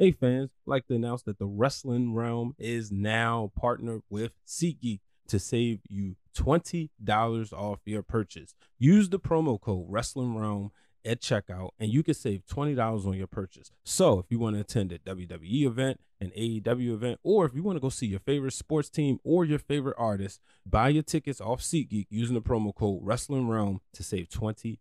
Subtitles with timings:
[0.00, 5.00] Hey fans, I'd like to announce that the Wrestling Realm is now partnered with SeatGeek
[5.26, 8.54] to save you $20 off your purchase.
[8.78, 10.70] Use the promo code Wrestling Realm
[11.04, 13.72] at checkout and you can save $20 on your purchase.
[13.82, 17.64] So if you want to attend a WWE event, an AEW event, or if you
[17.64, 21.40] want to go see your favorite sports team or your favorite artist, buy your tickets
[21.40, 24.78] off SeatGeek using the promo code Wrestling Realm to save $20.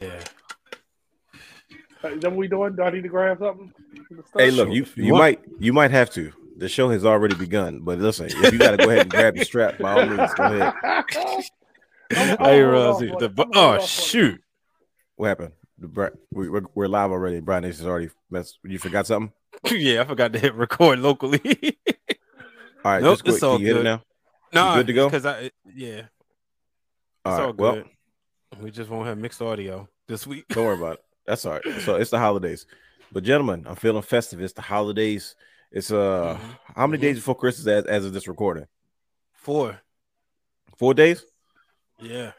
[0.00, 0.24] Yeah.
[2.04, 2.74] Uh, is that what we doing?
[2.76, 3.72] Do I need to grab something?
[4.36, 6.32] Hey, look, you you might you might have to.
[6.56, 9.36] The show has already begun, but listen, if you got to go ahead and grab
[9.36, 11.44] your strap, by all means, go ahead.
[12.14, 14.38] Hey, Rosie, the oh shoot,
[15.16, 15.52] What happened?
[15.78, 17.40] The we, we're, we're live already.
[17.40, 18.10] Brian Nation is already.
[18.30, 18.58] Messed.
[18.64, 19.32] You forgot something?
[19.70, 21.40] yeah, I forgot to hit record locally.
[22.84, 23.34] All right, Nope, just quick.
[23.36, 24.02] it's all Can you hit it now?
[24.52, 25.06] no, good to go?
[25.08, 26.02] Because I yeah,
[27.24, 27.46] All it's right.
[27.46, 27.82] all Well,
[28.60, 30.44] we just won't have mixed audio this week.
[30.50, 31.04] don't worry about it.
[31.26, 31.80] That's all right.
[31.80, 32.66] So it's the holidays,
[33.12, 34.40] but gentlemen, I'm feeling festive.
[34.40, 35.34] It's the holidays.
[35.70, 36.58] It's uh, Mhm.
[36.76, 37.02] how many Mhm.
[37.02, 38.66] days before Christmas as, as of this recording?
[39.32, 39.80] Four.
[40.78, 41.24] Four days.
[42.00, 42.32] Yeah.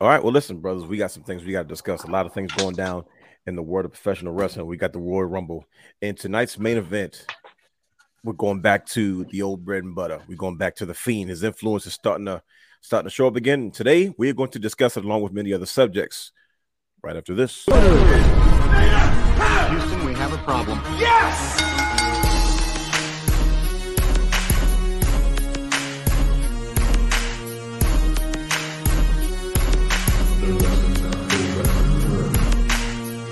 [0.00, 0.22] All right.
[0.22, 2.04] Well, listen, brothers, we got some things we got to discuss.
[2.04, 3.04] A lot of things going down
[3.46, 4.66] in the world of professional wrestling.
[4.66, 5.64] We got the Royal Rumble.
[6.00, 7.26] and tonight's main event,
[8.22, 10.20] we're going back to the old bread and butter.
[10.28, 11.30] We're going back to the fiend.
[11.30, 12.42] His influence is starting to
[12.80, 13.60] starting to show up again.
[13.62, 16.30] And today, we are going to discuss it along with many other subjects.
[17.00, 17.64] Right after this.
[17.64, 17.76] Houston,
[20.04, 20.78] we have a problem.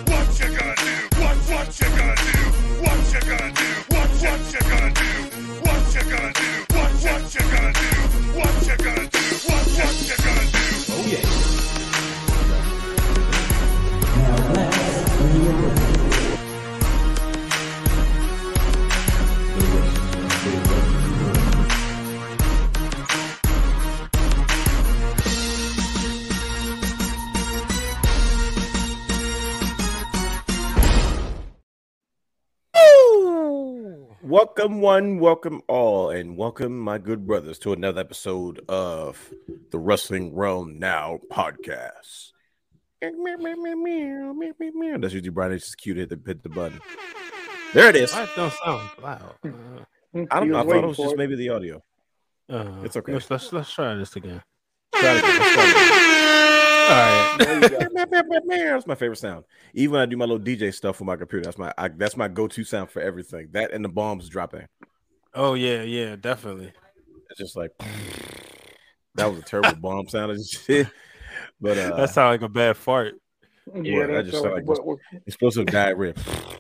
[0.06, 0.94] What you gonna do?
[1.19, 2.38] What what you gonna do?
[2.82, 3.69] What you gonna do?
[3.88, 5.10] What what you gonna do?
[5.60, 6.49] What you gonna do?
[6.72, 7.88] What what you gonna do?
[8.38, 9.22] What you gonna do?
[9.49, 10.62] What what you gonna do?
[10.88, 11.35] Oh yeah.
[34.36, 39.32] Welcome, one, welcome all, and welcome, my good brothers, to another episode of
[39.70, 42.32] the Wrestling Realm Now podcast.
[43.00, 43.14] That's
[45.14, 45.52] usually Brian.
[45.52, 45.96] It's just cute.
[45.96, 46.82] Hit the hit the button.
[47.72, 48.12] There it is.
[48.12, 49.36] I don't sound loud?
[49.42, 49.48] Uh,
[50.12, 50.58] don't know.
[50.58, 51.82] I thought it was just maybe the audio.
[52.50, 53.14] uh, It's okay.
[53.14, 54.42] Let's, let's let's try this again.
[54.94, 56.25] Try it again.
[56.88, 58.06] Right.
[58.10, 59.44] That's my favorite sound.
[59.74, 62.16] Even when I do my little DJ stuff with my computer, that's my I, that's
[62.16, 63.48] my go-to sound for everything.
[63.52, 64.66] That and the bombs dropping.
[65.34, 66.72] Oh yeah, yeah, definitely.
[67.30, 67.70] It's just like
[69.14, 70.88] that was a terrible bomb sound and shit.
[71.60, 73.14] But uh, that sounds like a bad fart.
[73.75, 76.14] Yeah, that that's just sound like what- what- explosive diarrhea.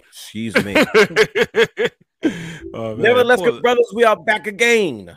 [0.08, 0.74] Excuse me.
[2.74, 2.94] oh.
[2.96, 5.16] Nevertheless, good brothers, we are back again.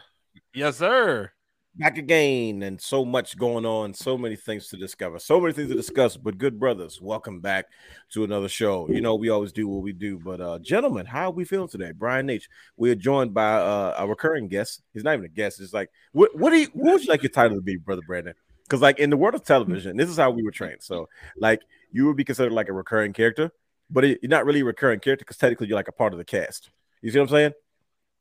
[0.53, 1.31] Yes, sir.
[1.75, 5.69] Back again, and so much going on, so many things to discover, so many things
[5.69, 6.17] to discuss.
[6.17, 7.67] But good brothers, welcome back
[8.11, 8.89] to another show.
[8.89, 10.19] You know, we always do what we do.
[10.19, 11.91] But uh, gentlemen, how are we feeling today?
[11.91, 12.49] Brian H.
[12.75, 14.81] We are joined by uh, a recurring guest.
[14.93, 15.61] He's not even a guest.
[15.61, 18.01] It's like, what what do you what would you like your title to be, brother
[18.05, 18.33] Brandon?
[18.63, 20.81] Because like in the world of television, this is how we were trained.
[20.81, 21.07] So
[21.37, 23.51] like you would be considered like a recurring character,
[23.89, 26.25] but you're not really a recurring character because technically you're like a part of the
[26.25, 26.71] cast.
[27.01, 27.53] You see what I'm saying?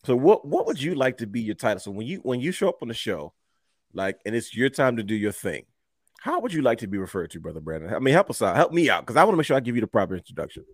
[0.05, 1.81] So what what would you like to be your title?
[1.81, 3.33] So when you when you show up on the show,
[3.93, 5.65] like and it's your time to do your thing,
[6.21, 7.93] how would you like to be referred to, brother Brandon?
[7.93, 9.61] I mean, help us out, help me out, because I want to make sure I
[9.61, 10.65] give you the proper introduction.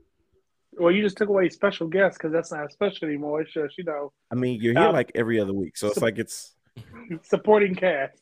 [0.77, 3.41] Well, you just took away special guest because that's not special anymore.
[3.41, 5.97] It's just you know I mean, you're here Um, like every other week, so it's
[6.01, 6.55] so- like it's
[7.23, 8.21] supporting cast.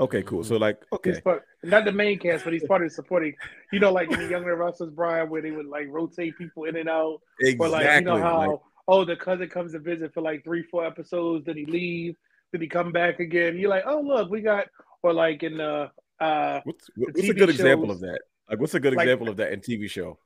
[0.00, 0.44] okay, cool.
[0.44, 3.34] So like, okay, part, not the main cast, but he's part of the supporting.
[3.72, 6.76] You know, like in the Younger Wrestlers, Brian, where they would like rotate people in
[6.76, 7.66] and out, exactly.
[7.66, 10.62] or like you know how Like, oh the cousin comes to visit for like three,
[10.62, 12.16] four episodes, then he leave,
[12.52, 13.58] then he come back again.
[13.58, 14.66] You're like, oh look, we got,
[15.02, 15.90] or like in the
[16.20, 18.20] uh what's what's a good example of that?
[18.48, 20.18] Like, what's a good Like- example of that in TV show?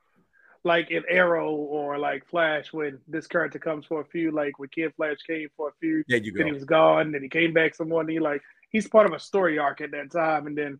[0.62, 4.68] like in Arrow or like Flash when this character comes for a few, like when
[4.68, 6.36] Kid Flash came for a few, There you go.
[6.36, 9.18] then he was gone, then he came back someone, he like he's part of a
[9.18, 10.78] story arc at that time, and then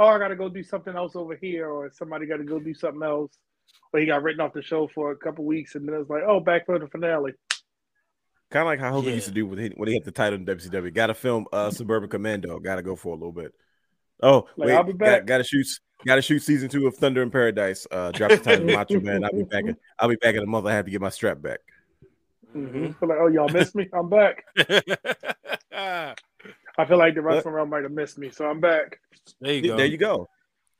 [0.00, 3.04] oh I gotta go do something else over here, or somebody gotta go do something
[3.04, 3.30] else.
[3.90, 6.08] Where he got written off the show for a couple weeks, and then it was
[6.08, 7.32] like, oh, back for the finale.
[8.50, 9.14] Kind of like how Hogan Yeah.
[9.16, 10.92] used to do with when he had the title in WCW.
[10.92, 12.58] Got to film uh, Suburban Commando.
[12.58, 13.54] Got to go for a little bit.
[14.22, 15.24] Oh, Like, wait, I'll be back.
[15.24, 15.66] Got to shoot.
[16.04, 17.86] Got to shoot season two of Thunder in Paradise.
[17.90, 19.22] Uh, drop the title, of Macho Man.
[19.22, 19.64] I'll be back.
[19.64, 20.66] In, I'll be back in a month.
[20.66, 21.60] I have to get my strap back.
[22.56, 23.04] Mm-hmm.
[23.06, 23.88] Like, oh, y'all missed me.
[23.92, 24.44] I'm back.
[25.72, 28.98] I feel like the wrestling realm might have missed me, so I'm back.
[29.40, 29.76] There you go.
[29.76, 30.28] There you go.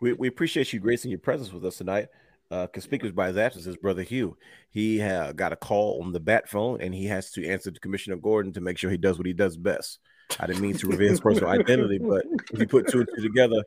[0.00, 2.08] We, we appreciate you gracing your presence with us tonight.
[2.50, 4.36] Uh, conspicuous by his absence is brother Hugh.
[4.70, 7.78] He uh, got a call on the bat phone, and he has to answer to
[7.78, 10.00] Commissioner Gordon to make sure he does what he does best.
[10.40, 13.22] I didn't mean to reveal his personal identity, but if you put two and two
[13.22, 13.62] together,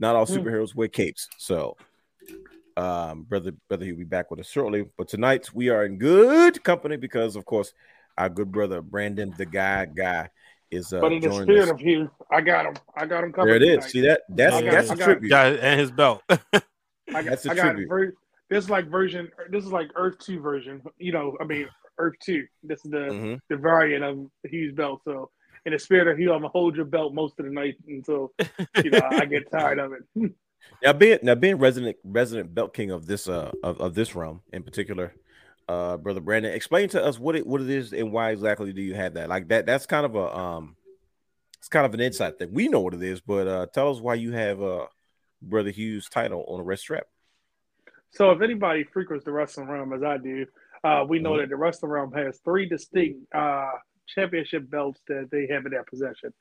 [0.00, 1.28] not all superheroes wear capes.
[1.38, 1.76] So,
[2.76, 4.84] um, brother, brother, he'll be back with us shortly.
[4.98, 7.72] But tonight we are in good company because, of course,
[8.18, 10.28] our good brother Brandon, the guy, guy,
[10.72, 11.70] is uh, but in the spirit us.
[11.70, 12.74] of Hugh, I got him.
[12.96, 13.48] I got him covered.
[13.50, 13.74] There it is.
[13.76, 13.90] tonight.
[13.90, 14.22] See that?
[14.28, 15.28] That's I got- that's I a got- tribute.
[15.30, 16.22] Got and his belt.
[17.14, 17.88] I got, That's a I got tribute.
[17.88, 18.14] ver-
[18.54, 19.28] this is like version.
[19.50, 20.80] This is like Earth Two version.
[20.98, 21.68] You know, I mean
[21.98, 22.46] Earth Two.
[22.62, 23.40] This is the Mhm.
[23.48, 25.00] the variant of Hugh's belt.
[25.04, 25.30] So
[25.66, 28.32] in the spirit of Hugh, I'm gonna hold your belt most of the night until
[28.82, 30.32] you know I get tired of it.
[30.82, 34.42] Now being now being resident resident belt king of this uh of, of this realm
[34.52, 35.12] in particular,
[35.68, 38.82] uh brother Brandon, explain to us what it what it is and why exactly do
[38.82, 39.28] you have that?
[39.28, 40.76] Like that that's kind of a um
[41.58, 42.52] it's kind of an insight thing.
[42.52, 44.86] We know what it is, but uh tell us why you have uh
[45.42, 47.06] brother Hugh's title on a red strap.
[48.14, 50.46] So if anybody frequents the wrestling realm as I do,
[50.84, 51.38] uh, we know Mhm.
[51.40, 53.72] that the wrestling realm has three distinct uh,
[54.06, 56.32] championship belts that they have in their possession.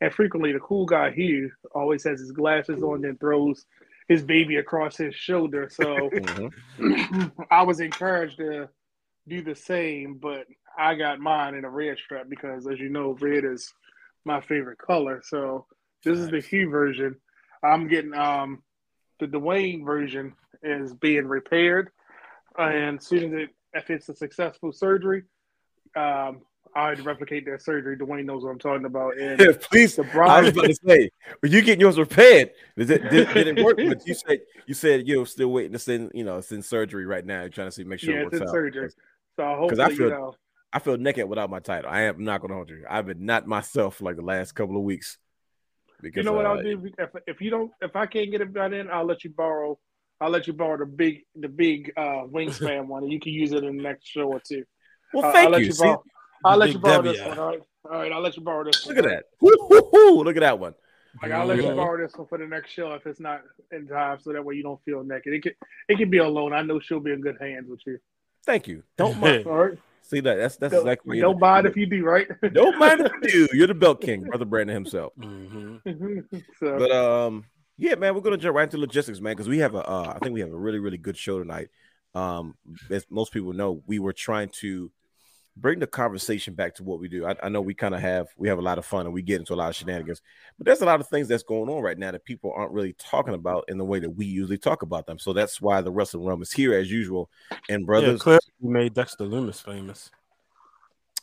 [0.00, 3.64] And frequently, the cool guy Hugh always has his glasses on and throws
[4.08, 5.68] his baby across his shoulder.
[5.70, 7.32] So Mhm.
[7.50, 8.68] I was encouraged to
[9.28, 10.46] do the same, but
[10.78, 13.72] I got mine in a red strap because, as you know, red is
[14.24, 15.20] my favorite color.
[15.22, 15.66] So
[16.04, 17.20] this is the Hugh version.
[17.62, 18.62] I'm getting um
[19.20, 21.90] the Dwayne version is being repaired,
[22.58, 25.24] and as soon as it if it's a successful surgery,
[25.96, 26.40] um,
[26.74, 27.96] I'd replicate that surgery.
[27.96, 29.18] Dwayne knows what I'm talking about.
[29.18, 31.10] And Please, the I was about to say,
[31.42, 32.50] were you getting yours repaired?
[32.76, 33.76] Did it, did, did it work?
[33.76, 37.06] But you said you said you're still waiting to send, you know, it's in surgery
[37.06, 37.40] right now.
[37.40, 38.50] You're trying to see make sure yeah, it it's in out.
[38.50, 38.90] surgery.
[39.36, 40.34] So I hopefully, feel- you know.
[40.72, 41.90] I feel naked without my title.
[41.90, 42.84] I am not gonna hold you.
[42.88, 45.18] I've been not myself for like the last couple of weeks.
[46.00, 48.40] Because You know what uh, I'll do if if you don't if I can't get
[48.40, 49.78] it done in, I'll let you borrow.
[50.20, 53.52] I'll let you borrow the big the big uh, wingspan one, and you can use
[53.52, 54.64] it in the next show or two.
[55.14, 55.66] Well, Uh, thank I'll let you.
[55.68, 56.02] you See, borrow.
[56.44, 57.28] I'll let you borrow W this out.
[57.28, 57.38] one.
[57.38, 58.12] All right, all right.
[58.12, 58.86] I'll let you borrow this.
[58.86, 59.24] look one, at that.
[59.40, 60.22] Woo, woo, woo.
[60.24, 60.74] Look at that one.
[61.22, 63.88] Like I'll let you borrow this one for the next show if it's not in
[63.88, 65.32] time, so that way you don't feel naked.
[65.32, 65.52] It can
[65.88, 66.52] it can be alone.
[66.52, 67.98] I know she'll be in good hands with you.
[68.46, 68.84] Thank you.
[68.96, 69.46] Don't mind.
[69.46, 69.78] All right.
[70.02, 70.36] See that?
[70.36, 71.16] That's that's Don't, exactly.
[71.20, 72.26] what don't mind if you do, right?
[72.52, 73.56] Don't mind if you do.
[73.56, 75.12] You're the belt king, brother Brandon himself.
[75.18, 76.24] Mhm.
[76.60, 77.44] so But um,
[77.80, 80.18] yeah, man, we're gonna jump right into logistics, man, because we have a uh, I
[80.18, 81.68] think we have a really really good show tonight.
[82.14, 82.54] Um,
[82.90, 84.92] as most people know, we were trying to
[85.56, 87.24] bring the conversation back to what we do.
[87.24, 89.22] I, I know we kind of have we have a lot of fun and we
[89.22, 90.20] get into a lot of shenanigans,
[90.58, 92.92] but there's a lot of things that's going on right now that people aren't really
[92.94, 95.18] talking about in the way that we usually talk about them.
[95.18, 97.30] So that's why the wrestling room is here as usual.
[97.70, 100.10] And Yeah, brothers, clearly we made Dexter Lumis famous.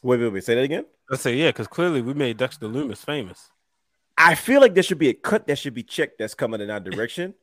[0.02, 0.86] wait, wait, wait, say that again.
[1.12, 3.52] I say yeah, because clearly we made Dexter Lumis famous.
[4.18, 6.70] I feel like there should be a cut that should be checked that's coming in
[6.70, 7.34] our direction.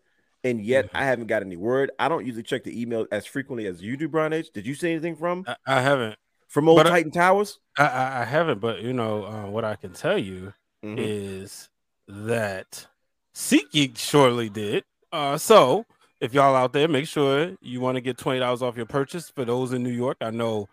[0.43, 0.97] And yet Mm-hmm.
[0.97, 1.91] I haven't got any word.
[1.99, 4.51] I don't usually check the email as frequently as you do, Brian H.
[4.53, 6.17] Did you see anything from I, I haven't.
[6.49, 7.59] from old But I- Titan Towers?
[7.79, 8.61] I, I, I haven't.
[8.61, 10.53] But you know uh, what I can tell you
[10.85, 10.97] Mhm.
[10.99, 11.71] is
[12.09, 12.87] that
[13.35, 14.85] SeatGeek surely did.
[15.13, 15.87] Uh, so
[16.21, 19.31] if y'all out there, make sure you want to get twenty dollars off your purchase.
[19.31, 20.69] For those in New York, I know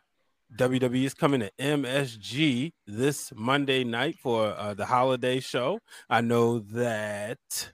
[0.56, 5.80] WWE is coming to MSG this Monday night for uh, the holiday show.
[6.10, 7.72] I know that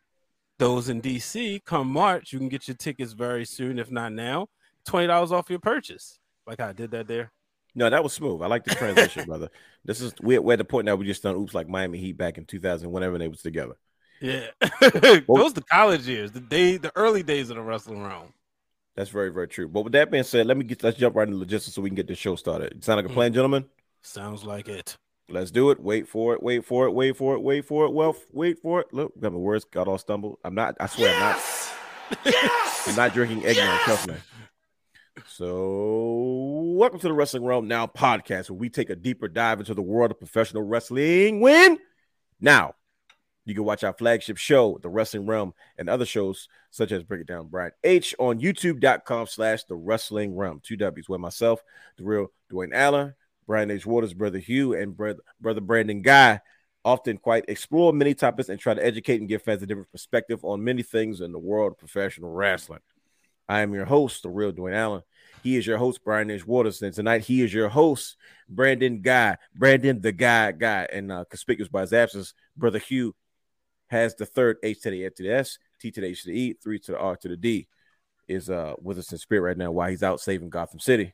[0.59, 4.47] those in DC come March, you can get your tickets very soon, if not now.
[4.85, 6.19] Twenty dollars off your purchase.
[6.45, 7.31] Like I did that there.
[7.73, 8.41] No, that was smooth.
[8.41, 9.49] I like the transition, brother.
[9.83, 12.17] This is we're, we're at the point now we just done oops like Miami Heat
[12.17, 13.75] back in 2000, whenever they was together.
[14.21, 14.47] Yeah,
[14.81, 18.33] those the college years, the day, the early days of the wrestling realm.
[18.97, 19.67] That's very, very true.
[19.67, 21.89] But with that being said, let me get let's jump right into logistics so we
[21.89, 22.83] can get this show started.
[22.83, 23.13] Sound like a Mm.
[23.13, 23.65] plan, gentlemen?
[24.01, 24.97] Sounds like it.
[25.29, 25.79] Let's do it.
[25.79, 26.41] Wait for it.
[26.41, 26.91] Wait for it.
[26.91, 27.41] Wait for it.
[27.41, 27.93] Wait for it.
[27.93, 28.87] Well, wait for it.
[28.91, 30.39] Look, got my words got all stumbled.
[30.43, 30.75] I'm not.
[30.79, 31.43] I swear, I'm not.
[32.87, 33.79] I'm not drinking eggnog.
[33.81, 34.15] Trust me.
[35.27, 39.73] So, welcome to the Wrestling Realm Now podcast, where we take a deeper dive into
[39.75, 41.39] the world of professional wrestling.
[41.41, 41.77] When
[42.39, 42.73] now,
[43.47, 47.21] you can watch our flagship show, The Wrestling Realm, and other shows such as Break
[47.21, 50.59] It Down Brian H on YouTube.com/slash The Wrestling Realm.
[50.61, 51.07] Two W's.
[51.07, 51.63] Where myself,
[51.97, 53.85] the real Dwayne Allen, Brian H.
[53.85, 56.41] Waters, brother Hugh, and brother brother Brandon Guy
[56.83, 60.43] often quite explore many topics and try to educate and give fans a different perspective
[60.43, 62.79] on many things in the world of professional wrestling.
[63.49, 65.03] I am your host, the real Dwayne Allen.
[65.41, 66.45] He is your host, Brian H.
[66.45, 66.81] Waters.
[66.81, 68.17] And tonight he is your host,
[68.49, 70.87] Brandon Guy, Brandon the Guy Guy.
[70.91, 73.15] And uh, conspicuous by his absence, Brother Hugh
[73.87, 76.29] has the third H to the F to the S, T to the H to
[76.29, 77.67] the E, three to the R to the D.
[78.27, 81.13] Is uh with us in spirit right now while he's out saving Gotham City.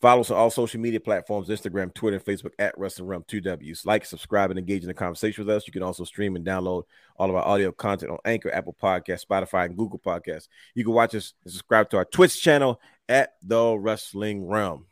[0.00, 3.86] Follow us on all social media platforms Instagram, Twitter, and Facebook at Wrestling Realm 2Ws.
[3.86, 5.66] Like, subscribe, and engage in the conversation with us.
[5.66, 6.84] You can also stream and download
[7.16, 10.48] all of our audio content on Anchor, Apple Podcasts, Spotify, and Google Podcasts.
[10.74, 14.86] You can watch us and subscribe to our Twitch channel at The Wrestling Realm.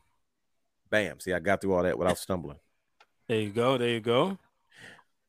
[0.91, 1.21] Bam.
[1.21, 2.59] See, I got through all that without stumbling.
[3.29, 3.79] There you go.
[3.79, 4.39] There you go.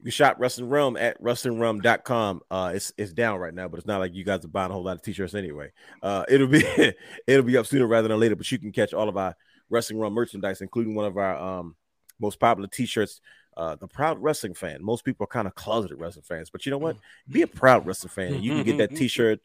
[0.03, 2.41] You shop Wrestling Wrealm at WrestlingRealm.com.
[2.49, 4.73] Uh, it's it's down right now, but it's not like you guys are buying a
[4.73, 5.71] whole lot of t-shirts anyway.
[6.01, 6.63] Uh, it'll be
[7.27, 8.35] it'll be up sooner rather than later.
[8.35, 9.35] But you can catch all of our
[9.69, 11.75] Wrestling Wrealm merchandise, including one of our um
[12.19, 13.21] most popular t-shirts.
[13.57, 14.81] Uh, the proud wrestling fan.
[14.81, 16.95] Most people are kind of closeted wrestling fans, but you know what?
[17.29, 18.41] Be a proud wrestling fan.
[18.41, 19.41] You can get that t-shirt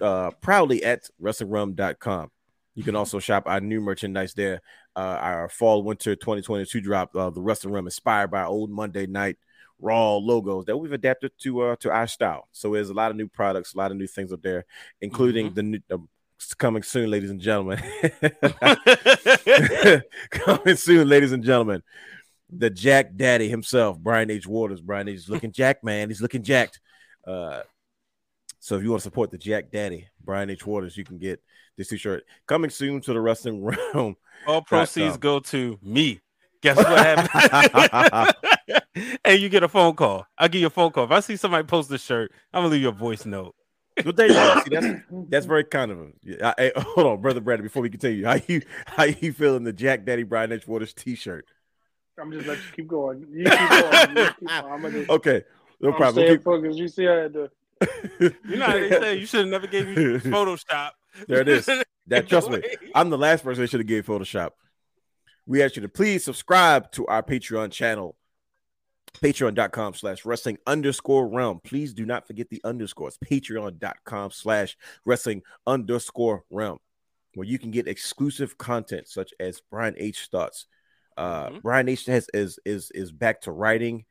[0.00, 2.32] uh, proudly at WrestlingRealm.com.
[2.74, 4.60] You can also shop our new merchandise there.
[4.96, 9.36] Uh, our fall winter 2022 drop, uh, the Wrestling Wrealm, inspired by old Monday night
[9.80, 12.48] raw logos that we've adapted to uh to our style.
[12.52, 14.64] So there's a lot of new products, a lot of new things up there,
[15.00, 15.98] including the new the,
[16.58, 17.78] coming soon, ladies and gentlemen.
[20.30, 21.82] coming soon, ladies and gentlemen.
[22.50, 24.46] The Jack Daddy himself, Brian H.
[24.46, 24.80] Waters.
[24.80, 25.16] Brian H.
[25.16, 26.08] is looking jacked, man.
[26.08, 26.80] He's looking jacked.
[27.26, 27.62] Uh,
[28.60, 30.66] so if you want to support the Jack Daddy, Brian H.
[30.66, 31.42] Waters, you can get
[31.76, 34.16] this t-shirt coming soon to the wrestling realm.
[34.46, 36.20] All proceeds go to me.
[36.62, 38.50] Guess what happened?
[39.24, 40.26] and you get a phone call.
[40.38, 41.04] I'll give you a phone call.
[41.04, 43.54] If I see somebody post this shirt, I'm gonna leave you a voice note.
[44.04, 44.60] But there you go.
[44.64, 44.86] See, that's
[45.28, 46.14] that's very kind of him.
[46.22, 47.64] Yeah, I- I- hold on, brother Brandon.
[47.66, 50.66] Before we continue, how you how you feeling the Jack Daddy Brian H.
[50.66, 51.46] Waters t-shirt?
[52.20, 53.26] I'm just let you keep going.
[53.30, 54.16] You keep going.
[54.16, 54.84] You keep going.
[54.84, 55.42] I'm just, Okay,
[55.80, 56.12] no I'm problem.
[56.14, 56.78] staying We'll keep- focused.
[56.78, 57.50] You see, I had to.
[58.46, 60.90] You know how they say you should have never gave you Photoshop.
[61.28, 61.68] There it is.
[62.06, 62.62] That trust me,
[62.94, 64.50] I'm the last person that should have gave Photoshop.
[65.46, 68.16] We ask you to please subscribe to our Patreon channel,
[69.20, 71.60] patreon.com slash wrestling underscore realm.
[71.64, 76.78] Please do not forget the underscores, patreon.com slash wrestling underscore realm,
[77.34, 80.28] where you can get exclusive content such as Brian H.
[80.30, 80.66] thoughts.
[81.16, 81.62] Uh, Mhm.
[81.62, 82.06] Brian H.
[82.06, 84.04] has is is is back to writing.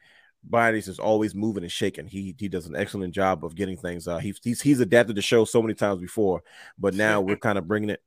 [0.45, 0.87] Brian H.
[0.87, 2.07] is always moving and shaking.
[2.07, 4.07] He he does an excellent job of getting things.
[4.07, 6.43] Uh, he's he's he's adapted the show so many times before,
[6.77, 8.01] but now we're kind of bringing it,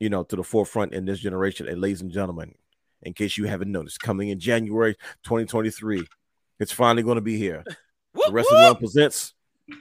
[0.00, 1.66] you know, to the forefront in this generation.
[1.66, 2.54] And ladies and gentlemen,
[3.02, 4.94] in case you haven't noticed, coming in January
[5.24, 6.06] 2023,
[6.58, 7.64] it's finally going to be here.
[8.14, 9.34] Whoop, The Wrestling Realm presents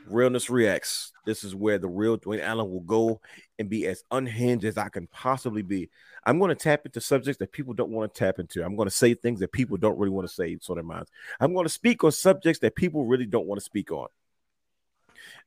[0.07, 1.11] Realness Reacts.
[1.25, 3.19] This is where the real Dwayne Allen will go
[3.59, 5.89] and be as unhinged as I can possibly be.
[6.25, 8.63] I'm going to tap into subjects that people don't want to tap into.
[8.63, 11.09] I'm going to say things that people don't really want to say on their minds.
[11.39, 14.07] I'm going to speak on subjects that people really don't want to speak on.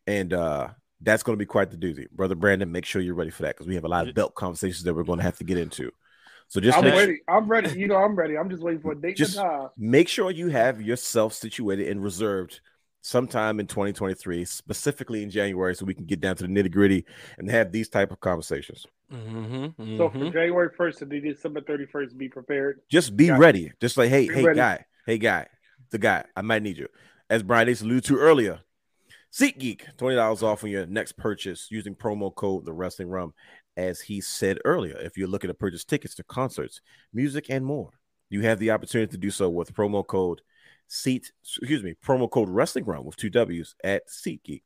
[0.06, 0.68] And uh
[1.00, 2.10] that's going to be quite the doozy.
[2.10, 4.34] Brother Brandon, make sure you're ready for that because we have a lot of belt
[4.34, 5.90] conversations that we're going to have to get into.
[6.54, 7.18] So just I'm make, ready.
[7.26, 7.76] I'm ready.
[7.80, 8.38] You know, I'm ready.
[8.38, 9.68] I'm just waiting for a date Just- and time.
[9.76, 12.60] make sure you have yourself situated and reserved
[13.00, 17.04] sometime in 2023, specifically in January, so we can get down to the nitty gritty
[17.38, 18.86] and have these type of conversations.
[19.12, 20.12] Mhm, So mhm.
[20.12, 22.82] from January 1st to December 31st, be prepared.
[22.88, 23.38] Just be Got it.
[23.40, 23.72] ready.
[23.80, 24.56] Just like, hey, Be hey, ready.
[24.56, 25.48] guy, hey, guy,
[25.90, 26.86] the guy, I might need you.
[27.28, 27.80] As Brian H.
[27.80, 28.60] alluded to earlier,
[29.32, 33.32] SeatGeek, $20 off on your next purchase using promo code The Wrestling Wrealm.
[33.76, 36.80] As he said earlier, if you're looking to purchase tickets to concerts,
[37.12, 37.90] music, and more,
[38.30, 40.40] you have the opportunity to do so with promo code
[40.86, 44.62] Seat, excuse me, promo code Wrestling Wrealm with two W's at SeatGeek.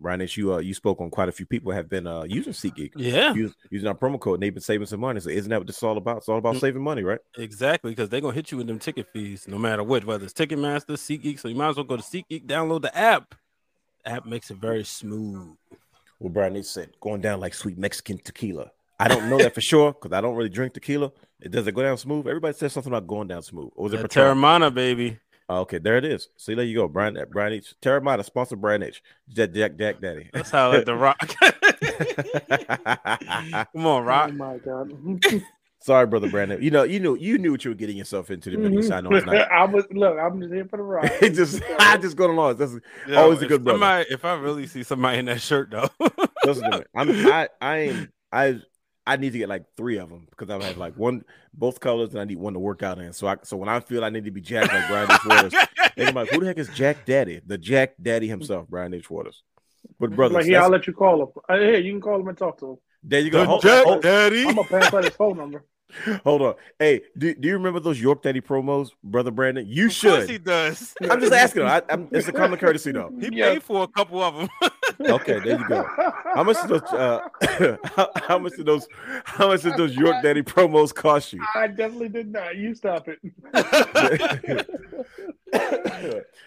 [0.00, 2.52] Brian, as you uh, you spoke on quite a few people have been uh, using
[2.52, 5.18] SeatGeek, yeah, use, using our promo code, and they've been saving some money.
[5.18, 6.18] So isn't that what this is all about?
[6.18, 6.60] It's all about Mm.
[6.60, 7.18] saving money, right?
[7.36, 7.90] exactly.
[7.90, 10.92] Because they're gonna hit you with them ticket fees, no matter what, whether it's Ticketmaster,
[10.96, 11.40] SeatGeek.
[11.40, 13.34] So you might as well go to SeatGeek, download the app.
[14.04, 15.56] The app makes it very smooth.
[16.20, 18.70] Well, Brian, they said going down like sweet Mexican tequila.
[19.00, 21.12] I don't know that for sure because I don't really drink tequila.
[21.40, 22.26] It does it go down smooth?
[22.26, 23.70] Everybody says something about going down smooth.
[23.76, 24.36] Or was it That Patron?
[24.36, 25.18] Teremana, baby.
[25.48, 26.28] Oh, okay, there it is.
[26.36, 27.16] See, there you go, Brian.
[27.16, 27.74] uh, Brian H.
[27.80, 29.02] Teremana, sponsor Brian H.
[29.30, 30.28] Jack Jack, Jack Daddy.
[30.32, 31.18] That's how I like the rock.
[33.72, 34.30] Come on, Rock.
[34.30, 34.92] Oh my god.
[35.80, 36.60] Sorry, brother Brandon.
[36.60, 38.50] You know, you knew you knew what you were getting yourself into.
[38.50, 39.36] The minute you said, I know it's not.
[39.50, 40.18] I was look.
[40.18, 41.12] I'm just here for the ride.
[41.22, 42.56] It just I just going along.
[42.56, 42.74] That's
[43.06, 43.76] Yo, Always a good brother.
[43.78, 45.88] Somebody, if I really see somebody in that shirt, though,
[46.44, 46.84] listen to me.
[46.96, 48.60] I'm I I am I
[49.06, 52.10] I need to get like three of them because I have like one both colors
[52.10, 53.12] and I need one to work out in.
[53.12, 55.20] So I so when I feel I need to be Jack like Brian H.
[55.24, 55.54] Waters,
[55.96, 57.40] and I'm like, who the heck is Jack Daddy?
[57.46, 59.08] The Jack Daddy himself, Brian H.
[59.08, 59.42] Waters.
[60.00, 61.28] But brother, like, yeah, I'll let you call him.
[61.48, 62.76] Uh, Here, you can call him and talk to him.
[63.02, 63.40] There you go.
[63.40, 64.46] the Hold- Jack hold- Daddy.
[64.46, 65.64] I'm gonna pass out his phone number.
[66.24, 66.54] Hold on.
[66.78, 69.64] Hey, do, do you remember those York Daddy promos, brother Brandon?
[69.66, 70.94] You Of course he does.
[71.10, 71.62] I'm just asking.
[71.62, 73.10] I, I'm, it's a common courtesy, though.
[73.18, 73.52] He Yeah.
[73.54, 74.48] paid for a couple of them.
[75.00, 75.86] Okay, there you go.
[76.34, 76.82] How much did those?
[76.82, 77.20] Uh,
[77.94, 78.88] how, how much did those?
[79.24, 81.40] How much did those York Daddy promos cost you?
[81.54, 82.56] I definitely did not.
[82.56, 83.20] You stop it.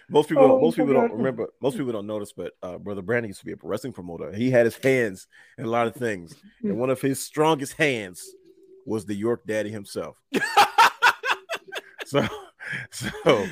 [0.09, 1.47] most people, Oh, most people don't remember.
[1.61, 4.33] Most people don't notice, but uh, brother Brandon used to be a wrestling promoter.
[4.33, 8.35] He had his hands in a lot of things, and one of his strongest hands
[8.85, 10.17] was the York Daddy himself.
[12.05, 12.25] so,
[12.91, 13.47] so.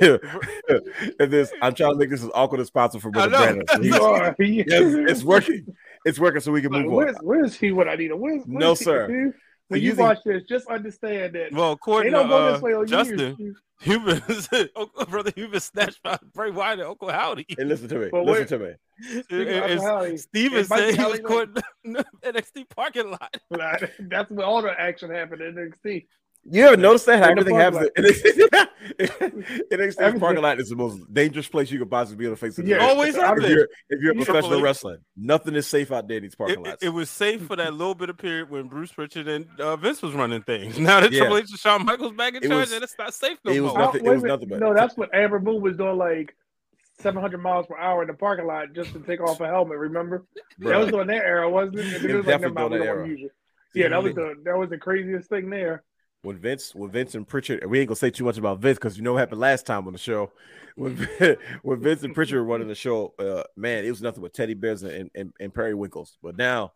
[0.00, 3.38] and this, I'm trying to make this as awkward as possible for brother know.
[3.38, 3.64] Brandon.
[3.68, 4.34] So You are.
[4.38, 4.66] yes,
[5.10, 5.66] it's working.
[6.04, 6.96] It's working, so we can Like, move on.
[6.96, 8.18] where's, where's he when I need him?
[8.20, 9.32] Where's, where's No, he, sir.
[9.74, 9.80] Dude?
[9.80, 12.46] When you you think- watch this, just understand that well, they according to don't go
[12.48, 13.56] uh, this way on Justin, years.
[13.82, 14.68] you've been
[15.08, 17.46] brother, you've snatched by Bray Wyatt and Uncle Howdy.
[17.48, 18.08] Hey, listen to me.
[18.10, 19.20] But listen wait- to me.
[19.22, 21.48] Speaking of And- and Howdy, Steven said he was caught
[21.84, 23.36] in the NXT parking lot.
[23.98, 26.06] That's where all the action happened in NXT.
[26.50, 27.88] You ever noticed that how In the everything happens?
[27.96, 28.04] parking
[29.00, 29.08] In
[29.78, 32.36] NXT Everything- parking lot is the most dangerous place you could possibly be on the
[32.36, 32.82] face of the Yeah, earth.
[32.82, 34.62] Always I have If you're, if you're a professional Triple H.
[34.64, 36.82] wrestler, nothing is safe out there in these parking It, it, lots.
[36.84, 40.02] it was safe for that little bit of period when Bruce Pritchard and uh, Vince
[40.02, 40.78] was running things.
[40.84, 41.20] Now that Yeah.
[41.20, 43.52] Triple H and Shawn Michaels back in It charge, was- and it's not safe no
[43.52, 43.78] it was more.
[43.80, 46.36] nothing- wait a was nothing but- No, that's what Amber Moon was doing, like
[47.00, 49.78] 700 miles per hour in the parking lot just to take off a helmet.
[49.78, 50.24] Remember?
[50.58, 50.92] That was Bruh.
[50.92, 51.86] during that era, wasn't it?
[51.86, 53.30] It it was was like, definitely never mind, we during don't that want to use
[53.30, 53.32] it.
[53.80, 55.82] Yeah, that was the that was the craziest thing there.
[56.24, 58.96] When Vince, when Vince and Pritchard, we ain't gonna say too much about Vince because
[58.96, 60.32] you know what happened last time on the show.
[60.74, 64.22] When, Vin- when Vince and Pritchard were running the show, uh, man, it was nothing
[64.22, 66.16] but teddy bears and, and, and periwinkles.
[66.22, 66.72] But now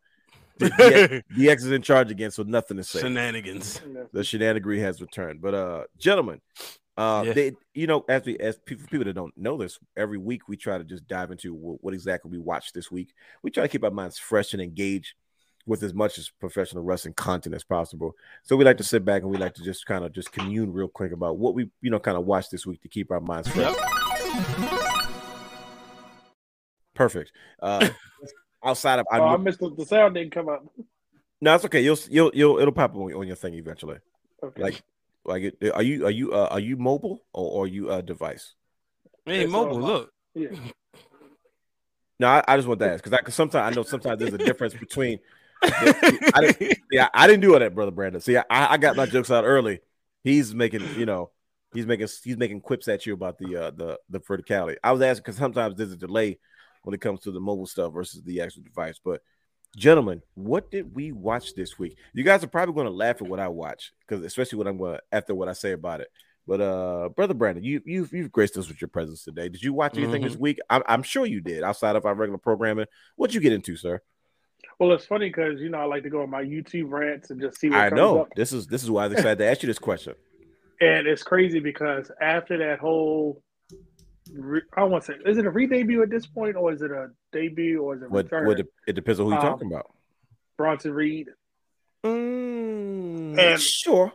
[0.60, 3.00] DX, DX is in charge again, so nothing to say.
[3.00, 3.80] Shenanigans.
[4.12, 5.40] the shenanigery has returned.
[5.40, 6.40] But uh, gentlemen,
[6.96, 7.32] uh, Yeah.
[7.32, 10.56] they, you know, as we as people people that don't know this, every week we
[10.56, 13.14] try to just dive into what, what exactly we watched this week.
[13.42, 15.14] We try to keep our minds fresh and engaged
[15.68, 18.16] with as much as professional wrestling content as possible.
[18.42, 20.72] So we like to sit back and we like to just kind of just commune
[20.72, 23.20] real quick about what we you know kind of watch this week to keep our
[23.20, 23.76] minds fresh.
[26.94, 27.32] Perfect.
[27.62, 27.88] Uh,
[28.64, 30.64] outside of I Oh, I missed the, the sound didn't come up.
[31.40, 31.82] no, it's okay.
[31.82, 33.98] You'll you'll you'll it'll pop up on, on your thing eventually.
[34.42, 34.62] Okay.
[34.62, 34.82] Like
[35.24, 38.02] like it, are you are you uh, are you mobile or, or are you a
[38.02, 38.54] device?
[39.26, 40.12] Hey, It's mobile, look.
[40.34, 40.48] yeah.
[42.20, 44.34] No, I, I just want to ask because I, because sometimes I know sometimes there's
[44.34, 45.18] a difference between.
[45.62, 48.20] I didn't, yeah, I didn't do all that, brother Brandon.
[48.20, 49.80] See, I, I got my jokes out early.
[50.22, 51.30] He's making, you know,
[51.74, 54.76] he's making he's making quips at you about the uh the the verticality.
[54.82, 56.38] I was asking because sometimes there's a delay
[56.82, 59.00] when it comes to the mobile stuff versus the actual device.
[59.02, 59.20] But
[59.76, 61.96] gentlemen, what did we watch this week?
[62.12, 64.78] You guys are probably going to laugh at what I watch because especially when I'm
[64.78, 66.08] going to after what I say about it.
[66.46, 69.50] But uh, brother Brandon, you you've you've graced us with your presence today.
[69.50, 70.58] Did you watch anything this week?
[70.70, 71.62] I'm, I'm sure you did.
[71.62, 74.00] Outside of our regular programming, what'd you get into, sir?
[74.78, 77.40] Well, it's funny because you know I like to go on my YouTube rants and
[77.40, 78.28] just see what I know up.
[78.36, 80.14] this is this is why I was excited to ask you this question.
[80.80, 83.42] And it's crazy because after that whole,
[84.32, 86.92] re- I want to say, is it a re-debut at this point, or is it
[86.92, 88.46] a debut, or is it What, return?
[88.46, 89.86] what it depends on who you're Um, talking about.
[90.56, 91.26] Bronson Reed.
[92.04, 94.12] Mm, and- sure.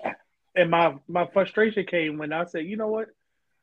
[0.56, 3.08] And my my frustration came when I said, you know what?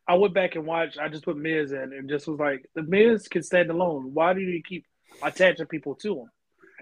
[0.08, 0.98] I went back and watched.
[0.98, 4.10] I just put Miz in and just was like, the Miz can stand alone.
[4.12, 4.84] Why do you keep
[5.22, 6.30] attaching people to him?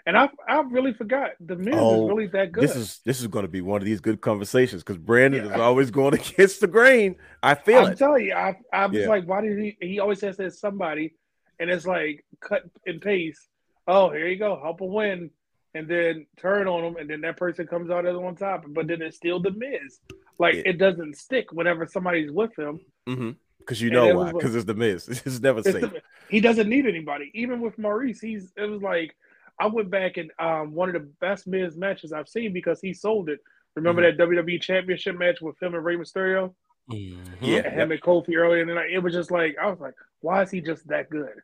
[0.09, 2.65] And I I really forgot the Miz Oh, is really that good.
[2.65, 5.55] This is this is going to be one of these good conversations because Brandon Yeah.
[5.55, 7.17] is always going against the grain.
[7.43, 7.99] I feel I'm it.
[7.99, 9.09] telling you, I I was Yeah.
[9.09, 9.77] like, why did he?
[9.81, 11.15] He always says there's somebody,
[11.61, 13.47] and it's like cut and paste.
[13.87, 15.31] Oh, here you go, help him win,
[15.75, 18.65] and then turn on him, and then that person comes out as on top.
[18.69, 20.01] But then it's still the Miz.
[20.39, 20.63] Like Yeah.
[20.71, 22.81] it doesn't stick whenever somebody's with him.
[23.07, 23.31] Mm-hmm.
[23.59, 24.33] Because you know why?
[24.33, 25.07] Because it's the Miz.
[25.27, 25.83] It's never It's safe.
[25.83, 27.31] the- he doesn't need anybody.
[27.35, 29.15] Even with Maurice, he's it was like
[29.61, 32.93] I went back and um one of the best Miz matches I've seen because he
[32.95, 33.41] sold it.
[33.75, 34.17] Remember Mm-hmm.
[34.19, 36.55] that WWE Championship match with him and Rey Mysterio?
[36.91, 37.19] Mhm.
[37.41, 37.59] Yeah.
[37.59, 38.91] and him and Kofi earlier in the night.
[38.93, 41.35] It was just like I was like, why is he just that good?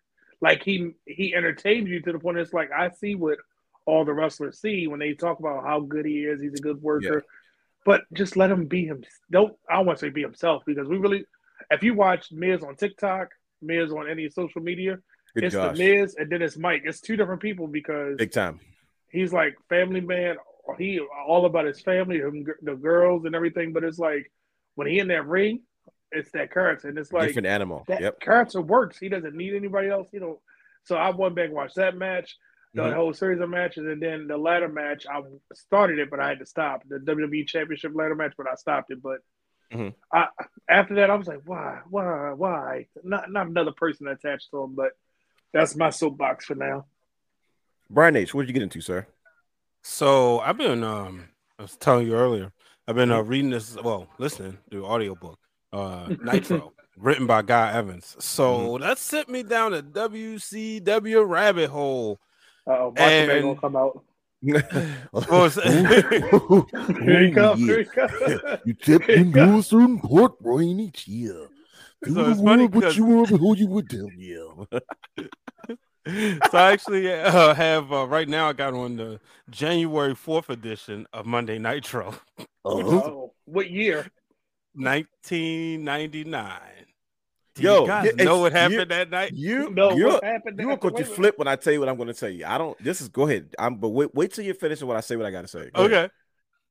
[0.41, 3.39] Like he he entertained you to the point it's like I see what
[3.87, 6.41] all the wrestlers see when they talk about how good he is.
[6.41, 7.23] He's a good worker,
[7.85, 9.05] but just let him be him.
[9.31, 11.25] Don't I don't want to say be himself because we really,
[11.71, 13.29] if you watch Miz on TikTok,
[13.61, 14.99] Miz on any social media,
[15.35, 15.77] Good it's gosh.
[15.77, 16.83] the Miz and then it's Mike.
[16.85, 18.61] It's two different people because Big time.
[19.09, 20.37] he's like family man.
[20.79, 23.73] He all about his family, him, the girls and everything.
[23.73, 24.31] But it's like
[24.77, 25.63] when he in that ring,
[26.13, 27.85] it's that character, and it's like Different animal.
[27.89, 28.21] that Yep.
[28.21, 28.99] character works.
[28.99, 30.09] He doesn't need anybody else.
[30.13, 30.41] You know.
[30.85, 32.37] So I went back and watched that match,
[32.75, 32.95] the Mhm.
[32.95, 35.07] whole series of matches, and then the ladder match.
[35.11, 35.23] I
[35.55, 38.91] started it, but I had to stop the WWE Championship ladder match, but I stopped
[38.91, 39.03] it.
[39.03, 39.21] But
[39.73, 39.95] Mhm.
[40.13, 40.29] I,
[40.69, 42.87] after that, I was like, why, why, why?
[43.03, 44.93] Not not another person attached to him, but
[45.55, 46.85] that's my soapbox for now.
[47.89, 49.07] Brian H, what did you get into, sir?
[49.83, 52.53] So I've been um I was telling you earlier.
[52.87, 55.39] I've been uh, reading this, well, listening to audiobook,
[55.73, 58.15] uh, Nitro, written by Guy Evans.
[58.19, 62.21] So that sent me down a WCW rabbit hole.
[62.67, 64.05] Uh-oh, Marshall Man And- gonna come out.
[65.13, 67.61] Well, Here he comes.
[67.61, 68.61] Here he comes.
[68.67, 71.49] You tip into a certain part, Brian, each year.
[72.07, 74.69] So it's funny what because- you want to hold you would tell you.
[76.51, 78.49] so I actually uh, have uh, right now.
[78.49, 82.47] I got on the January fourth edition of Monday Nitro, Uh-huh.
[82.65, 84.07] Oh, what year?
[84.75, 86.61] nineteen ninety nine.
[87.57, 89.33] Yo, you guys yeah, know what happened you- that night?
[89.33, 90.59] You, No, you're, what happened?
[90.59, 91.17] you are going to Wait a minute.
[91.17, 92.45] flip when I tell you what I'm going to tell you.
[92.45, 92.77] I don't.
[92.83, 93.55] This is go ahead.
[93.59, 93.77] I'm.
[93.77, 95.15] But wait, wait till you finish what I say.
[95.17, 95.71] What I got to say.
[95.73, 95.93] Go ahead.
[95.93, 96.09] Okay.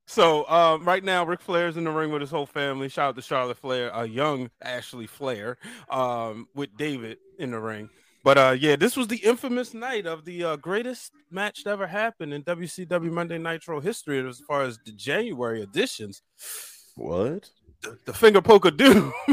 [0.06, 2.90] So um, right now, Ric Flair's in the ring with his whole family.
[2.90, 5.58] Shout out to Charlotte Flair, a young Ashley Flair,
[5.90, 7.90] um, with David in the ring.
[8.24, 11.88] But uh, yeah, this was the infamous night of the uh, greatest match that ever
[11.88, 16.22] happened in WCW Monday Nitro history as far as the January editions.
[16.96, 17.50] What?
[17.82, 19.12] The, the Fingerpoke of Doom.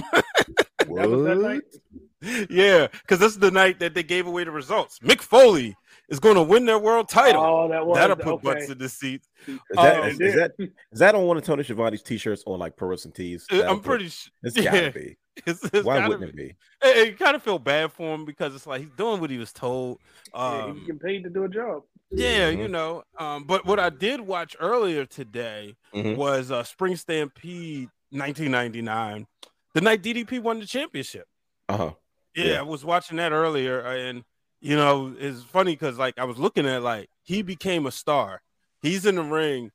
[0.96, 2.48] That was that night.
[2.50, 4.98] yeah, because this is the night that they gave away the results.
[4.98, 5.76] Mick Foley
[6.11, 7.42] is going to win their world title.
[7.42, 8.42] Oh, that was That'll put okay.
[8.42, 9.23] butts in the seat.
[9.46, 12.42] Is that, Oh, is, it is that is that on one of Tony Schiavone's t-shirts
[12.46, 13.46] or like Pro Wrestling tees?
[13.51, 14.33] Uh, That'll I'm put- pretty sure.
[14.42, 14.73] It's yeah.
[14.73, 15.16] gotta be.
[15.46, 16.42] It's, it's Why wouldn't be.
[16.49, 16.88] it be?
[16.88, 19.38] It, it kind of feel bad for him because it's like he's doing what he
[19.38, 19.99] was told.
[20.35, 21.83] Yeah, Um, he get paid to do a job.
[22.11, 22.59] yeah, Mhm.
[22.59, 23.05] you know.
[23.18, 26.16] Um, but what I did watch earlier today Mhm.
[26.16, 29.27] was uh, Spring Stampede 1999,
[29.75, 31.27] the night DDP won the championship.
[31.68, 31.90] Uh huh.
[32.35, 32.59] Yeah, Yeah.
[32.59, 34.25] I was watching that earlier, and
[34.61, 38.42] you know, it's funny because like I was looking at like he became a star.
[38.83, 39.70] He's in the ring.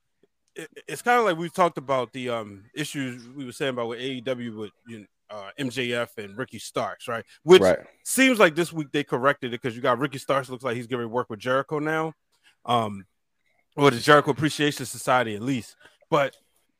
[0.55, 3.89] It- it's kind of like we talked about the um issues we were saying about
[3.89, 7.25] with AEW with you know, uh, MJF and Ricky Starks, right?
[7.43, 7.79] Which Right.
[8.03, 10.87] seems like this week they corrected it because you got Ricky Starks looks like he's
[10.87, 12.13] going to work with Jericho now,
[12.65, 13.05] um,
[13.75, 15.75] or the Jericho Appreciation Society at least.
[16.11, 16.35] But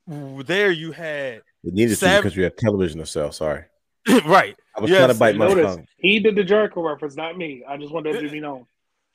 [0.08, 3.32] there you had It needed to Sav- because you have television to sell.
[3.32, 3.66] Sorry.
[4.26, 5.88] right, I was Yes, trying to bite my Notice tongue.
[5.98, 7.64] he did the Jericho reference, not me.
[7.68, 8.66] I just wanted that to be known.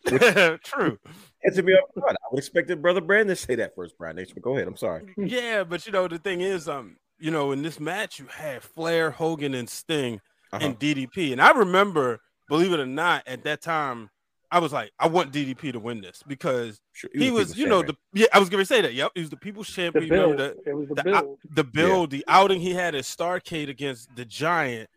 [0.65, 0.99] true.
[1.45, 3.97] And to be up front, I would expect that brother Brandon to say that first,
[3.99, 4.33] Brian Nation.
[4.35, 4.67] But go ahead.
[4.67, 5.05] I'm sorry.
[5.17, 8.63] Yeah, but you know the thing is, um, you know, in this match you had
[8.63, 10.21] Flair, Hogan, and Sting
[10.53, 10.65] Uh-huh.
[10.67, 14.11] and DDP, and I remember, believe it or not, at that time,
[14.53, 17.83] I was like, I want DDP to win this because Sure, he was, you know,
[17.83, 17.97] champion.
[18.13, 18.95] the yeah, I was gonna say that.
[18.95, 20.05] Yep, he was the people's The champion.
[20.07, 20.57] You remember build.
[20.65, 20.71] that?
[20.71, 21.39] It was the the, build.
[21.55, 24.91] the build, the outing he had at Starcade against the Giant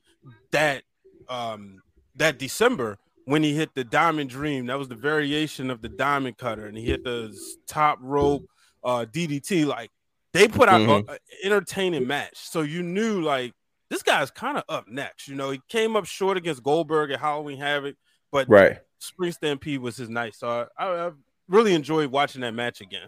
[0.52, 0.84] that
[1.30, 1.82] um
[2.16, 4.66] that December when he hit the Diamond Dream.
[4.68, 7.36] That was the variation of the Diamond Cutter, and he hit the
[7.68, 8.44] top rope
[8.84, 9.66] uh DDT.
[9.66, 9.92] Like
[10.34, 11.10] they put out Mhm.
[11.10, 13.54] an entertaining match, so you knew like
[13.90, 15.28] this guy's kind of up next.
[15.28, 17.96] You know, he came up short against Goldberg at Halloween Havoc,
[18.32, 18.80] but right.
[19.04, 20.36] Spring Stampede was his night.
[20.36, 21.12] So I, I, I
[21.48, 23.08] really enjoyed watching that match again.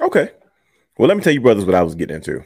[0.00, 0.30] Okay.
[0.98, 2.44] Well, let me tell you, brothers, what I was getting into.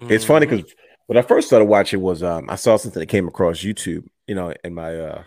[0.00, 0.74] It's funny because
[1.06, 4.34] when I first started watching was um I saw something that came across YouTube, you
[4.34, 5.22] know, in my uh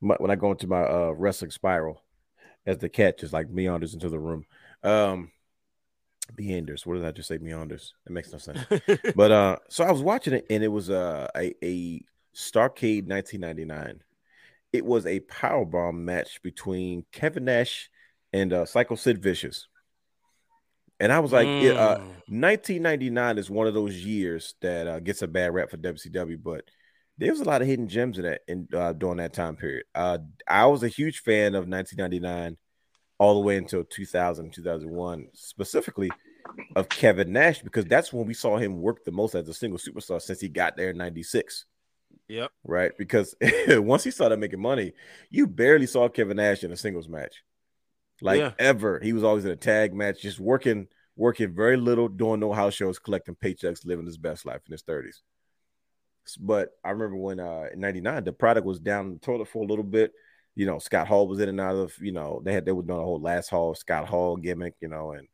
[0.00, 2.02] my, when I go into my uh wrestling spiral
[2.66, 4.44] as the cat just like meanders into the room.
[4.82, 5.32] Um
[6.36, 6.86] meanders.
[6.86, 7.38] What did I just say?
[7.38, 7.94] Meanders.
[8.06, 8.60] It makes no sense.
[9.14, 12.02] but uh so I was watching it and it was uh, a a
[12.34, 14.02] Starcade 1999.
[14.72, 17.90] It was a powerbomb match between Kevin Nash
[18.32, 19.66] and uh Psycho Sid Vicious.
[21.00, 22.42] And I was like, it, uh, Mm.
[22.42, 26.64] 1999 is one of those years that uh, gets a bad rap for WCW, but
[27.16, 29.84] there was a lot of hidden gems in that in uh, during that time period.
[29.94, 32.56] Uh, I was a huge fan of 1999
[33.18, 36.10] all the way until 2000, 2001, specifically
[36.76, 39.78] of Kevin Nash because that's when we saw him work the most as a single
[39.78, 41.64] superstar since he got there in 96
[42.28, 42.52] Yep.
[42.64, 42.92] right?
[42.96, 43.34] Because
[43.68, 44.92] once he started making money,
[45.30, 47.42] you barely saw Kevin Nash in a singles match,
[48.20, 48.52] like Yeah.
[48.58, 49.00] ever.
[49.00, 52.74] He was always in a tag match, just working, working very little, doing no house
[52.74, 55.22] shows, collecting paychecks, living his best life in his thirties.
[56.38, 59.66] But I remember when uh in '99, the product was down the toilet for a
[59.66, 60.12] little bit.
[60.54, 61.96] You know, Scott Hall was in and out of.
[62.00, 64.74] You know, they had they were doing a whole last Hall Scott Hall gimmick.
[64.80, 65.26] You know, and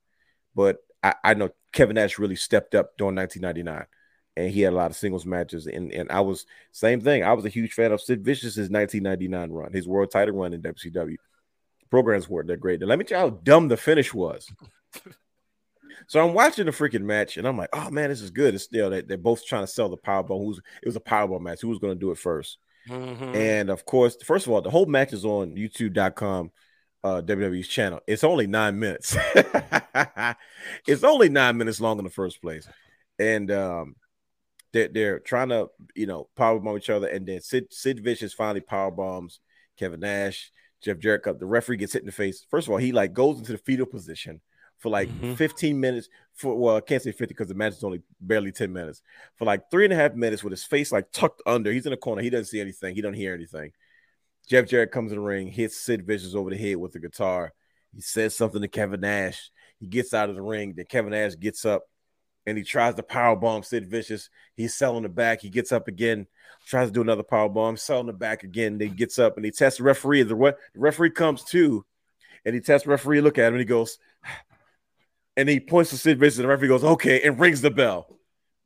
[0.54, 3.86] but I, I know Kevin Nash really stepped up during 1999
[4.36, 5.66] and he had a lot of singles matches.
[5.66, 7.24] And, and I was same thing.
[7.24, 10.62] I was a huge fan of Sid Vicious's 1999 run, his world title run in
[10.62, 11.16] WCW.
[11.90, 12.80] Programs weren't that great.
[12.80, 14.50] And let me tell you how dumb the finish was.
[16.08, 18.54] so I'm watching the freaking match, and I'm like, oh man, this is good.
[18.54, 20.44] It's still they, they're both trying to sell the powerbomb.
[20.44, 21.60] Who's it was a powerbomb match?
[21.60, 22.56] Who was going to do it 1st
[22.88, 23.34] Mhm.
[23.34, 26.52] And of course, first of all, the whole match is on YouTube.com,
[27.02, 28.00] uh, WWE's channel.
[28.06, 29.16] It's only nine minutes.
[30.86, 32.68] it's only nine minutes long in the first place,
[33.18, 33.96] and um,
[34.76, 38.34] they're they're trying to you know power bomb each other, and then Sid Sid Vicious
[38.34, 39.40] finally power bombs
[39.78, 40.50] Kevin Nash,
[40.82, 41.38] Jeff Jarrett up.
[41.38, 42.46] The referee gets hit in the face.
[42.50, 44.40] First of all, he like goes into the fetal position,
[44.78, 45.36] for like Mhm.
[45.36, 46.08] 15 minutes.
[46.34, 49.02] For well, I can't say 50 because the match is only barely 10 minutes.
[49.36, 51.72] For like three and a half minutes with his face like tucked under.
[51.72, 52.22] He's in the corner.
[52.22, 52.94] He doesn't see anything.
[52.94, 53.72] He don't hear anything.
[54.48, 57.52] Jeff Jarrett comes in the ring, hits Sid Vicious over the head with the guitar.
[57.94, 59.50] He says something to Kevin Nash.
[59.80, 60.74] He gets out of the ring.
[60.76, 61.84] Then Kevin Nash gets up
[62.46, 64.30] and he tries to power bomb Sid Vicious.
[64.54, 65.40] He's selling the back.
[65.40, 66.26] He gets up again,
[66.66, 68.78] tries to do another power bomb, selling the back again.
[68.78, 70.22] Then he gets up and he tests the referee.
[70.22, 71.84] The, re- the referee comes too,
[72.44, 73.20] and he tests the referee.
[73.20, 73.98] Look at him and he goes,
[75.36, 76.38] and he points to Sid Vicious.
[76.38, 78.18] And the referee goes, "Okay," and rings the bell.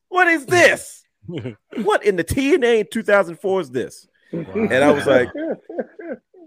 [0.08, 1.04] What is this?
[1.82, 4.06] what in the TNA in 2004 is this?
[4.32, 5.28] And I was like,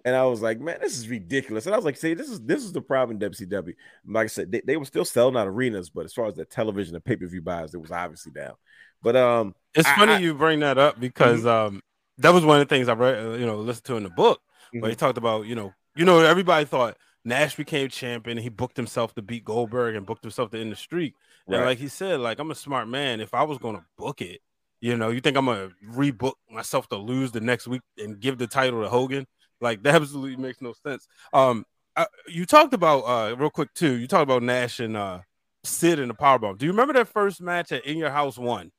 [0.06, 1.66] and I was like, man, this is ridiculous.
[1.66, 3.74] And I was like, see, this is this is the problem in WCW.
[4.08, 6.46] Like I said, they, they were still selling out arenas, but as far as the
[6.46, 8.54] television and pay-per-view buys, it was obviously down.
[9.02, 11.82] But um It's I- funny I- you bring that up because um
[12.20, 14.10] that was one of the things I read, uh, you know, listened to in the
[14.10, 14.40] book
[14.72, 15.00] where he Mhm.
[15.00, 19.22] talked about, you know, you know, everybody thought Nash became champion he booked himself to
[19.22, 21.14] beat Goldberg and booked himself to end the streak.
[21.48, 23.22] And like he said, like I'm a smart man.
[23.22, 24.42] If I was gonna book it,
[24.82, 28.38] you know, you think I'm gonna rebook myself to lose the next week and give
[28.38, 29.26] the title to Hogan?
[29.64, 31.08] Like that absolutely makes no sense.
[31.32, 33.94] Um, I, you talked about uh real quick too.
[33.94, 35.20] You talked about Nash and uh
[35.64, 36.58] Sid in the powerbomb.
[36.58, 38.72] Do you remember that first match at In Your House One?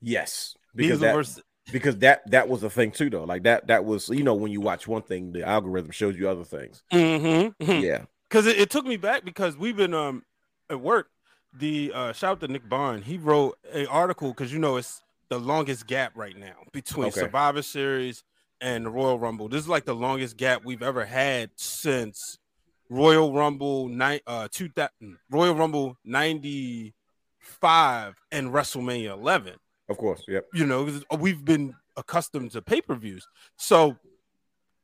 [0.00, 3.24] yes, because that, versus because that that was a thing too, though.
[3.24, 6.28] Like that that was you know when you watch one thing, the algorithm shows you
[6.28, 6.82] other things.
[6.92, 7.70] Mm-hmm.
[7.70, 10.24] Yeah, because it, it took me back because we've been um
[10.70, 11.08] at work.
[11.52, 13.04] The uh shout out to Nick Bond.
[13.04, 17.20] He wrote a article because you know it's the longest gap right now between Okay.
[17.20, 18.22] Survivor Series
[18.60, 19.48] and Royal Rumble.
[19.48, 22.38] This is like the longest gap we've ever had since
[22.88, 26.94] Royal Rumble nine uh two thousand Royal Rumble ninety
[27.40, 29.54] five and WrestleMania eleven
[29.88, 30.22] of course.
[30.26, 30.46] Yep.
[30.52, 30.88] you know,
[31.18, 33.96] we've been accustomed to pay-per-views so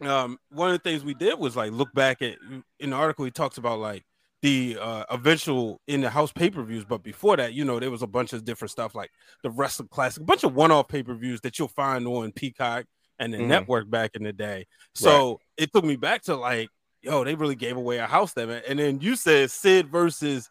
[0.01, 2.37] um one of the things we did was like look back at
[2.81, 4.03] in the article he talks about like
[4.41, 8.07] the uh eventual in the house pay-per-views but before that you know there was a
[8.07, 9.11] bunch of different stuff like
[9.43, 12.87] the wrestling classic a bunch of one-off pay-per-views that you'll find on peacock
[13.23, 13.47] and the Mhm.
[13.47, 16.69] network back in the day so it took me back to like
[17.03, 20.49] yo they really gave away a house there man and then you said sid versus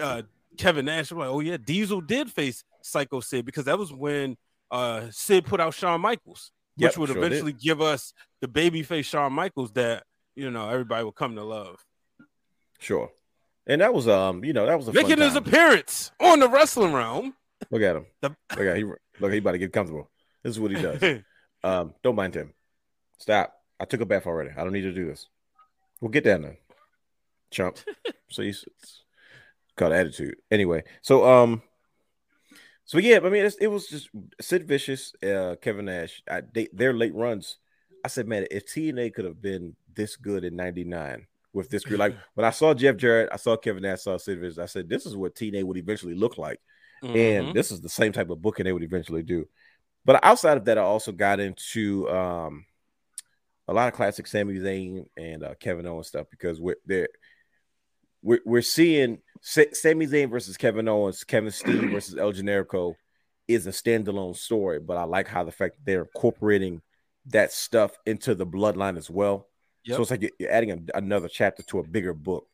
[0.00, 0.22] uh
[0.56, 1.10] Kevin Nash.
[1.10, 4.36] I'm like, oh yeah, Diesel did face Psycho Sid because that was when
[4.70, 7.24] uh Sid put out Shawn Michaels, which Yep, would sure did.
[7.24, 10.04] eventually give us the babyface Shawn Michaels that
[10.36, 11.84] you know everybody would come to love.
[12.78, 13.10] Sure.
[13.66, 17.34] And that was um, you know, that was Making his appearance on the wrestling realm.
[17.70, 18.06] Look at him.
[18.20, 20.08] The- Look at he look he about to get comfortable.
[20.44, 21.00] This is what he does.
[21.64, 22.52] Um, don't mind him.
[23.18, 23.54] Stop.
[23.80, 24.50] I took a bath already.
[24.56, 25.26] I don't need to do this.
[26.00, 26.58] We'll get down there.
[27.50, 27.78] Chump.
[28.30, 28.52] so you
[29.76, 30.36] called attitude.
[30.50, 31.62] Anyway, so um
[32.84, 36.68] so yeah, I mean it's, it was just Sid Vicious, uh Kevin Nash, I, they,
[36.72, 37.56] their late runs.
[38.04, 41.98] I said, man, if TNA could have been this good in 99 with this group,
[41.98, 44.88] like when I saw Jeff Jarrett, I saw Kevin Nash, saw Sid Vicious, I said,
[44.88, 46.60] this is what TNA would eventually look like
[47.02, 47.16] Mhm.
[47.16, 49.46] and this is the same type of booking they would eventually do.
[50.04, 52.66] But outside of that, I also got into um,
[53.68, 57.08] a lot of classic Sami Zayn and uh, Kevin Owens stuff because we're there.
[58.22, 62.94] We're, we're seeing Sa- Sami Zayn versus Kevin Owens, Kevin Steen versus El Generico
[63.46, 66.80] is a standalone story, but I like how the fact that they're incorporating
[67.26, 69.48] that stuff into the bloodline as well.
[69.84, 69.96] Yep.
[69.96, 72.46] So it's like you're- you're adding a, another chapter to a bigger book,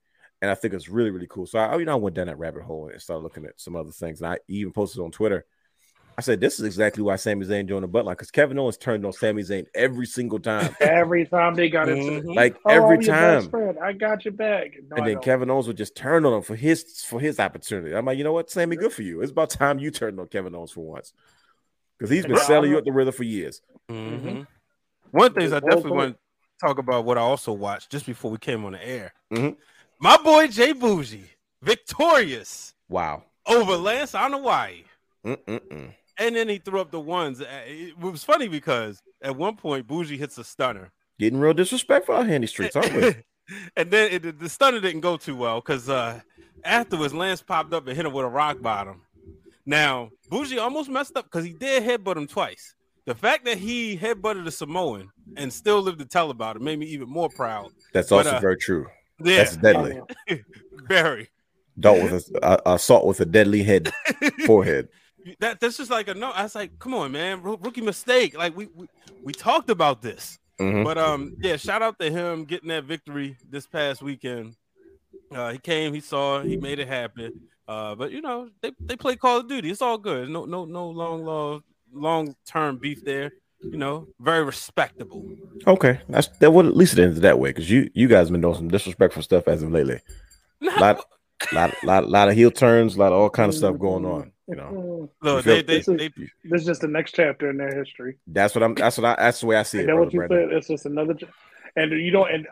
[0.42, 1.46] and I think it's really really cool.
[1.46, 3.76] So I, you know, I went down that rabbit hole and started looking at some
[3.76, 5.44] other things, and I even posted on Twitter.
[6.20, 9.06] I said, "This is exactly why Sami Zayn joined the bloodline because Kevin Owens turned
[9.06, 12.26] on Sami Zayn every single time, Every time they got into it.
[12.26, 12.36] Mhm.
[12.36, 14.72] like Oh, every I'm time." I got your back.
[14.90, 15.24] No, And I then don't.
[15.24, 17.94] Kevin Owens would just turn on him for his for his opportunity.
[17.96, 19.22] I'm like, you know what, Sami, good for you.
[19.22, 21.14] It's about time you turned on Kevin Owens for once,
[21.98, 23.62] because he's been Yeah, selling you a- up the river for years.
[23.90, 24.46] Mhm.
[25.12, 28.04] One thing the things I definitely want to talk about what I also watched just
[28.04, 29.14] before we came on the air.
[29.32, 29.56] Mhm.
[29.98, 31.24] My boy JBoujii,
[31.62, 33.24] victorious Wow.
[33.46, 34.84] over Lance Anoa'i.
[35.26, 35.94] Mm-mm-mm.
[36.20, 37.40] And then he threw up the ones.
[37.40, 40.92] Uh, It was funny because at one point Boujii hits a stunner.
[41.18, 43.14] Getting real disrespectful out here in these streets, aren't we?
[43.76, 46.20] and then it, the stunner didn't go too well because uh,
[46.64, 49.02] afterwards Lance popped up and hit him with a rock bottom.
[49.66, 52.74] Now Boujii almost messed up because he did headbutt him twice.
[53.06, 56.78] The fact that he headbutted a Samoan and still lived to tell about it made
[56.78, 57.72] me even more proud.
[57.92, 58.86] That's But, also uh, very true.
[59.22, 60.00] Yeah, That's deadly.
[60.86, 61.30] very.
[61.78, 63.90] Adult with a, a, assault with a deadly head
[64.46, 64.88] forehead.
[65.40, 66.30] That that's just like a no.
[66.30, 68.36] I was like, come on, man, Ro- rookie mistake.
[68.36, 68.88] Like we we,
[69.22, 70.38] we talked about this.
[70.60, 70.84] Mhm.
[70.84, 74.56] But um, yeah, shout out to him getting that victory this past weekend.
[75.34, 77.32] Uh, he came, he saw, he made it happen.
[77.68, 79.70] Uh, but you know, they, they play Call of Duty.
[79.70, 80.28] It's all good.
[80.28, 83.32] No no no long long long term beef there.
[83.62, 85.22] You know, very respectable.
[85.66, 86.50] Okay, that's that.
[86.50, 89.22] Would at least it ends that way because you you guys been doing some disrespectful
[89.22, 90.00] stuff as of lately.
[90.62, 91.04] Nah, Lot-
[91.52, 94.32] lot, lot, lot of heel turns, a lot of all kind of stuff going on.
[94.50, 96.08] You know, Mm, Look, feel- they, they, This is- they,
[96.44, 98.18] This is just the next chapter in their history.
[98.26, 98.74] that's what I'm.
[98.74, 99.22] That's what I.
[99.22, 99.82] That's the way I see it.
[99.82, 100.48] that Brother what you Brandon.
[100.50, 100.56] said?
[100.56, 101.14] It's just another.
[101.76, 102.48] And you don't, and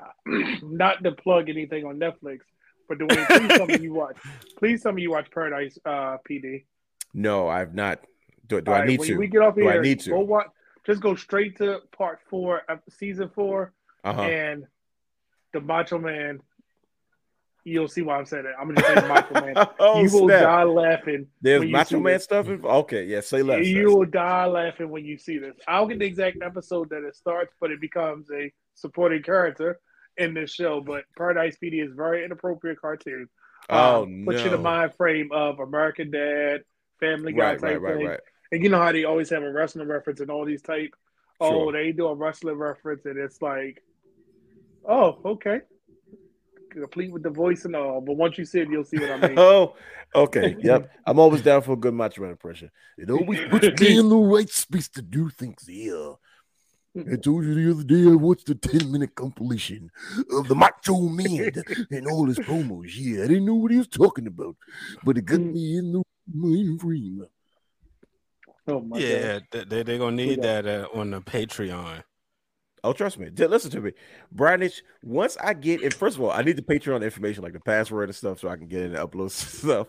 [0.79, 2.39] not to plug anything on Netflix,
[2.89, 4.17] but Dwayne, please tell me you watch.
[4.59, 6.65] Please tell me you watch Paradise uh, PD.
[7.15, 7.99] No, I've not.
[8.47, 9.17] Do, do I right, need when to?
[9.17, 10.11] we get off Do I need to?
[10.11, 10.47] Go watch.
[10.87, 13.73] Just go straight to part four, of season four,
[14.05, 14.23] Uh huh.
[14.23, 14.65] and
[15.53, 16.41] the Macho Man.
[17.65, 18.55] You'll see why I'm saying that.
[18.59, 19.55] I'm gonna say Macho Man.
[19.79, 20.43] oh, you will snap.
[20.43, 21.27] die laughing.
[21.43, 22.25] There's Macho Man this.
[22.25, 22.49] stuff.
[22.49, 23.21] Okay, yeah.
[23.21, 23.67] Say less.
[23.67, 25.55] You will die laughing when you see this.
[25.67, 29.79] I'll get the exact episode that it starts, but it becomes a supporting character
[30.17, 30.81] in this show.
[30.81, 33.29] But Paradise PD is very inappropriate cartoon.
[33.69, 34.31] Oh Um, no.
[34.33, 36.63] Puts you in the mind frame of American Dad,
[37.01, 38.07] Family Guy Right, type right, right, thing.
[38.07, 38.21] right.
[38.51, 40.95] And you know how they always have a wrestling reference and all these type.
[41.39, 41.73] Oh, Sure.
[41.73, 43.83] they do a wrestling reference, and it's like,
[44.89, 45.61] oh, okay,
[46.71, 48.01] complete with the voice and all.
[48.01, 49.39] But once you see it, you'll see what I mean.
[49.39, 49.75] Oh,
[50.15, 50.57] okay.
[50.61, 50.91] Yep.
[51.07, 52.71] I'm always down for a good Macho Man impression.
[52.97, 56.15] It always puts me in the right space to do things here.
[56.97, 59.91] I told you the other day I watched the 10 minute compilation
[60.33, 61.53] of the Macho Man
[61.91, 62.91] and all his promos.
[62.97, 64.57] Yeah, I didn't know what he was talking about,
[65.05, 66.03] but it got me in the
[66.35, 67.25] mind frame.
[68.67, 69.07] oh my god.
[69.07, 72.03] yeah, they, they, they're going to need got- that uh, on the Patreon.
[72.85, 73.31] Oh, trust me.
[73.31, 73.93] Di- Listen to me.
[74.33, 74.69] Brian
[75.03, 78.09] once I get and first of all, I need the Patreon information, like the password
[78.09, 79.89] and stuff, so I can get in and upload stuff.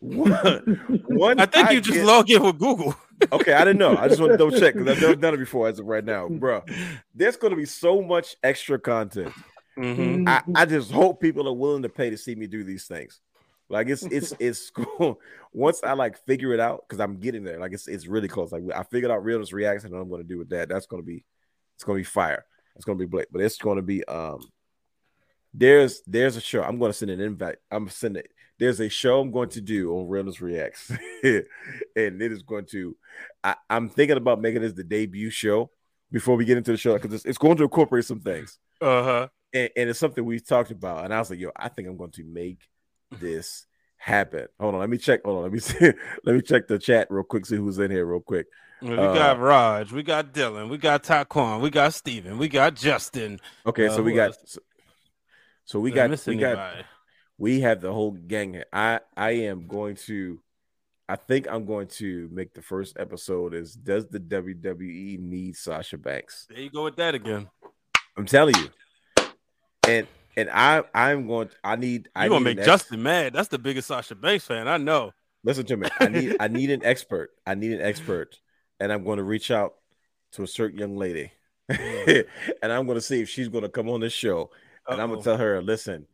[0.00, 2.94] One- I think you just get- log in with Google.
[3.32, 3.96] Okay, I didn't know.
[3.96, 6.04] I just want to double check because I've never done it before as of right
[6.04, 6.62] now, bro.
[7.14, 9.32] There's going to be so much extra content.
[9.78, 10.28] Mhm.
[10.28, 13.20] I, I just hope people are willing to pay to see me do these things.
[13.70, 15.20] Like it's it's it's cool.
[15.52, 17.60] Once I like figure it out, because I'm getting there.
[17.60, 18.50] Like it's it's really close.
[18.50, 20.68] Like I figured out realness reaction, and I'm going to do with that.
[20.68, 21.24] That's going to be
[21.84, 22.44] it's going to be fire.
[22.76, 24.40] It's going to be blake, but it's going to be um.
[25.52, 26.62] There's there's a show.
[26.62, 27.56] I'm going to send an invite.
[27.70, 28.24] I'm sending.
[28.58, 30.90] There's a show I'm going to do on Realness Reacts,
[31.22, 31.42] and
[31.94, 32.96] it is going to.
[33.42, 35.70] I, I'm thinking about making this the debut show
[36.10, 39.26] before we get into the show because it's, it's going to incorporate some things Uh-huh.
[39.52, 41.04] and, and it's something we talked about.
[41.04, 42.60] And I was like, yo, I think I'm going to make
[43.18, 43.66] this
[44.04, 44.46] happen.
[44.60, 45.20] Hold on, let me check.
[45.24, 45.92] Hold on, let me see.
[46.24, 48.46] let me check the chat real quick, see who's in here real quick.
[48.82, 52.74] We Uh, got Raj, we got Dylan, we got Taquan, we got Steven, we got
[52.74, 53.40] Justin.
[53.64, 54.60] Okay, Uh, so we got so,
[55.64, 56.84] so we got we got
[57.38, 58.66] we have the whole gang here.
[58.72, 60.38] I I am going to
[61.08, 65.96] I think I'm going to make the first episode is does the WWE need Sasha
[65.96, 66.46] Banks?
[66.50, 67.48] There you go with that again.
[68.16, 68.68] I'm telling you.
[69.88, 73.32] And and I I'm going To, I need I You gonna make Justin mad.
[73.32, 75.12] That's the biggest Sasha Banks fan I know.
[75.42, 75.88] Listen to me.
[76.00, 77.30] I need I need an expert.
[77.46, 78.40] I need an expert,
[78.80, 79.74] and I'm going to reach out
[80.32, 81.32] to a certain young lady,
[81.68, 82.24] and
[82.62, 84.50] I'm going to see if she's going to come on this show,
[84.88, 86.06] and I'm going to tell her, listen,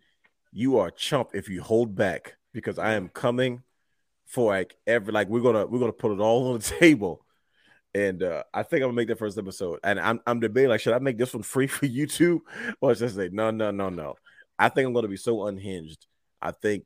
[0.53, 3.63] you are chump if you hold back because I am coming
[4.27, 7.25] for like every like we're gonna we're gonna put it all on the table.
[7.95, 9.81] And uh, I think I'm gonna make that first episode.
[9.83, 12.41] And I'm I'm debating like, should I make this one free for YouTube?
[12.81, 14.15] Or should I say no, no, no, no?
[14.59, 16.07] I think I'm gonna be so unhinged.
[16.41, 16.85] I think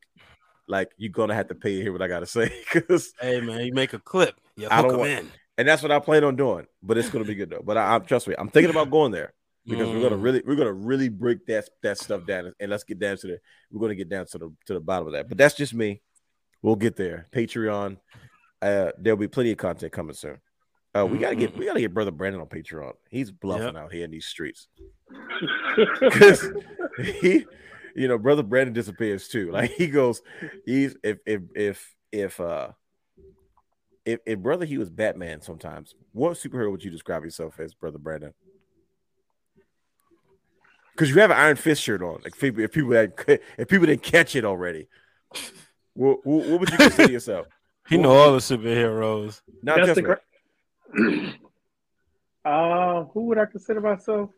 [0.66, 3.60] like you're gonna have to pay to hear what I gotta say because Hey man,
[3.66, 4.34] you make a clip.
[4.56, 5.30] You I don't want- in.
[5.58, 6.66] and that's what I plan on doing.
[6.82, 7.62] But it's gonna be good though.
[7.64, 9.34] But I, I trust me, I'm thinking about going there
[9.66, 10.22] because we're gonna Mm.
[10.22, 13.40] really we're gonna really break that that stuff down and let's get down to the
[13.70, 15.28] we're gonna get down to the to the bottom of that.
[15.28, 16.00] But that's just me.
[16.62, 17.28] We'll get there.
[17.30, 17.98] Patreon.
[18.62, 20.38] Uh, there'll be plenty of content coming soon.
[20.96, 22.92] Uh, we gotta get we gotta get brother Brandon on Patreon.
[23.10, 24.68] He's bluffing out here in these streets
[26.00, 26.48] because
[27.20, 27.44] he,
[27.96, 29.50] you know, brother Brandon disappears too.
[29.50, 30.22] Like he goes,
[30.64, 32.68] he's if if if if uh
[34.04, 37.98] if, if brother he was Batman sometimes, what superhero would you describe yourself as, brother
[37.98, 38.34] Brandon?
[40.92, 42.20] Because you have an Iron Fist shirt on.
[42.22, 43.14] Like if people, if people had,
[43.58, 44.88] if people didn't catch it already,
[45.94, 47.46] what, what, what would you consider yourself?
[47.86, 49.42] He know all the superheroes.
[49.62, 50.06] Not That's just the me.
[50.06, 50.20] cra-
[52.44, 54.30] uh, who would I consider myself?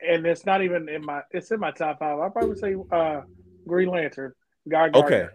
[0.00, 1.22] And it's not even in my.
[1.32, 2.20] It's in my top five.
[2.20, 3.22] I probably say uh,
[3.66, 4.32] Green Lantern.
[4.68, 5.04] Guy Gardner.
[5.04, 5.28] Okay.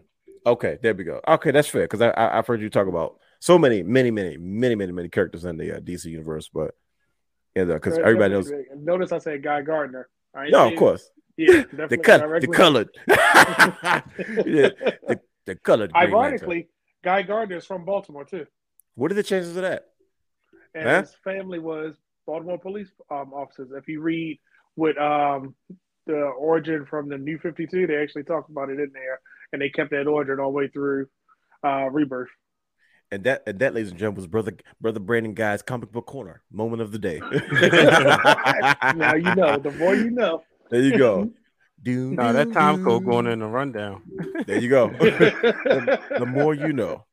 [0.45, 1.21] Okay, there we go.
[1.25, 4.37] Okay, that's fair because I, I I've heard you talk about so many, many, many,
[4.37, 6.71] many, many, many characters in the uh, DC universe, but
[7.55, 8.51] yeah, because everybody knows.
[8.75, 10.09] Notice I said Guy Gardner.
[10.37, 14.69] Ain't No, of course, Yeah, the cut, the colored, yeah,
[15.07, 15.91] the, the colored.
[15.95, 16.69] Ironically,
[17.03, 18.45] Guy Gardner is from Baltimore too,
[18.95, 19.85] what are the chances of that?
[20.75, 21.01] and Huh?
[21.01, 23.69] his family was Baltimore police um, officers.
[23.75, 24.39] If you read
[24.75, 25.55] with um,
[26.07, 29.19] the origin from the New Fifty Two, they actually talk about it in there,
[29.51, 31.07] and they kept that origin all the way through
[31.63, 32.29] uh, Rebirth.
[33.11, 36.41] And that, and that, ladies and gentlemen, was brother, brother Brandon Guy's comic book corner
[36.51, 37.19] moment of the day.
[38.95, 39.57] now you know.
[39.57, 40.41] The more you know.
[40.71, 41.29] There you go.
[41.83, 44.03] Do, No, that time code going in the rundown.
[44.47, 44.87] There you go.
[44.99, 47.05] the, the more you know.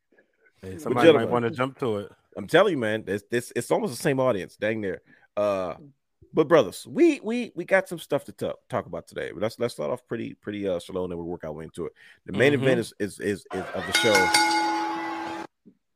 [0.63, 2.13] Hey, somebody might want to jump to it.
[2.37, 5.01] I'm telling you, man, this this it's almost the same audience, dang near.
[5.37, 5.75] Uh,
[6.33, 9.31] but brothers, we we we got some stuff to talk talk about today.
[9.33, 11.65] But let's let's start off pretty pretty uh slow, and then we'll work our way
[11.65, 11.93] into it.
[12.27, 12.63] The main Mhm.
[12.63, 15.47] event is, is is is of the show.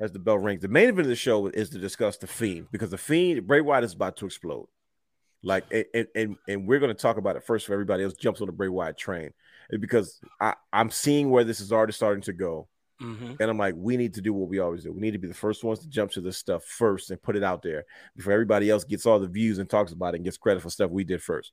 [0.01, 2.67] As the bell rings, the main event of the show is to discuss the Fiend
[2.73, 4.67] because the Fiend Bray Wyatt is about to explode.
[5.43, 7.67] Like and and and, and we're going to talk about it first.
[7.67, 9.31] For everybody else jumps on the Bray Wyatt train,
[9.79, 12.67] because I I'm seeing where this is already starting to go.
[13.05, 13.37] Mhm.
[13.39, 14.93] And I'm like, we need to do what we always do.
[14.93, 17.37] We need to be the first ones to jump to this stuff first and put
[17.37, 17.85] it out there
[18.17, 20.71] before everybody else gets all the views and talks about it and gets credit for
[20.71, 21.53] stuff we did first.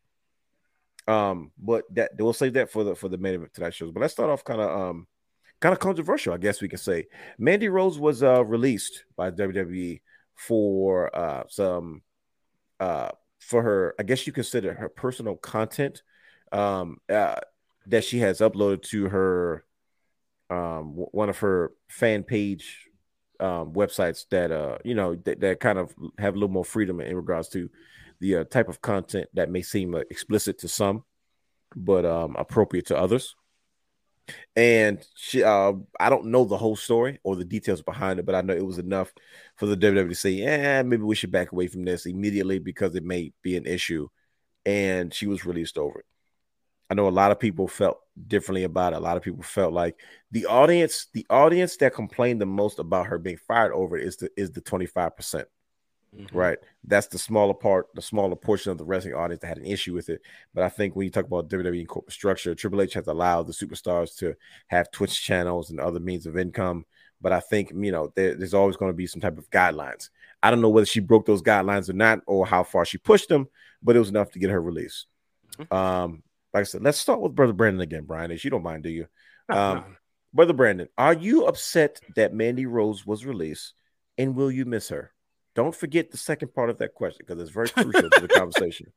[1.08, 3.92] Um, but that we'll save that for the for the main event tonight shows.
[3.92, 5.08] But let's start off kind of um
[5.60, 7.08] kind of controversial, I guess we can say.
[7.38, 10.02] Mandy Rose was uh released by WWE
[10.36, 12.04] for uh some
[12.80, 16.04] uh for her, I guess you consider her personal content
[16.52, 17.40] um uh
[17.88, 19.66] that she has uploaded to her
[20.52, 22.88] um one of her fan page
[23.40, 27.02] um websites that uh you know that, that kind of have a little more freedom
[27.02, 27.70] in regards to
[28.20, 31.04] the uh, type of content that may seem uh, explicit to some
[31.76, 33.36] but um appropriate to others.
[34.56, 38.36] And she uh i don't know the whole story or the details behind it but
[38.36, 39.12] i know it was enough
[39.58, 42.96] for the wwe to say yeah maybe we should back away from this immediately because
[42.96, 44.08] it may be an issue.
[44.66, 46.06] And she was released over it
[46.92, 48.98] I know a lot of people felt differently about it.
[48.98, 49.96] A lot of people felt like
[50.32, 54.30] the audience, the audience that complained the most about her being fired over is the
[54.36, 55.16] is the 25%.
[55.16, 55.48] percent
[56.14, 56.28] Mhm.
[56.34, 56.58] Right.
[56.84, 59.94] That's the smaller part, the smaller portion of the wrestling audience that had an issue
[59.94, 60.22] with it.
[60.54, 63.48] But I think when you talk about WWE and corporate structure, Triple H has allowed
[63.48, 64.36] the superstars to
[64.68, 66.86] have Twitch channels and other means of income.
[67.22, 70.10] But I think, you know, there, there's always going to be some type of guidelines.
[70.44, 73.30] I don't know whether she broke those guidelines or not, or how far she pushed
[73.30, 73.48] them,
[73.82, 75.06] but it was enough to get her release.
[75.70, 76.24] Um,
[76.54, 78.32] like I said, let's start with Brother Brandon again, Brian.
[78.32, 79.08] If you don't mind, do you?
[79.50, 79.98] Um,
[80.34, 83.74] Brother Brandon, are you upset that Mandy Rose was released,
[84.18, 85.12] and will you miss her?
[85.56, 88.92] Don't forget the second part of that question because it's very crucial to the conversation.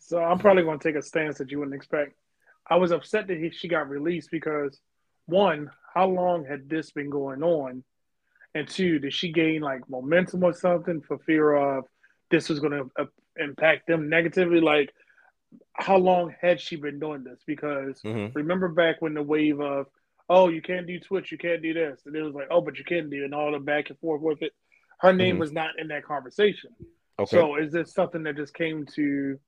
[0.00, 2.14] So I'm probably going to take a stance that you wouldn't expect.
[2.68, 4.80] I was upset that he, she got released because
[5.26, 7.84] one, how long had this been going on?
[8.54, 11.84] And two, did she gain like momentum or something for fear of
[12.30, 14.60] this was going to uh, impact them negatively?
[14.60, 14.92] Like,
[15.74, 17.42] how long had she been doing this?
[17.46, 18.34] Because Mhm.
[18.34, 19.86] remember back when the wave of,
[20.28, 22.78] oh, you can't do Twitch, you can't do this, and it was like, oh, but
[22.78, 24.52] you can do, it, and all the back and forth with it.
[25.00, 25.40] Her name Mhm.
[25.40, 26.74] was not in that conversation.
[27.18, 27.30] Okay.
[27.36, 29.38] So is this something that just came to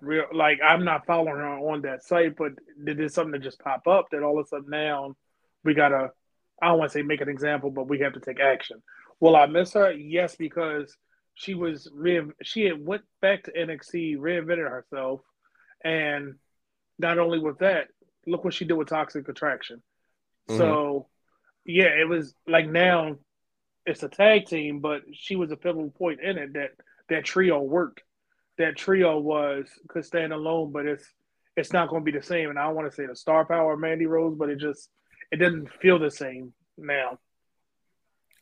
[0.00, 0.26] real?
[0.32, 2.52] Like I'm not following her on that site, but
[2.84, 5.16] did this something that just pop up that all of a sudden now
[5.64, 6.12] we gotta?
[6.60, 8.82] I don't want to say make an example, but we have to take action.
[9.20, 9.92] Will I miss her?
[9.92, 10.96] Yes, because
[11.34, 15.20] she was re- she had went back to NXT, reinvented herself,
[15.84, 16.34] and
[16.98, 17.88] not only with that,
[18.26, 19.82] look what she did with Toxic Attraction.
[20.48, 20.58] Mm-hmm.
[20.58, 21.08] So
[21.64, 23.16] yeah, it was like now
[23.86, 26.70] it's a tag team, but she was a pivotal point in it that
[27.08, 28.02] that trio worked.
[28.58, 31.04] That trio was could stand alone, but it's
[31.56, 32.50] it's not going to be the same.
[32.50, 34.88] And I don't want to say the star power of Mandy Rose, but it just
[35.30, 37.18] it doesn't feel the same now.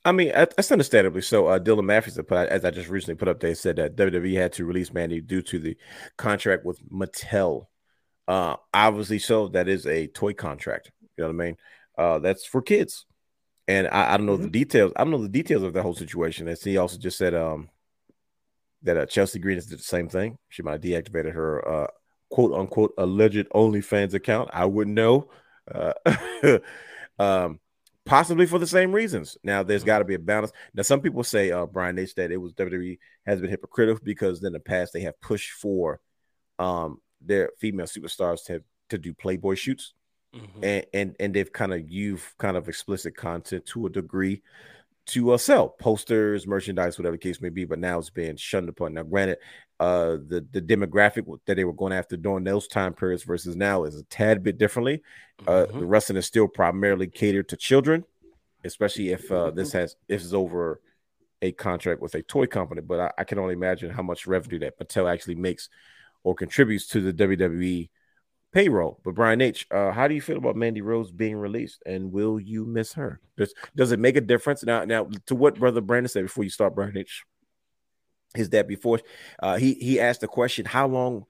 [0.04, 1.48] I mean, that's understandably so.
[1.48, 4.52] Uh, Dylan Matthews, put as I just recently put up, they said that WWE had
[4.54, 5.76] to release Mandy due to the
[6.16, 7.66] contract with Mattel.
[8.26, 10.90] Uh, obviously, so that is a toy contract.
[11.16, 11.56] You know what I mean?
[11.98, 13.04] Uh, that's for kids,
[13.68, 14.92] and I, I don't know the details.
[14.96, 16.48] I don't know the details of the whole situation.
[16.48, 17.68] And he also just said um
[18.82, 20.38] that uh, Chelsea Green did the same thing.
[20.48, 21.86] She might have deactivated her uh,
[22.30, 24.48] quote unquote alleged OnlyFans account.
[24.52, 25.30] I wouldn't know.
[25.72, 25.92] Uh,
[27.18, 27.60] um,
[28.10, 29.38] possibly for the same reasons.
[29.44, 30.50] Now, there's got to be a balance.
[30.74, 34.42] Now, some people say, uh, Brian, they said it was WWE has been hypocritical because
[34.42, 36.00] in the past they have pushed for
[36.58, 39.94] um their female superstars to to do Playboy shoots,
[40.34, 40.62] Mhm.
[40.62, 44.42] and and and they've kind of used kind of explicit content to a degree
[45.06, 47.64] to uh, sell posters, merchandise, whatever the case may be.
[47.64, 48.94] But now it's being shunned upon.
[48.94, 49.38] Now, granted,
[49.80, 53.84] uh, the the demographic that they were going after during those time periods versus now
[53.84, 55.02] is a tad bit differently.
[55.46, 55.80] Uh, Mhm.
[55.80, 58.04] the wrestling is still primarily catered to children,
[58.62, 60.80] especially if uh, this has this is over
[61.42, 62.82] a contract with a toy company.
[62.82, 65.70] But I, I can only imagine how much revenue that Mattel actually makes
[66.22, 67.88] or contributes to the WWE
[68.52, 69.00] payroll.
[69.02, 72.38] But Brian H, uh, how do you feel about Mandy Rose being released, and will
[72.38, 73.20] you miss her?
[73.38, 74.84] Does does it make a difference now?
[74.84, 77.24] Now, to what Brother Brandon said before you start, Brian H,
[78.36, 79.00] is that before
[79.40, 81.24] uh, he he asked the question, how long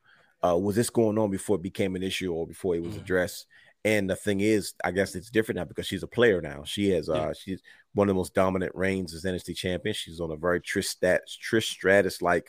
[0.44, 3.00] uh, was this going on before it became an issue or before it was Mhm.
[3.02, 3.46] addressed?
[3.84, 6.64] And the thing is, I guess it's different now because she's a player now.
[6.64, 7.32] She has uh Yeah.
[7.32, 7.62] she's
[7.94, 9.94] one of the most dominant reigns as NXT champion.
[9.94, 12.46] She's on a very Trish Stat Trish Stratus like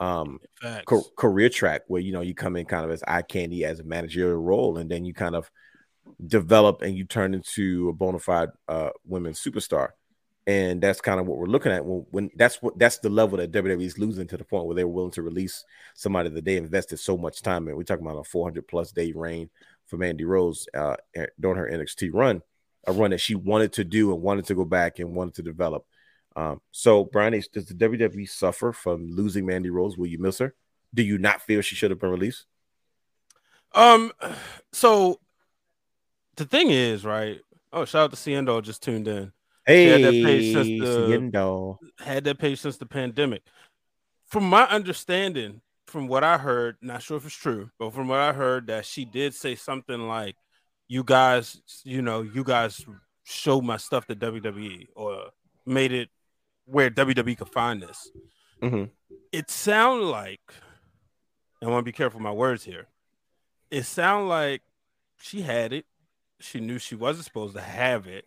[0.00, 0.40] um
[0.86, 3.80] ca- career track where you know you come in kind of as eye candy as
[3.80, 5.50] a managerial role, and then you kind of
[6.26, 9.90] develop and you turn into a bona fide uh, women's superstar.
[10.46, 13.38] And that's kind of what we're looking at when, when that's what that's the level
[13.38, 15.64] that WWE is losing to the point where they were willing to release
[15.94, 17.76] somebody that they invested so much time in.
[17.76, 19.48] We're talking about a 400 plus day reign
[19.86, 20.96] for Mandy Rose uh,
[21.40, 22.42] during her NXT run,
[22.86, 25.42] a run that she wanted to do and wanted to go back and wanted to
[25.42, 25.86] develop.
[26.36, 29.96] Um, so, Brian, does the WWE suffer from losing Mandy Rose?
[29.96, 30.54] Will you miss her?
[30.92, 32.46] Do you not feel she should have been released?
[33.72, 34.12] Um,
[34.72, 35.20] so
[36.36, 37.40] the thing is, right?
[37.72, 39.32] Oh, shout out to Ciendo just tuned in.
[39.66, 41.06] Hey, had that page since the-
[41.98, 43.42] Had that page since the pandemic.
[44.26, 48.18] From my understanding, from what I heard, not sure if it's true, but from what
[48.20, 50.36] I heard, that she did say something like,
[50.88, 52.84] "You guys, you know, you guys
[53.22, 55.30] showed my stuff to WWE or
[55.64, 56.10] made it
[56.64, 58.10] where WWE could find this."
[58.62, 58.90] Mhm.
[59.32, 60.40] It sounded like,
[61.62, 62.88] I want to be careful with my words here.
[63.70, 64.62] It sounded like
[65.18, 65.86] she had it.
[66.40, 68.26] She knew she wasn't supposed to have it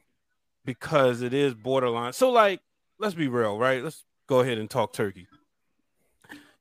[0.68, 2.13] because it is borderline.
[2.13, 2.59] So, like,
[2.99, 3.82] let's be real, right?
[3.84, 5.26] Let's go ahead and talk turkey.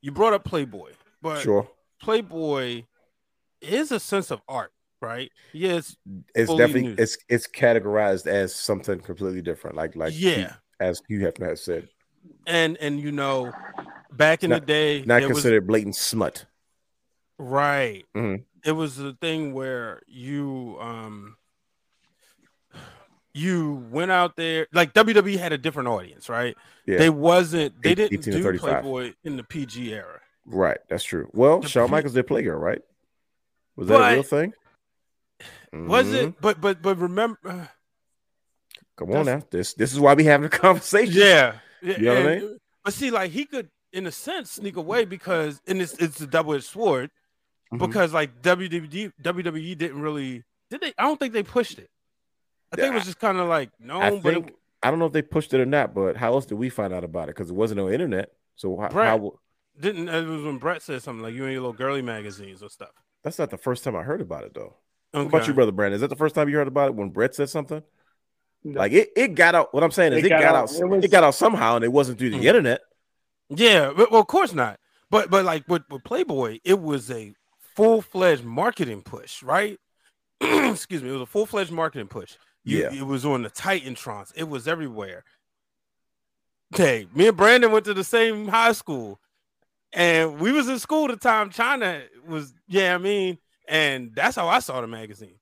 [0.00, 1.68] You brought up Playboy, but Sure,
[2.00, 2.84] Playboy
[3.60, 4.70] is a sense of art,
[5.02, 5.30] right?
[5.52, 5.96] Yes,
[6.34, 7.00] it's fully definitely nude.
[7.00, 9.76] it's it's categorized as something completely different.
[9.76, 11.88] Like like yeah, as you have not said,
[12.46, 13.52] and and you know,
[14.12, 16.46] back in Not- the day, not there was- considered blatant smut.
[17.38, 18.04] right.
[18.16, 18.44] Mhm.
[18.64, 21.36] It was the thing where you um
[23.36, 26.56] you went out there like WWE had a different audience, right?
[26.86, 28.70] Yeah, They wasn't they didn't 18 to do 35.
[28.82, 30.20] Playboy in the PG era.
[30.46, 30.78] right.
[30.88, 31.28] That's true.
[31.32, 32.80] Well, The Shawn pre- Michaels did Playgirl, right?
[33.76, 34.52] Was that a real thing?
[35.72, 36.14] Was Mhm.
[36.28, 36.40] it?
[36.40, 37.68] But but but remember,
[38.96, 39.42] Come on now.
[39.50, 41.14] This this is why we having a conversation.
[41.14, 41.56] yeah.
[41.82, 42.58] You know what I mean?
[42.84, 46.26] But see, like he could, in a sense, sneak away because, and it's it's a
[46.26, 47.10] double edged sword
[47.72, 47.78] Mhm.
[47.78, 50.94] because like WWE WWE didn't really did they?
[50.96, 51.90] I don't think they pushed it.
[52.72, 54.98] I think it was just kind of like no, I but think it, I don't
[54.98, 57.24] know if they pushed it or not, but how else did we find out about
[57.28, 57.34] it?
[57.36, 58.32] Because it wasn't no internet.
[58.56, 59.08] So how, Brett.
[59.08, 59.38] how
[59.78, 60.08] didn't.
[60.08, 62.90] It was when Brett said something like you and your little girly magazines or stuff.
[63.22, 64.76] that's not the first time I heard about it though.
[65.14, 65.24] Okay.
[65.24, 65.94] What about you, brother Brandon?
[65.96, 67.82] Is that the first time you heard about it when Brett said something?
[68.64, 68.78] No.
[68.80, 69.72] Like it, it got out.
[69.72, 70.72] What I'm saying is it, got, out.
[70.72, 72.44] It was- it got out somehow, and it wasn't through the Mhm.
[72.44, 72.80] internet.
[73.48, 74.80] Yeah, but, well, of course not.
[75.08, 77.32] But but like with, with Playboy, it was a
[77.76, 79.78] full fledged marketing push, right?
[80.40, 82.36] Excuse me, it was a full fledged marketing push.
[82.66, 82.92] You, Yeah.
[82.92, 84.32] it was on the Titantrons.
[84.36, 85.22] It was everywhere.
[86.74, 89.20] Okay, me and Brandon went to the same high school,
[89.92, 92.52] and we was in school the time Chyna was.
[92.66, 93.38] Yeah, I mean,
[93.68, 95.38] and that's how I saw the magazine.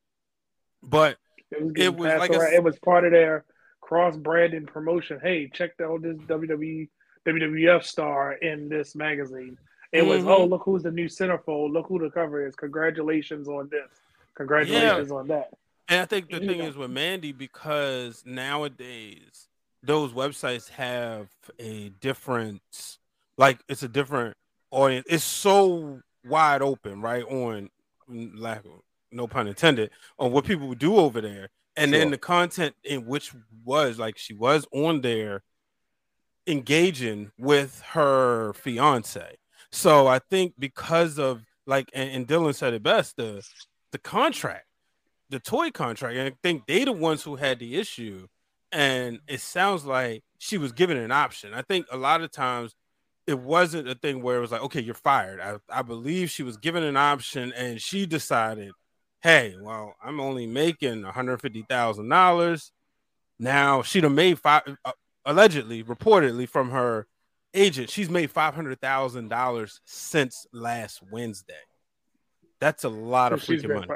[0.83, 1.17] But
[1.51, 3.45] It was, It was like a it was part of their
[3.81, 5.19] cross branding promotion.
[5.23, 6.89] Hey, check out this WWE
[7.27, 9.57] WWF star in this magazine.
[9.93, 10.29] It was Mhm.
[10.29, 11.73] oh look who's the new centerfold.
[11.73, 12.55] Look who the cover is.
[12.57, 13.89] Congratulations on this.
[14.35, 15.51] Congratulations on that.
[15.89, 19.49] And I think the thing is with Mandy because nowadays
[19.83, 21.29] those websites have
[21.59, 22.63] a different,
[23.37, 24.37] like it's a different
[24.71, 25.07] audience.
[25.09, 27.25] It's so wide open, right?
[27.25, 27.69] On
[28.09, 28.81] lack of
[29.13, 33.07] no pun intended, on what people would do over there, and then the content in
[33.07, 33.33] which
[33.65, 35.43] was like she was on there
[36.47, 39.37] engaging with her fiance.
[39.71, 43.47] So I think because of like, and, and Dylan said it best, the
[43.93, 44.67] the contract
[45.31, 46.17] the toy contract.
[46.17, 48.27] And I think they the ones who had the issue.
[48.73, 51.55] And it sounds like she was given an option.
[51.55, 52.75] I think a lot of times
[53.27, 55.41] it wasn't a thing where it was like, okay, you're fired.
[55.41, 58.73] I, I believe she was given an option and she decided,
[59.23, 62.71] hey, well, I'm only making $150,000.
[63.39, 64.93] Now she'd have made five, uh,
[65.25, 67.07] allegedly, reportedly from her
[67.55, 71.55] agent, she's made $500,000 since last Wednesday.
[72.61, 73.87] That's a lot of freaking money.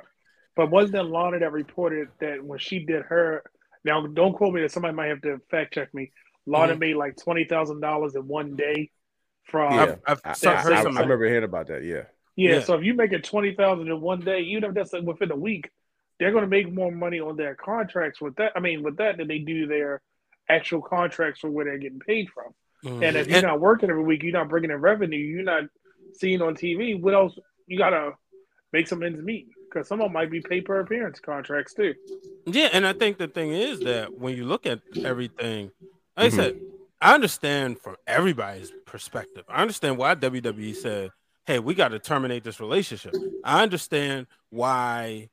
[0.59, 3.45] But wasn't it Lana that reported that when she did her
[3.85, 6.11] now don't quote me that somebody might have to fact check me.
[6.47, 6.81] Lana Mhm.
[6.81, 8.91] made like twenty thousand dollars in one day
[9.45, 9.83] from Yeah.
[9.83, 11.85] I've, I've I, so- I- heard I- I remember hearing about that.
[11.85, 12.61] Yeah, Yeah, Yeah.
[12.63, 15.31] so if you make it twenty thousand in one day, even if that's like within
[15.31, 15.71] a week,
[16.19, 18.51] they're going to make more money on their contracts with that.
[18.57, 20.03] I mean, with that than they do their
[20.49, 22.53] actual contracts for where they're getting paid from.
[22.85, 23.07] Mhm.
[23.07, 25.65] And if you're not working every week, you're not bringing in revenue, you're not
[26.15, 26.97] seeing on TV.
[27.01, 27.39] What else?
[27.69, 28.15] You got to
[28.73, 31.95] make some ends meet because some of them might be pay per appearance contracts too.
[32.47, 35.71] Yeah, and I think the thing is that when you look at everything,
[36.17, 36.35] like Mhm.
[36.35, 36.61] I said,
[37.01, 39.45] I understand from everybody's perspective.
[39.49, 41.11] I understand why WWE said,
[41.47, 43.15] "Hey, we got to terminate this relationship."
[43.45, 45.29] I understand why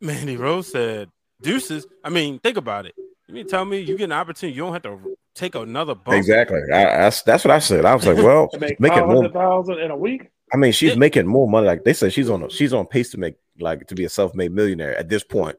[0.00, 1.10] Mandy Rose said,
[1.42, 2.94] "Deuces." I mean, think about it.
[3.28, 4.98] You mean tell me you get an opportunity, you don't have to
[5.34, 6.16] take another bump.
[6.16, 6.58] Exactly.
[6.72, 7.84] I, that's that's what I said.
[7.84, 9.16] I was like, well, To make making five more.
[9.16, 10.30] hundred thousand in a week.
[10.52, 10.98] I mean, she's Yeah.
[10.98, 11.66] making more money.
[11.66, 14.08] Like they said, she's on a, she's on pace to make like to be a
[14.08, 15.56] self-made millionaire at this point,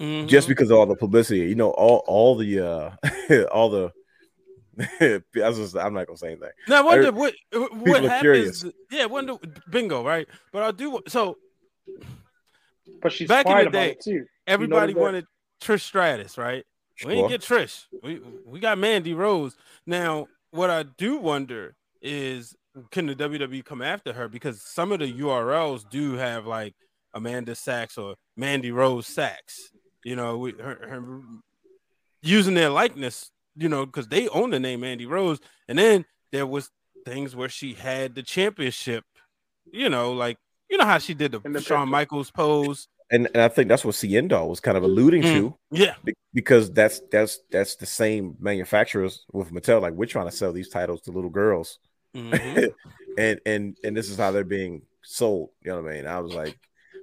[0.00, 0.26] Mhm.
[0.28, 1.40] just because of all the publicity.
[1.40, 2.90] You know, all all the uh
[3.52, 3.92] all the.
[5.40, 6.50] I was just, I'm not gonna say anything.
[6.68, 8.20] Now, I wonder I- what what happens.
[8.20, 8.64] curious.
[8.90, 9.36] Yeah, wonder
[9.70, 10.26] bingo, right?
[10.52, 11.36] But I do so.
[13.00, 14.26] But she's Back in the day, it too.
[14.46, 15.00] Everybody that?
[15.00, 15.24] wanted
[15.62, 16.64] Trish Stratus, right?
[17.04, 17.84] We didn't get Trish.
[18.02, 19.56] We we got Mandy Rose.
[19.86, 22.54] Now, what I do wonder is
[22.90, 26.74] can the WWE come after her because some of the URLs do have like
[27.14, 29.70] Amanda Sachs or Mandy Rose Sachs.
[30.04, 31.20] You know, we, her, her
[32.22, 33.30] using their likeness.
[33.56, 36.70] You know, because they own the name Mandy Rose, and then there was
[37.04, 39.04] things where she had the championship.
[39.72, 41.86] You know, like you know how she did the the Shawn picture.
[41.86, 42.88] Michaels pose.
[43.12, 45.32] and, and I think that's what Ciendo was kind of alluding Mm.
[45.34, 45.94] to Yeah,
[46.32, 49.80] because that's that's that's the same manufacturers with Mattel.
[49.80, 51.78] Like we're trying to sell these titles to little girls,
[52.14, 52.72] Mhm.
[53.18, 55.50] and and and this is how they're being sold.
[55.62, 56.06] You know what I mean?
[56.06, 56.58] I was like,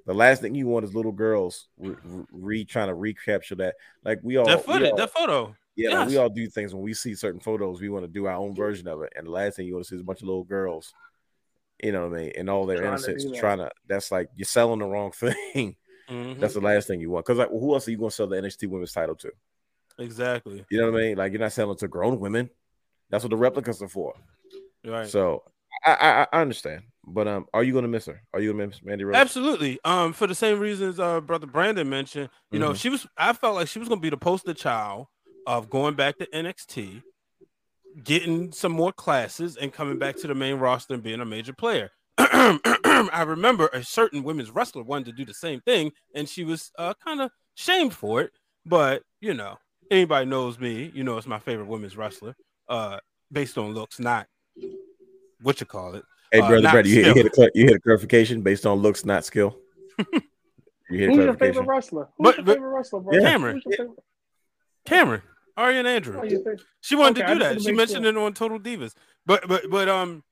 [0.06, 1.96] the last thing you want is little girls re,
[2.32, 3.76] re trying to recapture that.
[4.04, 5.56] Like we all, that we footage, all- that photo.
[5.76, 7.82] yeah, like, we all do things when we see certain photos.
[7.82, 9.86] We want to do our own version of it, and the last thing you want
[9.86, 10.94] to see is a bunch of little girls.
[11.84, 12.32] You know what I mean?
[12.38, 13.40] And all their Trying innocence, do that.
[13.40, 13.72] trying to.
[13.88, 15.76] That's like you're selling the wrong thing.
[16.10, 16.40] Mhm.
[16.40, 17.26] That's the last thing you want.
[17.26, 19.32] Because like, who else are you going to sell the NXT Women's Title to?
[20.00, 21.18] exactly You know what I mean?
[21.18, 22.50] Like you're not selling to grown women.
[23.10, 24.14] That's what the replicas are for.
[24.86, 25.08] Right.
[25.10, 25.44] So
[25.86, 26.84] I, I I understand.
[27.04, 28.22] But um, are you gonna miss her?
[28.34, 29.16] Are you gonna miss Mandy Rose?
[29.16, 29.80] Absolutely.
[29.84, 32.76] Um, for the same reasons uh brother Brandon mentioned, you know, Mhm.
[32.80, 35.08] she was I felt like she was gonna be the poster child
[35.48, 37.02] of going back to NXT,
[38.04, 41.54] getting some more classes and coming back to the main roster and being a major
[41.54, 41.90] player.
[42.18, 46.72] I remember a certain women's wrestler wanted to do the same thing, and she was
[46.78, 48.32] uh kind of shamed for it.
[48.66, 49.58] But you know,
[49.90, 52.36] anybody knows me, you know, it's my favorite women's wrestler,
[52.70, 53.00] uh,
[53.32, 54.28] based on looks, not
[55.42, 56.04] what you call it.
[56.32, 58.78] Hey, uh, brother, not brother, you, you hit a you hit a clarification based on
[58.80, 59.58] looks, not skill.
[60.00, 60.06] you
[60.90, 62.10] hit a Who's your favorite wrestler?
[62.18, 63.14] Who's But- your but- favorite wrestler, bro?
[63.14, 63.22] Yeah.
[63.22, 63.56] Cameron.
[63.56, 64.04] Who's your favorite?
[64.86, 65.22] Cameron,
[65.58, 66.20] Ariane Andrew.
[66.20, 67.62] Oh, you She wanted Okay, to do that.
[67.62, 68.12] She mentioned sure.
[68.12, 68.94] it on Total Divas.
[69.26, 70.24] But but but um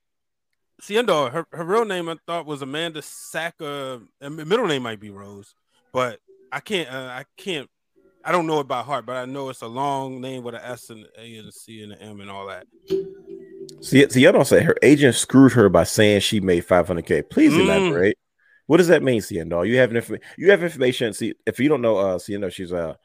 [0.81, 4.01] Ciendo, her, her real name I thought was Amanda Saka.
[4.21, 5.53] middle name might be Rose,
[5.91, 6.19] but
[6.51, 7.69] I can't uh, I can't
[8.23, 10.61] I don't know it by heart, but I know it's a long name with an
[10.63, 12.65] S and A and a C and an M and all that.
[13.81, 17.21] See, see, I don't say her agent screwed her by saying she made 500k.
[17.29, 17.61] Please Mm.
[17.61, 18.17] elaborate.
[18.67, 19.67] What does that mean, Ciendo?
[19.67, 20.25] You have information.
[20.37, 21.13] You have information.
[21.13, 22.97] See, if you don't know, uh, Ciendo, she's a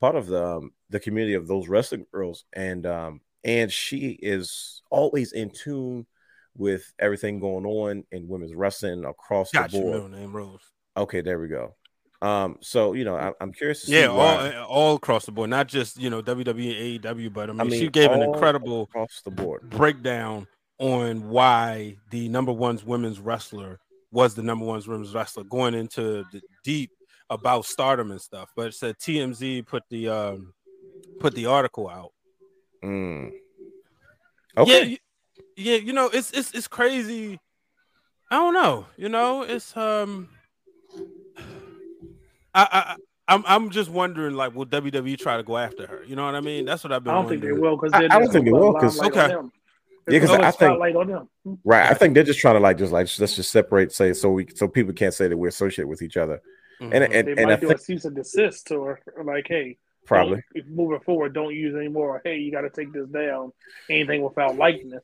[0.00, 4.82] part of the um, the community of those wrestling girls, and um, and she is
[4.90, 6.06] always in tune
[6.54, 10.10] with everything going on in women's wrestling across Got the board.
[10.10, 10.60] name Rose.
[10.96, 11.74] Okay, there we go.
[12.22, 15.50] Um, so you know, I, I'm curious to see Yeah, all, all across the board,
[15.50, 18.82] not just you know WWE AEW, but I mean, I mean, she gave an incredible
[18.82, 19.68] across the board.
[19.70, 20.46] breakdown
[20.78, 23.78] on why the number one's women's wrestler
[24.10, 26.90] was the number one's women's wrestler going into the deep
[27.30, 28.50] about stardom and stuff.
[28.56, 30.52] But it said TMZ put the um
[31.18, 32.12] put the article out.
[32.84, 33.32] Mm.
[34.56, 34.88] Okay.
[34.88, 34.98] y-
[35.56, 37.38] yeah, you know, it's it's it's crazy.
[38.30, 40.28] I don't know, you know, it's um
[42.62, 42.96] I I
[43.28, 46.04] I'm I'm just wondering, like, will WWE try to go after her?
[46.04, 46.64] You know what I mean?
[46.64, 47.12] That's what I've been.
[47.12, 49.34] I don't think they will because I- I don't think they will, 'cause- Okay.
[50.08, 51.28] Yeah, 'cause I think- spotlight on them.
[51.64, 51.90] Right.
[51.90, 54.46] I think they're just trying to like just like let's just separate, say so we
[54.54, 56.40] so people can't say that we're associated with each other.
[56.80, 56.90] Mhm.
[56.94, 59.76] And and, They and I might do think a cease and desist or like, hey,
[60.04, 62.20] probably don't- moving forward, don't use anymore.
[62.24, 63.52] Hey, you got to take this down.
[63.90, 65.02] Anything without likeness.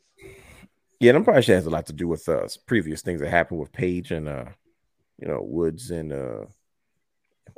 [1.00, 3.20] yeah, and I'm probably sure it has a lot to do with uh previous things
[3.20, 4.44] that happened with Paige and uh
[5.18, 6.44] you know Woods and uh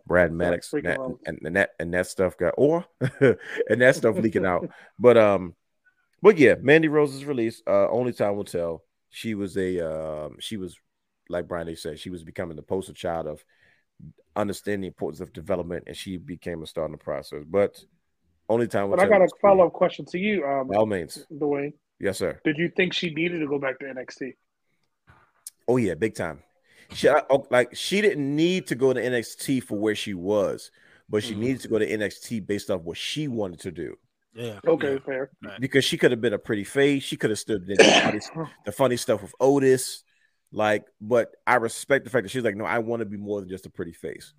[0.06, 2.84] Brad Maddox and that, and, and that and that stuff got or
[3.20, 4.68] and that stuff leaking out.
[4.98, 5.54] But um
[6.22, 7.62] but yeah, Mandy Rose is released.
[7.66, 8.82] Uh only time will tell.
[9.10, 10.76] She was a um she was
[11.28, 13.44] like Brian they said, she was becoming the poster child of
[14.36, 17.42] understanding the importance of development and she became a star in the process.
[17.46, 17.82] But
[18.48, 20.86] only time will But I got a follow up question to you, um, By all
[20.86, 21.26] means.
[21.32, 21.72] Dwayne.
[21.98, 22.38] Yes, sir.
[22.44, 24.34] Did you think she needed to go back to NXT?
[25.66, 26.42] Oh yeah, big time.
[26.92, 30.70] She I- like she didn't need to go to NXT for where she was,
[31.08, 31.38] but she Mhm.
[31.38, 33.96] needed to go to NXT based off what she wanted to do.
[34.34, 34.98] yeah, Okay, yeah.
[35.04, 35.30] fair.
[35.60, 37.84] Because she could have been a pretty face, she could have stood in the
[38.32, 40.02] funny, the funny stuff with Otis,
[40.52, 40.84] like.
[41.00, 43.48] But I respect the fact that she's like, no, I want to be more than
[43.48, 44.34] just a pretty face.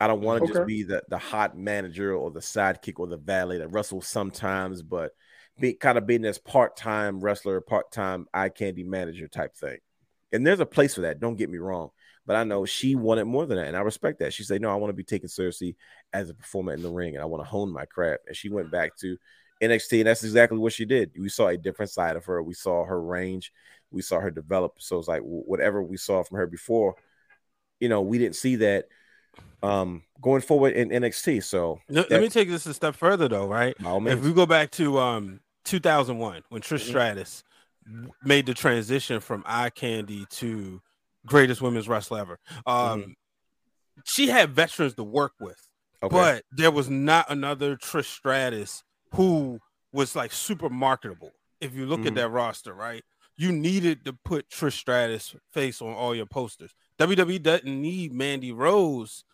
[0.00, 3.18] I don't want to just be the the hot manager or the sidekick or the
[3.18, 5.12] valet that wrestles sometimes, but
[5.60, 9.78] be kind of being this part time wrestler, part time eye candy manager type thing.
[10.32, 11.20] And there's a place for that.
[11.20, 11.90] Don't get me wrong,
[12.26, 14.32] but I know she wanted more than that, and I respect that.
[14.32, 15.76] She said, "No, I want to be taken seriously
[16.12, 18.48] as a performer in the ring, and I want to hone my craft." And she
[18.48, 19.16] went back to
[19.60, 21.10] NXT, and that's exactly what she did.
[21.18, 22.42] We saw a different side of her.
[22.42, 23.52] We saw her range.
[23.90, 24.74] We saw her develop.
[24.78, 26.94] So it's like whatever we saw from her before,
[27.80, 28.86] you know, we didn't see that
[29.62, 31.42] um going forward in NXT.
[31.42, 33.46] So Let, let me take this a step further, though.
[33.46, 33.76] Right?
[34.12, 36.88] If we go back to um 2001 when Trish Mhm.
[36.88, 37.44] Stratus
[38.24, 40.80] made the transition from eye candy to
[41.26, 43.14] greatest women's wrestler ever, um,
[44.04, 45.58] she had veterans to work with.
[46.02, 46.08] okay.
[46.16, 48.82] but there was not another Trish Stratus
[49.14, 49.58] who
[49.92, 51.32] was like super marketable.
[51.60, 52.06] If you look Mhm.
[52.06, 53.04] at that roster, right,
[53.36, 56.74] you needed to put Trish Stratus face on all your posters.
[56.98, 59.24] WWE doesn't need Mandy Rose.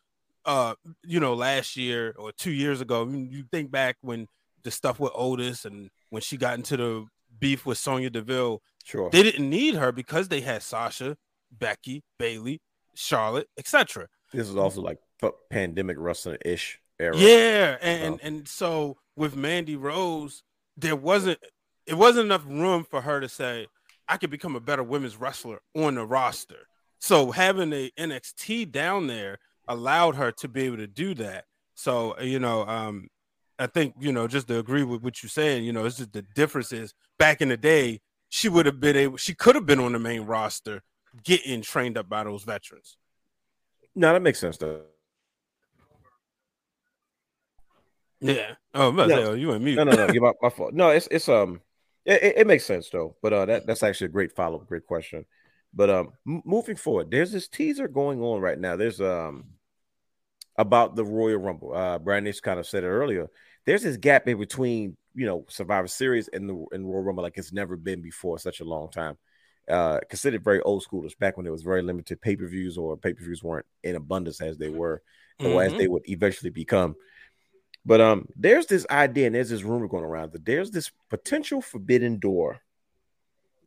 [0.45, 4.27] Uh, you know, last year or two years ago, I mean, you think back when
[4.65, 7.07] the stuff with Otis and when she got into the
[7.39, 9.11] beef with Sonya Deville, sure.
[9.11, 11.17] they didn't need her because they had Sasha,
[11.51, 12.61] Becky, Bayley,
[12.95, 14.09] Charlotte, etc.
[14.33, 14.99] This is also like
[15.51, 17.17] pandemic wrestling ish era.
[17.17, 20.43] Yeah, and, So- and and so with Mandy Rose,
[20.77, 21.39] there wasn't
[21.87, 23.67] it wasn't enough room for her to say
[24.09, 26.69] I could become a better women's wrestler on the roster.
[26.99, 31.45] So having a NXT down there allowed her to be able to do that.
[31.75, 33.09] So you know, um,
[33.59, 36.13] I think you know just to agree with what you're saying, you know, it's just
[36.13, 39.67] the difference is back in the day she would have been able, she could have
[39.67, 40.83] been on the main roster,
[41.25, 42.97] getting trained up by those veterans.
[43.95, 44.83] No, that makes sense though.
[48.21, 48.55] Yeah.
[48.75, 49.17] Oh, I'm about to No.
[49.17, 49.75] say, oh, you and me.
[49.75, 50.13] No, no, no.
[50.13, 50.75] You're my, my fault.
[50.75, 51.61] No, it's it's um,
[52.05, 53.17] it, it, makes sense though.
[53.23, 55.27] But uh, that that's actually a great follow up, great question.
[55.73, 58.77] But um, m- moving forward, there's this teaser going on right now.
[58.77, 59.45] There's um
[60.57, 61.75] about the Royal Rumble.
[61.75, 63.29] Uh, Brian Nix kind of said it earlier.
[63.67, 67.37] There's this gap in between, you know, Survivor Series and the and Royal Rumble like
[67.37, 69.19] it's never been before such a long time.
[69.69, 72.97] Uh, considered very old schoolers back when there was very limited pay per views or
[72.97, 75.03] pay per views weren't in abundance as they were
[75.41, 75.79] or as Mhm.
[75.79, 76.95] they would eventually become.
[77.85, 81.61] But um, there's this idea and there's this rumor going around that there's this potential
[81.61, 82.61] forbidden door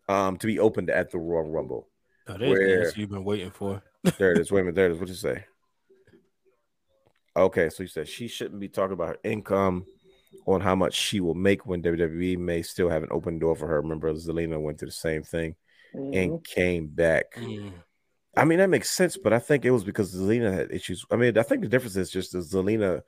[0.08, 1.90] um to be opened at the Royal Rumble.
[2.28, 3.82] Oh, there's Where- you've been waiting for.
[4.18, 4.52] There it is.
[4.52, 4.76] Wait a minute.
[4.76, 5.00] There it is.
[5.00, 5.44] What you say?
[7.36, 9.86] Okay, so you said she shouldn't be talking about her income
[10.46, 13.68] on how much she will make when WWE may still have an open door for
[13.68, 13.82] her.
[13.82, 15.56] Remember, Zelina went through the same thing
[15.96, 16.16] Mhm.
[16.16, 17.36] and came back.
[17.36, 17.74] Mm.
[18.36, 21.06] I mean, that makes sense, but I think it was because Zelina had issues.
[21.12, 23.02] I mean, I think the difference is just that Zelina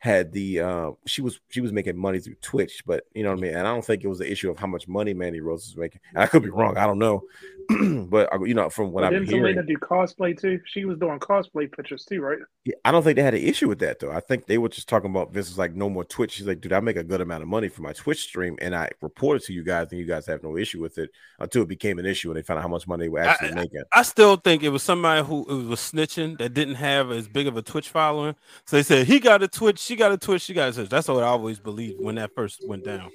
[0.00, 3.38] had the uh, she was she was making money through Twitch, but you know what
[3.38, 3.54] I mean.
[3.54, 5.76] And I don't think it was the issue of how much money Mandy Rose is
[5.76, 6.00] making.
[6.14, 7.22] And I could be wrong, I don't know,
[8.08, 10.60] but uh, you know from what But I'm hearing, didn't hearing, Zelina do cosplay too?
[10.66, 12.38] She was doing cosplay pictures too, right?
[12.64, 14.12] yeah, I don't think they had an issue with that though.
[14.12, 16.32] I think they were just talking about this is like no more Twitch.
[16.32, 18.76] She's like, dude, I make a good amount of money for my Twitch stream, and
[18.76, 21.68] I reported to you guys, and you guys have no issue with it until it
[21.68, 23.82] became an issue, and they found out how much money they were actually I- making.
[23.92, 27.48] I still think it was somebody who who was snitching that didn't have as big
[27.48, 28.36] of a Twitch following.
[28.64, 30.88] So they said he got a Twitch, she got a Twitch, she got a Twitch.
[30.88, 33.10] That's what I always believed when that first went down.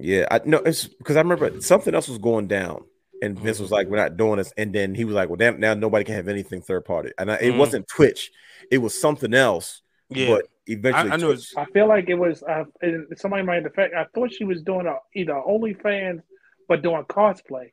[0.00, 2.84] Yeah, I know it's because I remember something else was going down,
[3.20, 3.64] and Vince Mm-hmm.
[3.64, 6.04] was like, "We're not doing this," and then he was like, "Well, damn, now nobody
[6.04, 7.58] can have anything third party." And I, it Mhm.
[7.58, 8.30] wasn't Twitch,
[8.70, 9.82] it was something else.
[10.10, 12.42] Yeah, but eventually, I know Twitch- I feel like it was.
[12.44, 12.64] Uh,
[13.16, 13.92] somebody might have fact.
[13.94, 16.22] I thought she was doing a, either OnlyFans,
[16.68, 17.72] but doing cosplay.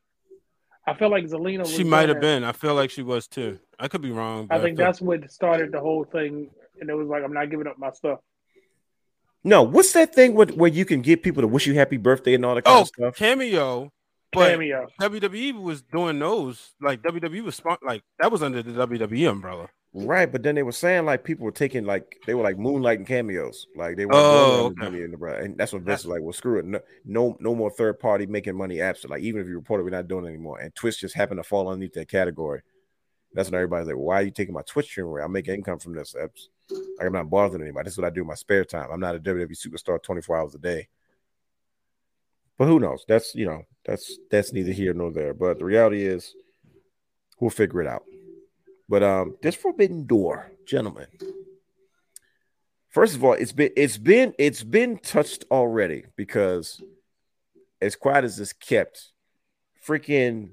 [0.87, 1.59] I feel like Zelina.
[1.59, 2.43] Was she might have been.
[2.43, 3.59] I feel like she was too.
[3.79, 4.47] I could be wrong.
[4.49, 6.49] I but think feel- that's what started the whole thing,
[6.79, 8.19] and it was like, I'm not giving up my stuff.
[9.43, 12.33] no, what's that thing with, where you can get people to wish you happy birthday
[12.33, 13.15] and all that kind oh of stuff?
[13.15, 13.91] cameo.
[14.33, 14.87] But Cameo.
[14.99, 16.73] WWE was doing those.
[16.81, 19.69] Like WWE was spon- like that was under the WWE umbrella.
[19.97, 23.07] Right, but then they were saying like people were taking like they were like moonlighting
[23.07, 25.03] cameos, like they were Oh, doing okay.
[25.05, 26.21] in the brand, and that's what Vince was like.
[26.21, 29.07] Well, screw it, no, no, no more third party making money apps.
[29.09, 30.59] Like even if you report it, we're not doing it anymore.
[30.59, 32.61] And Twitch just happened to fall underneath that category.
[33.35, 35.21] That's when everybody's like, "Why are you taking my Twitch stream away?
[35.21, 36.31] I'm making income from this." Like
[37.01, 37.85] I'm not bothering anybody.
[37.85, 38.89] This is what I do in my spare time.
[38.91, 40.87] I'm not a WWE superstar 24 hours a day.
[42.57, 43.05] But who knows?
[43.07, 45.33] That's you know, that's that's neither here nor there.
[45.33, 46.33] But the reality is,
[47.39, 48.03] we'll figure it out.
[48.87, 51.07] But um, this forbidden door, gentlemen.
[52.89, 56.81] First of all, it's been it's been it's been touched already because
[57.81, 59.11] as quiet as it's kept,
[59.85, 60.51] freaking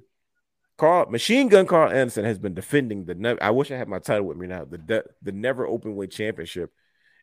[0.83, 3.15] Karl Machine Gun Karl Anderson has been defending the.
[3.15, 4.65] Ne- I wish I had my title with me now.
[4.65, 6.73] The de- the never open weight championship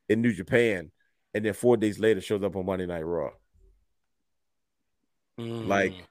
[0.08, 0.92] in New Japan,
[1.34, 3.32] and then four days later shows up on Monday Night Raw.
[5.38, 6.02] Like, Mm.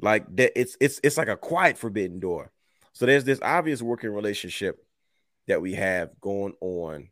[0.00, 0.58] like that.
[0.58, 2.50] It's it's it's like a quiet forbidden door.
[2.94, 4.82] So there's this obvious working relationship
[5.46, 7.10] that we have going on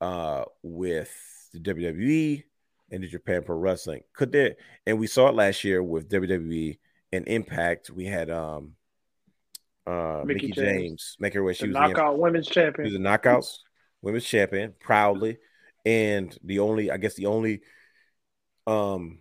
[0.00, 1.14] uh with
[1.52, 2.42] the WWE
[2.90, 4.02] and the Japan Pro Wrestling.
[4.12, 4.56] Could there
[4.86, 6.80] and we saw it last year with WWE
[7.12, 7.90] and Impact.
[7.90, 8.74] We had um
[9.86, 10.92] uh Mickie Mickie, James.
[10.92, 12.48] James, make her way she The was the knockout women's
[12.82, 12.90] she champion.
[12.90, 13.58] was a knockouts
[14.02, 15.38] women's champion proudly.
[15.86, 17.62] And the only, I guess, the only
[18.66, 19.18] um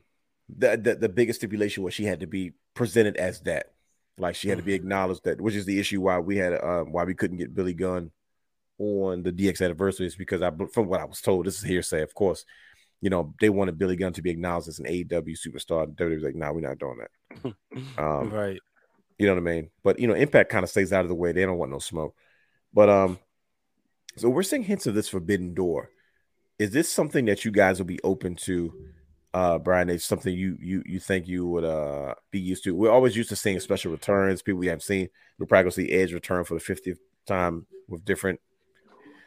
[0.49, 3.73] the, the the biggest stipulation was she had to be presented as that.
[4.17, 4.75] Like she had to be Mm-hmm.
[4.75, 7.73] acknowledged that, which is the issue why we had um why we couldn't get Billy
[7.73, 8.11] Gunn
[8.79, 12.03] on the DX anniversary is because I from what I was told, this is hearsay,
[12.03, 12.45] of course.
[13.01, 15.95] You know, they wanted Billy Gunn to be acknowledged as an AEW superstar.
[15.95, 17.11] WWE was like, nah, we're not doing that.
[18.03, 18.59] Um, right.
[19.19, 19.69] You know what I mean?
[19.83, 21.33] But you know, Impact kind of stays out of the way.
[21.33, 22.15] They don't want no smoke.
[22.73, 23.19] But um,
[24.15, 25.91] so we're seeing hints of this forbidden door.
[26.57, 28.73] Is this something that you guys will be open to,
[29.33, 29.89] uh, Brian?
[29.89, 32.73] It's something you you you think you would uh be used to?
[32.73, 34.41] We're always used to seeing special returns.
[34.41, 35.09] People we haven't seen.
[35.37, 38.39] We're probably see Edge return for the 50th time with different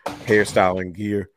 [0.06, 1.28] hairstyle and gear.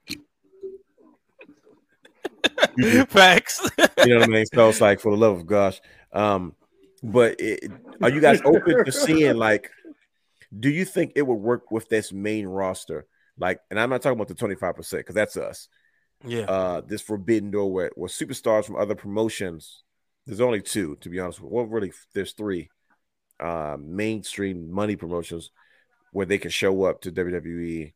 [3.09, 3.69] Facts.
[4.05, 4.45] You know what I mean?
[4.53, 5.81] So it's like for the love of gosh.
[6.13, 6.55] Um,
[7.11, 9.71] but it, are you guys open to seeing like?
[10.57, 13.07] Do you think it would work with this main roster?
[13.37, 15.67] Like, and I'm not talking about the 25 percent because that's us.
[16.25, 16.45] yeah.
[16.45, 19.83] Uh, this forbidden door where, where superstars from other promotions.
[20.25, 21.41] There's only two, to be honest.
[21.41, 22.69] Well, really, there's three.
[23.39, 25.51] Uh, mainstream money promotions
[26.13, 27.93] where they can show up to WWE,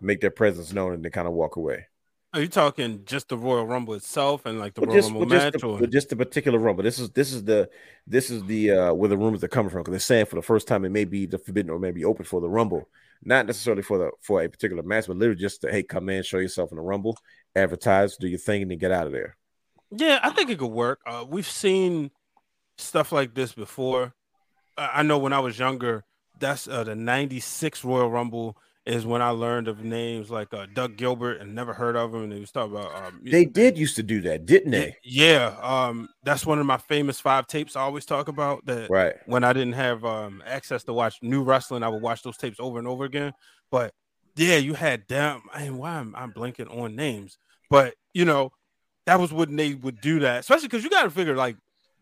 [0.00, 1.86] make their presence known, and then kind of walk away.
[2.36, 5.22] Are you talking just the Royal Rumble itself and like the Well, Royal just, Rumble
[5.22, 5.64] well, just, match?
[5.78, 5.86] the, or?
[5.88, 6.82] just the particular rumble.
[6.84, 7.70] This is this is the
[8.06, 10.42] this is the uh where the rumors are coming from because they're saying for the
[10.42, 12.88] first time it may be the forbidden or maybe open for the rumble,
[13.22, 16.22] not necessarily for the for a particular match, but literally just to hey come in,
[16.22, 17.16] show yourself in the rumble,
[17.54, 19.36] advertise, do your thing, and then get out of there.
[19.90, 21.00] Yeah, I think it could work.
[21.06, 22.10] Uh, we've seen
[22.78, 24.14] stuff like this before.
[24.76, 26.04] I I know when I was younger,
[26.38, 28.56] that's uh, the '96 Royal Rumble
[28.86, 32.22] is when I learned of names like uh, Doug Gilbert and never heard of him.
[32.22, 34.96] And they was talking about um, They did used to do that, didn't they?
[35.02, 38.64] Yeah, um, that's one of my famous five tapes I always talk about.
[38.66, 39.14] That Right.
[39.26, 42.58] when I didn't have um, access to watch new wrestling, I would watch those tapes
[42.60, 43.32] over and over again.
[43.70, 43.92] But
[44.36, 45.42] yeah, you had them.
[45.52, 47.38] I mean, why am I'm blanking on names?
[47.68, 48.52] But you know,
[49.06, 51.56] that was when they would do that, especially because you got to figure like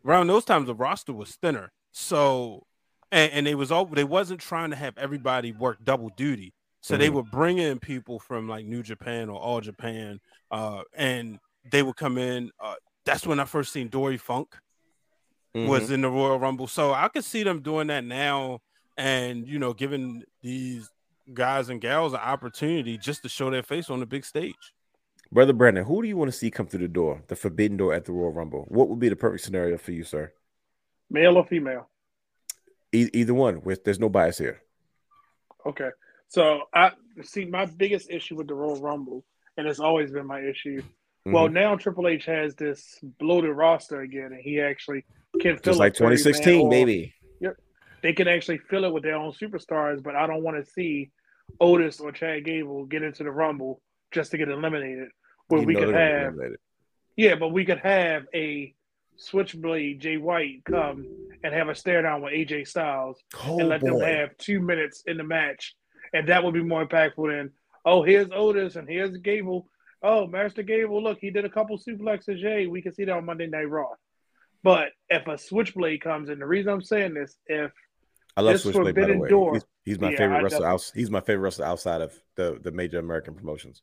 [0.04, 2.66] around those times the roster was thinner, so
[3.10, 6.52] and, and they was all they wasn't trying to have everybody work double duty,
[6.84, 7.14] so they Mhm.
[7.14, 10.20] would bring in people from like New Japan or All Japan,
[10.50, 11.38] uh, and
[11.70, 12.50] they would come in.
[12.60, 12.74] Uh,
[13.06, 14.54] that's when I first seen Dory Funk
[15.54, 16.66] was in the Royal Rumble.
[16.66, 18.60] So I could see them doing that now
[18.98, 20.90] and you know giving these
[21.32, 24.74] guys and gals an opportunity just to show their face on the big stage.
[25.32, 27.94] Brother Brandon, who do you want to see come through the door, the forbidden door
[27.94, 28.66] at the Royal Rumble?
[28.68, 30.32] What would be the perfect scenario for you, sir?
[31.08, 31.88] Male or female?
[32.92, 33.62] E- either one.
[33.62, 34.60] With there's no bias here.
[35.64, 35.90] Okay.
[36.34, 36.90] So I
[37.22, 39.24] see my biggest issue with the Royal Rumble,
[39.56, 40.82] and it's always been my issue.
[41.24, 41.52] Well, Mhm.
[41.52, 45.04] now Triple H has this bloated roster again, and he actually
[45.40, 45.62] can fill it.
[45.62, 47.14] just like a 30 man 2016, or- baby.
[48.02, 51.10] They can actually fill it with their own superstars, but I don't want to see
[51.58, 53.80] Otis or Chad Gable get into the Rumble
[54.10, 55.08] just to get eliminated.
[55.48, 56.56] Where You we could they're gonna be have,
[57.16, 58.74] yeah, but we could have a
[59.16, 61.06] Switchblade Jay White come
[61.44, 65.02] and have a stare down with AJ Styles Oh, and let them have two minutes
[65.06, 65.74] in the match,
[66.14, 67.50] and that would be more impactful than
[67.84, 69.68] oh here's Otis and here's Gable.
[70.02, 72.40] Oh, Master Gable, look, he did a couple suplexes.
[72.40, 73.88] Yay, we can see that on Monday Night Raw.
[74.62, 77.70] But if a Switchblade comes in, the reason I'm saying this, if
[78.36, 79.28] I love Switchblade by the way.
[79.28, 80.66] door- He's, he's my Yeah, favorite I wrestler.
[80.66, 83.82] Outs, he's my favorite wrestler outside of the, the major American promotions.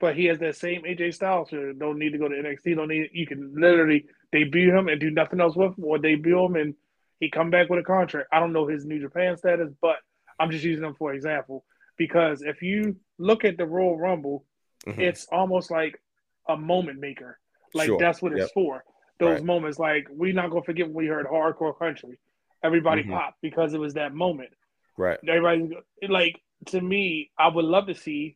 [0.00, 2.76] but he has that same AJ Styles, so don't need to go to NXT.
[2.76, 6.44] Don't need you can literally debut him and do nothing else with him, or debut
[6.44, 6.74] him and
[7.20, 8.28] he come back with a contract.
[8.32, 9.96] I don't know his New Japan status, but
[10.38, 11.64] I'm just using them for example
[11.96, 14.44] because if you look at the Royal Rumble,
[14.86, 14.98] Mhm.
[15.00, 16.00] it's almost like
[16.48, 17.38] a moment maker.
[17.74, 17.98] Like Sure.
[17.98, 18.50] that's what it's Yep.
[18.54, 18.84] for.
[19.18, 19.44] Those Right.
[19.44, 22.18] moments, like we're not gonna forget when we heard hardcore country.
[22.62, 23.10] Everybody Mhm.
[23.10, 24.50] popped because it was that moment.
[24.96, 25.18] Right.
[25.26, 25.76] Everybody
[26.08, 28.34] like to me, I would love to see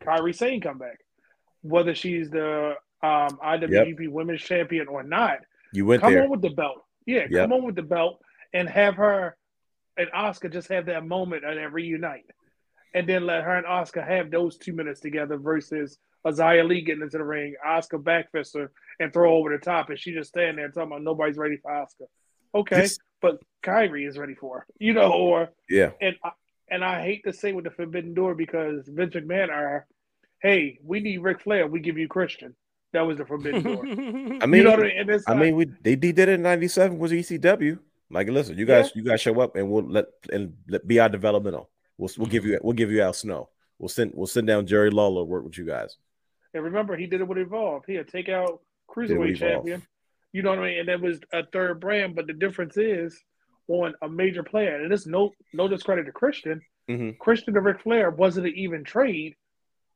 [0.00, 0.98] Kairi Sane come back.
[1.62, 5.40] Whether she's the um, IWGP Women's Champion or not,
[5.72, 6.22] You went come there.
[6.22, 6.84] on with the belt.
[7.04, 7.32] Yeah, Yep.
[7.32, 8.22] come on with the belt
[8.54, 9.36] and have her
[9.96, 12.24] and Asuka just have that moment and then reunite.
[12.94, 17.02] And then let her and Asuka have those two minutes together versus Azaya Lee getting
[17.02, 18.68] into the ring, Asuka backfister
[19.00, 21.70] and throw over the top, and she just standing there talking about nobody's ready for
[21.72, 22.06] Asuka.
[22.54, 25.90] Okay, This- but Kairi is ready for her, you know, or Yeah.
[26.00, 26.30] and I,
[26.70, 29.86] and I hate to say with the Forbidden Door because Vince McMahon are,
[30.40, 32.54] hey, we need Ric Flair, we give you Christian.
[32.92, 33.86] That was the Forbidden Door.
[34.40, 35.20] I mean, you know what I mean?
[35.26, 37.80] I mean, we they did it in '97 was ECW.
[38.14, 41.08] Like, listen, you guys, you guys show up and we'll let and let, be our
[41.08, 41.68] developmental.
[41.98, 43.48] We'll we'll give you we'll give you Al Snow.
[43.78, 45.96] We'll send we'll send down Jerry Lawler work with you guys.
[46.54, 47.82] And remember, he did it with Evolve.
[47.86, 49.82] He had take out Cruiserweight champion.
[50.32, 50.78] You know what I mean?
[50.80, 53.20] And that was a third brand, but the difference is
[53.68, 54.80] on a major player.
[54.80, 56.60] And it's no no discredit to Christian.
[56.88, 57.18] Mhm.
[57.18, 59.34] Christian to Ric Flair wasn't an even trade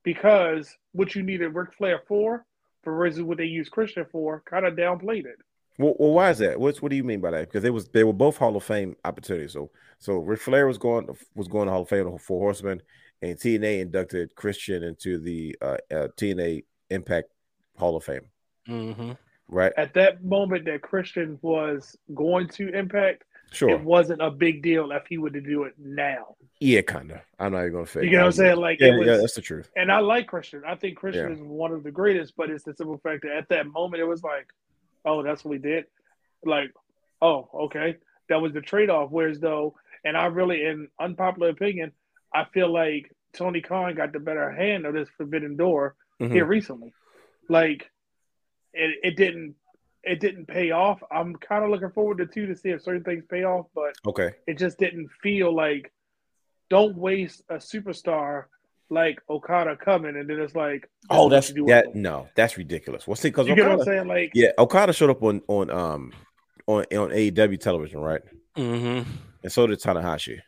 [0.03, 2.45] because what you needed Ric Flair for
[2.85, 5.37] versus what they used Christian for, kind of downplayed it.
[5.79, 6.59] Well, well, why is that?
[6.59, 7.49] What's what do you mean by that?
[7.49, 9.53] Because they was they were both Hall of Fame opportunities.
[9.53, 12.83] So so Ric Flair was going was going to Hall of Fame for Horsemen,
[13.23, 17.31] and TNA inducted Christian into the uh, uh, TNA Impact
[17.77, 18.29] Hall of Fame.
[18.69, 19.13] Mm-hmm.
[19.49, 19.73] Right?
[19.77, 23.71] At that moment that Christian was going to Impact, Sure.
[23.71, 26.37] it wasn't a big deal if he were to do it now.
[26.61, 27.21] Yeah, kind of.
[27.39, 28.05] I'm not even gonna fake.
[28.05, 28.57] You know what I'm saying?
[28.57, 29.71] Like Yeah, it was, yeah, that's the truth.
[29.77, 30.63] and I like Christian.
[30.67, 31.35] I think Christian Yeah.
[31.37, 34.07] is one of the greatest, but it's the simple fact that at that moment it
[34.07, 34.49] was like,
[35.09, 35.87] oh, that's what we did.
[36.45, 36.71] Like,
[37.21, 37.97] oh, okay,
[38.29, 39.11] that was the trade off.
[39.11, 41.93] Whereas though, and I really, in unpopular opinion,
[42.33, 46.33] I feel like Tony Khan got the better hand of this Forbidden Door Mhm.
[46.33, 46.93] here recently.
[47.49, 47.91] Like,
[48.73, 49.55] it, it didn't.
[50.05, 51.03] It didn't pay off.
[51.11, 53.95] I'm kind of looking forward to two to see if certain things pay off, but
[54.07, 54.31] Okay.
[54.47, 55.93] it just didn't feel like
[56.71, 58.45] don't waste a superstar
[58.91, 61.87] like Okada coming and then it's like Oh, that's you that.
[61.87, 62.03] him.
[62.03, 63.07] No, that's ridiculous.
[63.07, 63.29] What's it?
[63.29, 64.07] Because you get what I'm saying?
[64.09, 66.13] Like yeah, Okada showed up on on um
[66.67, 68.23] on on AEW television, right?
[68.57, 69.11] Mm-hmm.
[69.43, 70.39] And so did Tanahashi.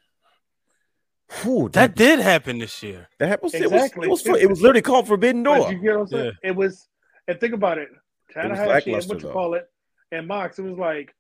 [1.42, 3.08] Whew, That did happen this year.
[3.18, 3.54] that happened.
[3.54, 4.06] Exactly.
[4.08, 5.72] It was, it was it was literally called Forbidden but Door.
[5.72, 6.32] you get what I'm saying?
[6.42, 6.88] It was
[7.28, 7.88] and think about it.
[8.34, 9.32] was Tanahashi and what you though.
[9.32, 9.68] call it
[10.12, 11.14] and Mox, it was like,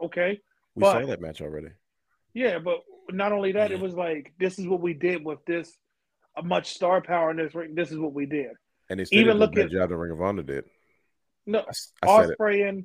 [0.00, 0.40] okay,
[0.76, 1.68] we but- saw that match already.
[2.32, 5.68] yeah, but not only that, it was like this is what we did with this
[5.68, 5.72] a
[6.42, 7.74] much star power in this ring.
[7.74, 8.50] This is what we did.
[8.90, 10.64] And they still Even look at- job than Ring of Honor did.
[11.46, 12.26] No, I, I.
[12.26, 12.84] Ospreay and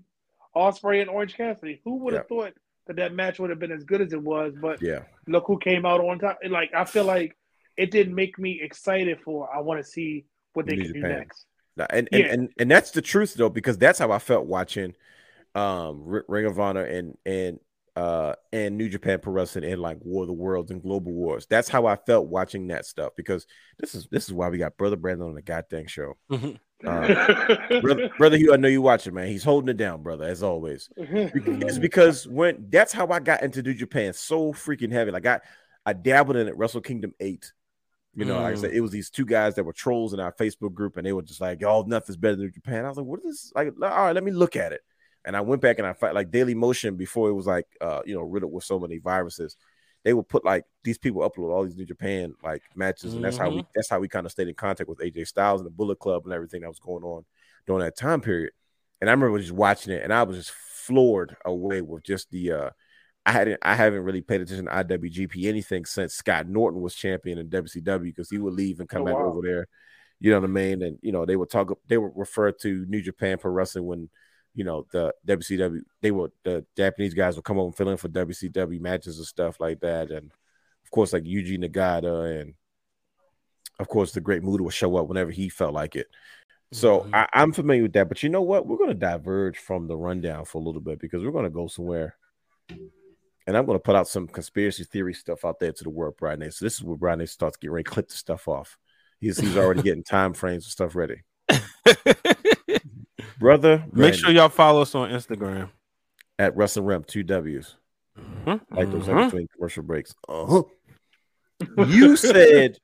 [0.56, 1.82] Ospreay and Orange Cassidy.
[1.84, 2.36] Who would have Yeah.
[2.38, 2.54] thought
[2.88, 4.54] that that match would have been as good as it was?
[4.60, 5.04] But Yeah.
[5.28, 6.40] look who came out on top.
[6.48, 7.36] Like I feel like
[7.78, 9.50] it didn't make me excited for.
[9.54, 11.46] I want to see what they New can do next.
[11.78, 12.34] Now, And, and, Yeah.
[12.34, 14.94] and and that's the truth though, because that's how I felt watching
[15.56, 17.60] um Ring of Honor and and
[17.96, 21.46] uh and New Japan Pro Wrestling and like War of the Worlds and Global Wars.
[21.50, 23.46] That's how I felt watching that stuff because
[23.80, 26.14] this is this is why we got Brother Brandon on the goddamn show.
[26.32, 26.58] Mhm.
[26.88, 29.28] Uh, brother, brother Hugh, I know you watching, man.
[29.28, 30.90] He's holding it down, brother, as always.
[30.98, 35.12] It's because when that's how I got into New Japan so freaking heavy.
[35.12, 35.42] Like I,
[35.86, 37.52] I dabbled in it Wrestle Kingdom eight.
[38.16, 38.62] You know, like I Mm.
[38.62, 41.14] said, it was these two guys that were trolls in our Facebook group, and they
[41.14, 43.52] were just like, "Oh, nothing's better than New Japan." I was like, "What is this?"
[43.56, 44.82] Like, all right, let me look at it.
[45.26, 48.02] And I went back and I fight like Daily Motion before it was like, uh,
[48.06, 49.56] you know, riddled with so many viruses.
[50.04, 53.38] They would put like these people upload all these New Japan like matches, and that's
[53.38, 55.72] how we that's how we kind of stayed in contact with AJ Styles and the
[55.72, 57.24] Bullet Club and everything that was going on
[57.68, 58.52] during that time period.
[59.00, 62.52] And I remember just watching it, and I was just floored away with just the.
[62.52, 62.70] uh
[63.26, 67.38] I hadn't, I haven't really paid attention to IWGP anything since Scott Norton was champion
[67.38, 69.24] in WCW because he would leave and come Oh, back wow.
[69.24, 69.68] over there.
[70.20, 70.82] You know what I mean?
[70.82, 74.10] And you know they would talk, they would refer to New Japan Pro Wrestling when
[74.54, 75.82] you know the WCW.
[76.02, 79.28] They would the Japanese guys would come over and fill in for WCW matches and
[79.28, 80.12] stuff like that.
[80.12, 80.32] And
[80.84, 82.54] of course, like Yuji Nagata and
[83.80, 86.08] of course the Great Muta would show up whenever he felt like it.
[86.74, 87.14] So Mhm.
[87.14, 88.66] I, I'm familiar with that, but you know what?
[88.66, 91.50] We're going to diverge from the rundown for a little bit because we're going to
[91.50, 92.16] go somewhere,
[92.70, 96.16] and I'm going to put out some conspiracy theory stuff out there to the world,
[96.18, 96.50] Brian.
[96.52, 98.78] So this is where Brian starts getting ready to clip the stuff off.
[99.20, 101.22] He's he's already getting time frames and stuff ready,
[103.42, 103.80] brother.
[103.88, 105.70] Make Brandon, sure y'all follow us on Instagram.
[106.40, 107.76] at Wrestling Wrealm two W's
[108.18, 109.26] Mhm, like those in mhm.
[109.26, 110.14] between commercial breaks.
[110.28, 110.64] Uh-huh.
[111.86, 112.78] You said,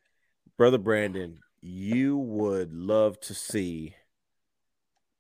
[0.58, 3.96] brother Brandon, you would love to see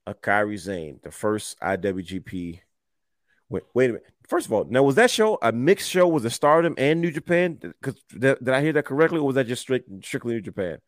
[0.06, 2.60] a Kairi Sane, the first IWGP.
[3.50, 4.08] Wait, wait a minute.
[4.28, 6.08] First of all, now was that show a mixed show?
[6.08, 7.58] Was it Stardom and New Japan?
[7.62, 10.80] Because did, did I hear that correctly, or was that just strict, strictly New Japan?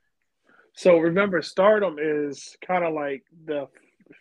[0.73, 3.67] So remember, Stardom is kind of like the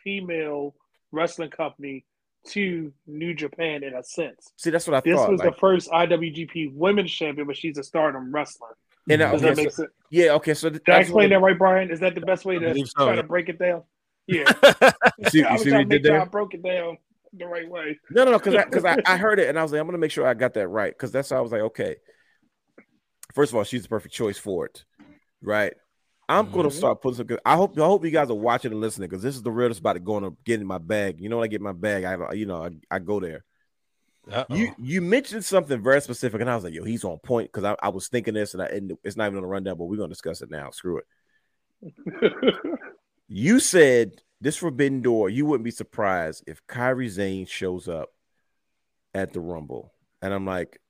[0.04, 0.74] female
[1.12, 2.04] wrestling company
[2.48, 4.52] to New Japan in a sense.
[4.56, 5.24] See, that's what I This thought.
[5.26, 8.76] This was like- the first IWGP Women's Champion, but she's a Stardom wrestler.
[9.10, 9.92] and I- Does okay, that make so- sense?
[10.10, 10.54] yeah, okay.
[10.54, 11.90] So th- Did I that's explain that right, Brian?
[11.90, 13.22] Is that the best way to believe so, try yeah.
[13.22, 13.82] to break it down?
[14.30, 16.20] Yeah, see, I you was see what trying you to make did sure there?
[16.20, 16.98] I broke it down
[17.32, 17.98] the right way.
[18.10, 19.96] No, no, no, because I I, I heard it and I was like, I'm gonna
[19.96, 21.96] make sure I got that right because that's how I was like, okay.
[23.34, 24.84] First of all, she's the perfect choice for it,
[25.42, 25.72] right?
[26.28, 26.72] I'm gonna Mhm.
[26.72, 27.26] start putting some.
[27.26, 29.50] good- I hope I hope you guys are watching and listening because this is the
[29.50, 31.20] realest about to going to get in my bag.
[31.20, 33.44] You know, when I get my bag, I you know I, I go there.
[34.30, 34.54] Uh-oh.
[34.54, 37.64] You you mentioned something very specific, and I was like, yo, he's on point because
[37.64, 39.84] I, I was thinking this, and, I, and it's not even on the rundown, but
[39.86, 40.70] we're gonna discuss it now.
[40.70, 41.06] Screw it.
[43.30, 48.08] You said this Forbidden Door, you wouldn't be surprised if Kairi Sane shows up
[49.14, 49.92] at the Rumble.
[50.22, 50.80] And I'm like,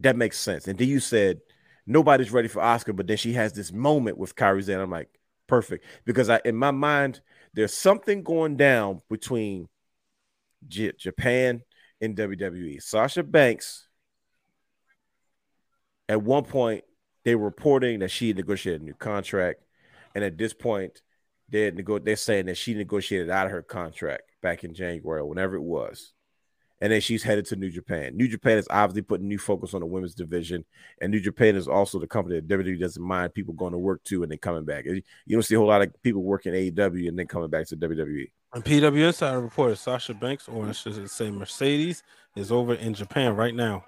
[0.00, 0.68] that makes sense.
[0.68, 1.40] And then you said
[1.86, 4.80] nobody's ready for Asuka, but then she has this moment with Kairi Sane.
[4.80, 5.08] I'm like,
[5.46, 5.84] perfect.
[6.04, 7.20] Because I in my mind,
[7.52, 9.68] there's something going down between
[10.66, 11.62] J- Japan
[12.00, 12.82] and WWE.
[12.82, 13.88] Sasha Banks,
[16.08, 16.84] at one point,
[17.24, 19.62] they were reporting that she negotiated a new contract.
[20.14, 21.02] And at this point,
[21.48, 25.26] they're nego- they're saying that she negotiated out of her contract back in January or
[25.26, 26.13] whenever it was.
[26.80, 28.16] And then she's headed to New Japan.
[28.16, 30.64] New Japan is obviously putting new focus on the women's division,
[31.00, 34.02] and New Japan is also the company that WWE doesn't mind people going to work
[34.04, 34.84] to and then coming back.
[34.84, 37.76] You don't see a whole lot of people working AEW and then coming back to.
[37.76, 38.30] WWE.
[38.52, 42.02] And PW Insider reported Sasha Banks, or I should say Mercedes,
[42.36, 43.84] is over in Japan right now.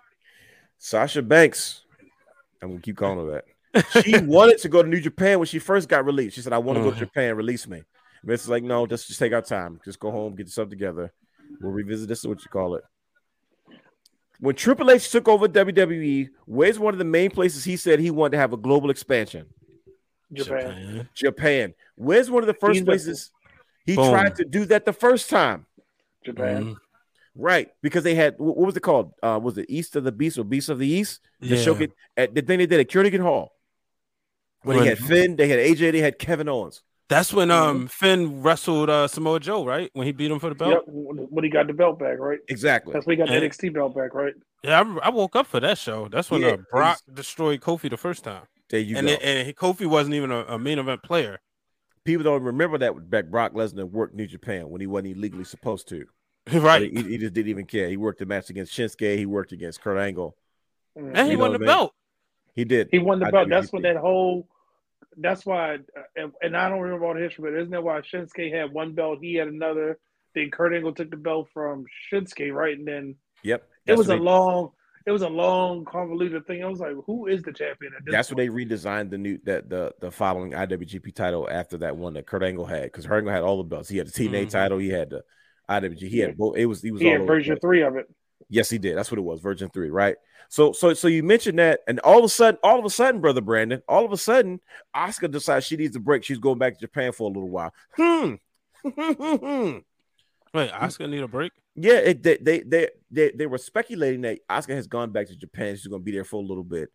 [0.79, 1.85] Sasha Banks,
[2.63, 3.43] I'm gonna keep calling her
[3.75, 4.03] that.
[4.05, 6.35] She wanted to go to New Japan when she first got released.
[6.37, 7.01] She said, "I want to go to Mhm.
[7.01, 7.37] Japan.
[7.37, 7.83] Release me."
[8.25, 9.81] Vince is like, "No, just just take our time.
[9.85, 11.13] Just go home, get yourself together.
[11.61, 12.21] We'll revisit this.
[12.21, 12.85] Is what you call it."
[14.41, 18.11] When Triple H took over WWE, where's one of the main places he said he
[18.11, 19.47] wanted to have a global expansion?
[20.33, 21.09] Japan.
[21.15, 21.75] Japan.
[21.95, 23.31] Where's one of the first He's the- places
[23.87, 24.11] he Boom.
[24.11, 25.67] tried to do that the first time?
[26.25, 26.65] Japan.
[26.65, 26.77] Mhm.
[27.39, 29.13] Right, because they had what was it called?
[29.23, 31.21] Uh, was it East of the Beast or Beast of the East?
[31.41, 31.63] The Yeah.
[31.63, 33.55] showcase at the thing they did at Korakuen Hall.
[34.63, 36.83] When they When- had Finn, they had AJ, they had Kevin Owens.
[37.09, 39.91] That's when um Finn wrestled uh, Samoa Joe, right?
[39.93, 40.71] When he beat him for the belt.
[40.71, 40.83] Yep.
[40.87, 42.41] When he got the belt back, right?
[42.49, 42.93] Exactly.
[42.93, 44.35] That's when he got the And- NXT belt back, right?
[44.65, 46.09] Yeah, I, I woke up for that show.
[46.09, 49.13] That's when Yeah, uh, Brock destroyed Kofi the first time, There you and go.
[49.13, 51.39] it, and Kofi wasn't even a, a main event player.
[52.05, 55.89] People don't remember that back Brock Lesnar worked New Japan when he wasn't legally supposed
[55.91, 56.07] to.
[56.53, 56.83] right?
[56.91, 57.89] He, he just didn't even care.
[57.89, 59.17] He worked the match against Shinsuke.
[59.17, 60.37] He worked against Kurt Angle.
[60.99, 61.13] Mm.
[61.15, 61.67] and he you know won the I mean?
[61.67, 61.95] belt.
[62.55, 62.89] He did.
[62.91, 63.49] He won the belt.
[63.49, 63.73] That's IWGP.
[63.73, 64.49] when that whole.
[65.17, 68.01] That's why, uh, and, and I don't remember all the history, but isn't that why
[68.01, 69.19] Shinsuke had one belt?
[69.23, 69.99] He had another.
[70.35, 72.77] Then Kurt Angle took the belt from Shinsuke, right?
[72.79, 73.67] And then Yep.
[73.87, 74.73] it was a they- long,
[75.07, 76.63] it was a long, convoluted thing.
[76.63, 79.95] I was like, who is the champion That's when they redesigned the new that the
[80.01, 83.43] the following IWGP title after that one that Kurt Angle had because Kurt Angle had
[83.43, 83.89] all the belts.
[83.89, 84.51] He had the TNA Mhm.
[84.51, 84.79] title.
[84.79, 85.23] He had the
[85.69, 86.09] IWG.
[86.09, 86.57] He had both.
[86.57, 88.07] It was he was He all had version three of it.
[88.49, 88.97] Yes, he did.
[88.97, 89.41] That's what it was.
[89.41, 90.17] Virgin three, right?
[90.49, 93.21] So, so, so you mentioned that, and all of a sudden, all of a sudden,
[93.21, 94.61] brother Brandon, all of a sudden,
[94.95, 96.23] Asuka decides she needs a break.
[96.23, 97.73] She's going back to Japan for a little while.
[97.97, 98.35] Hmm.
[98.85, 101.53] Wait, Asuka need a break?
[101.75, 105.37] yeah, it, they, they, they, they, they were speculating that Asuka has gone back to
[105.37, 105.75] Japan.
[105.75, 106.91] She's going to be there for a little bit,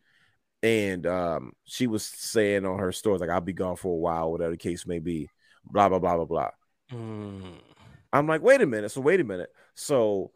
[0.64, 4.32] and um, she was saying on her stories like, "I'll be gone for a while,
[4.32, 5.30] whatever the case may be."
[5.66, 6.49] Blah blah blah blah blah.
[6.91, 7.54] Mm.
[8.14, 8.91] I'm like, wait a minute.
[8.91, 9.49] So wait a minute.
[9.76, 10.32] So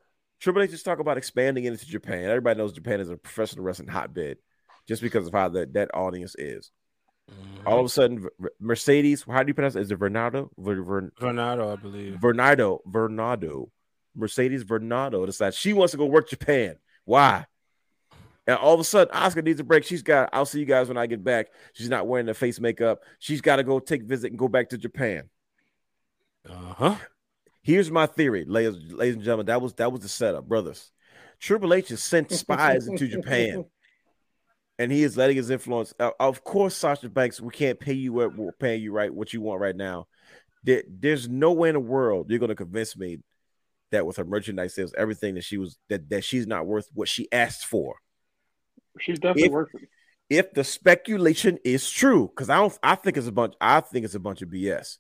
[0.46, 2.26] Triple H just talk about expanding into Japan.
[2.26, 4.38] Everybody knows Japan is a professional wrestling hotbed,
[4.88, 6.70] just because of how that that audience is.
[7.32, 7.66] Mhm.
[7.66, 8.28] All of a sudden,
[8.60, 9.24] Mercedes.
[9.24, 9.82] How do you pronounce it?
[9.82, 10.52] Is it Varnado?
[10.56, 12.20] Ver, Ver, Bernardo, I believe.
[12.22, 12.82] Varnado.
[12.88, 13.72] Varnado.
[14.14, 16.78] Mercedes Varnado decides she wants to go work Japan.
[17.06, 17.48] Why?
[18.46, 19.84] And all of a sudden, Asuka needs a break.
[19.84, 20.30] She's got.
[20.32, 21.48] I'll see you guys when I get back.
[21.74, 23.02] She's not wearing the face makeup.
[23.18, 25.28] She's got to go take visit and go back to Japan.
[26.48, 26.96] Uh huh.
[27.66, 29.48] Here's my theory, ladies, ladies and gentlemen.
[29.48, 30.92] That was that was the setup, brothers.
[31.40, 33.66] Triple H has sent spies into Japan,
[34.78, 35.92] and he is letting his influence.
[36.00, 39.34] Uh, of course, Sasha Banks, we can't pay you what we're paying you right what
[39.34, 40.06] you want right now.
[40.64, 43.18] There, there's no way in the world you're going to convince me
[43.90, 47.10] that with her merchandise sales, everything that she was that that she's not worth what
[47.10, 47.96] she asked for.
[49.00, 49.90] She's definitely If- worth it.
[50.30, 53.56] If the speculation is true, because I don't, I think it's a bunch.
[53.60, 54.98] I think it's a bunch of BS.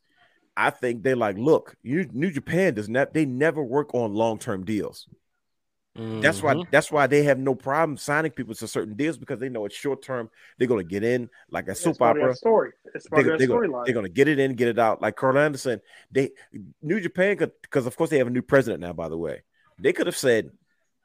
[0.58, 3.14] I think they're like, look, you, New Japan does not.
[3.14, 5.08] They never work on long term deals.
[5.95, 6.56] That's why.
[6.56, 6.70] Mhm.
[6.72, 9.76] That's why they have no problem signing people to certain deals because they know it's
[9.76, 10.30] short term.
[10.58, 12.32] They're going to get in like a That's soap part opera.
[12.32, 12.72] that story.
[12.93, 15.01] It's They, part are of that gonna get it in, get it out.
[15.01, 15.80] Like Karl Anderson,
[16.12, 16.32] they
[16.82, 18.91] New Japan could because of course they have a new president now.
[18.91, 19.43] By the way,
[19.80, 20.51] they could have said,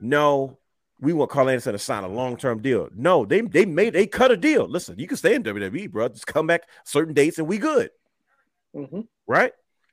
[0.01, 0.59] "No,
[1.01, 4.09] we want Karl Anderson to sign a long term deal." No, they they made they
[4.09, 4.67] cut a deal.
[4.69, 6.09] Listen, you can stay in WWE, bro.
[6.09, 7.91] Just come back certain dates and we good
[8.75, 9.07] Mhm.
[9.27, 9.53] right?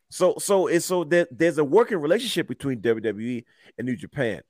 [0.10, 3.46] So so it's so that there's a working relationship between WWE
[3.78, 4.42] and New Japan.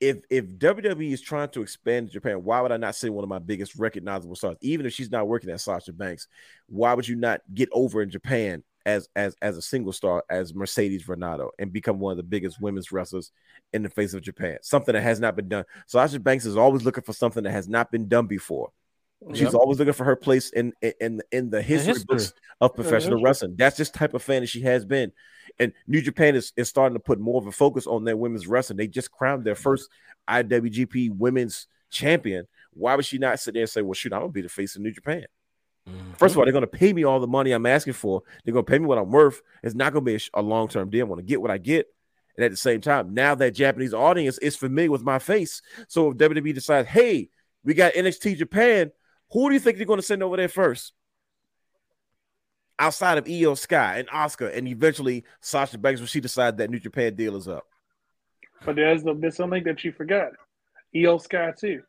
[0.00, 3.24] If if WWE is trying to expand to Japan, why would I not say one
[3.24, 4.56] of my biggest recognizable stars?
[4.60, 6.28] Even if she's not working at Sasha Banks,
[6.66, 10.54] why would you not get over in Japan as as as a single star as
[10.54, 13.32] Mercedes Renato and become one of the biggest women's wrestlers
[13.72, 14.58] in the face of Japan?
[14.62, 15.64] Something that has not been done.
[15.86, 18.70] Sasha Banks is always looking for something that has not been done before.
[19.32, 19.54] She's Yep.
[19.54, 22.04] always looking for her place in in in, the history, history.
[22.08, 23.54] books of professional wrestling.
[23.56, 25.12] That's just type of fan that she has been.
[25.58, 28.46] And New Japan is, is starting to put more of a focus on their women's
[28.46, 28.76] wrestling.
[28.76, 29.88] They just crowned their first
[30.28, 32.46] IWGP women's champion.
[32.72, 34.76] Why would she not sit there and say, Well, shoot, I'm gonna be the face
[34.76, 35.24] of New Japan?
[35.88, 36.16] Mhm.
[36.18, 38.22] First of all, they're gonna pay me all the money I'm asking for.
[38.44, 39.40] They're gonna pay me what I'm worth.
[39.62, 41.06] It's not gonna be a, a long-term deal.
[41.06, 41.86] I want to get what I get.
[42.36, 45.62] And at the same time, now that Japanese audience is familiar with my face.
[45.88, 47.30] So if WWE decides, hey,
[47.64, 48.90] we got NXT Japan,
[49.30, 50.92] who do you think they're going to send over there first?
[52.78, 56.78] Outside of Io Sky and Asuka, and eventually Sasha Banks when she decides that New
[56.78, 57.64] Japan deal is up.
[58.66, 60.32] But there's there's something that you forgot.
[60.94, 61.82] Io Sky too.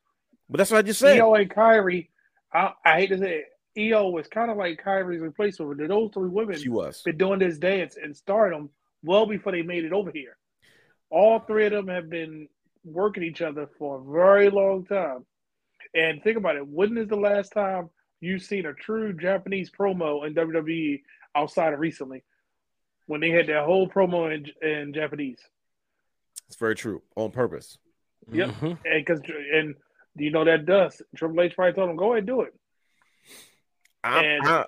[0.50, 1.18] But that's what I just said.
[1.20, 2.08] Io and Kairi.
[2.54, 3.44] I, I hate to say
[3.76, 3.92] it.
[3.94, 5.78] Io was kind of like Kairi's replacement.
[5.78, 7.02] But those three women She was.
[7.04, 8.70] been doing this dance and stardom
[9.04, 10.38] well before they made it over here.
[11.10, 12.48] All three of them have been
[12.86, 15.26] working each other for a very long time.
[15.94, 17.90] And think about it, when is the last time
[18.20, 21.02] you've seen a true Japanese promo in WWE
[21.36, 22.24] outside of recently?
[23.06, 25.40] When they had that whole promo in, in Japanese.
[26.48, 27.02] It's very true.
[27.16, 27.78] On purpose.
[28.32, 28.50] Yep.
[28.50, 28.78] Mhm.
[28.86, 29.22] And because
[29.54, 29.76] and
[30.18, 32.54] you know that does Triple H probably told him go ahead and do it.
[34.04, 34.66] I'm, And- I-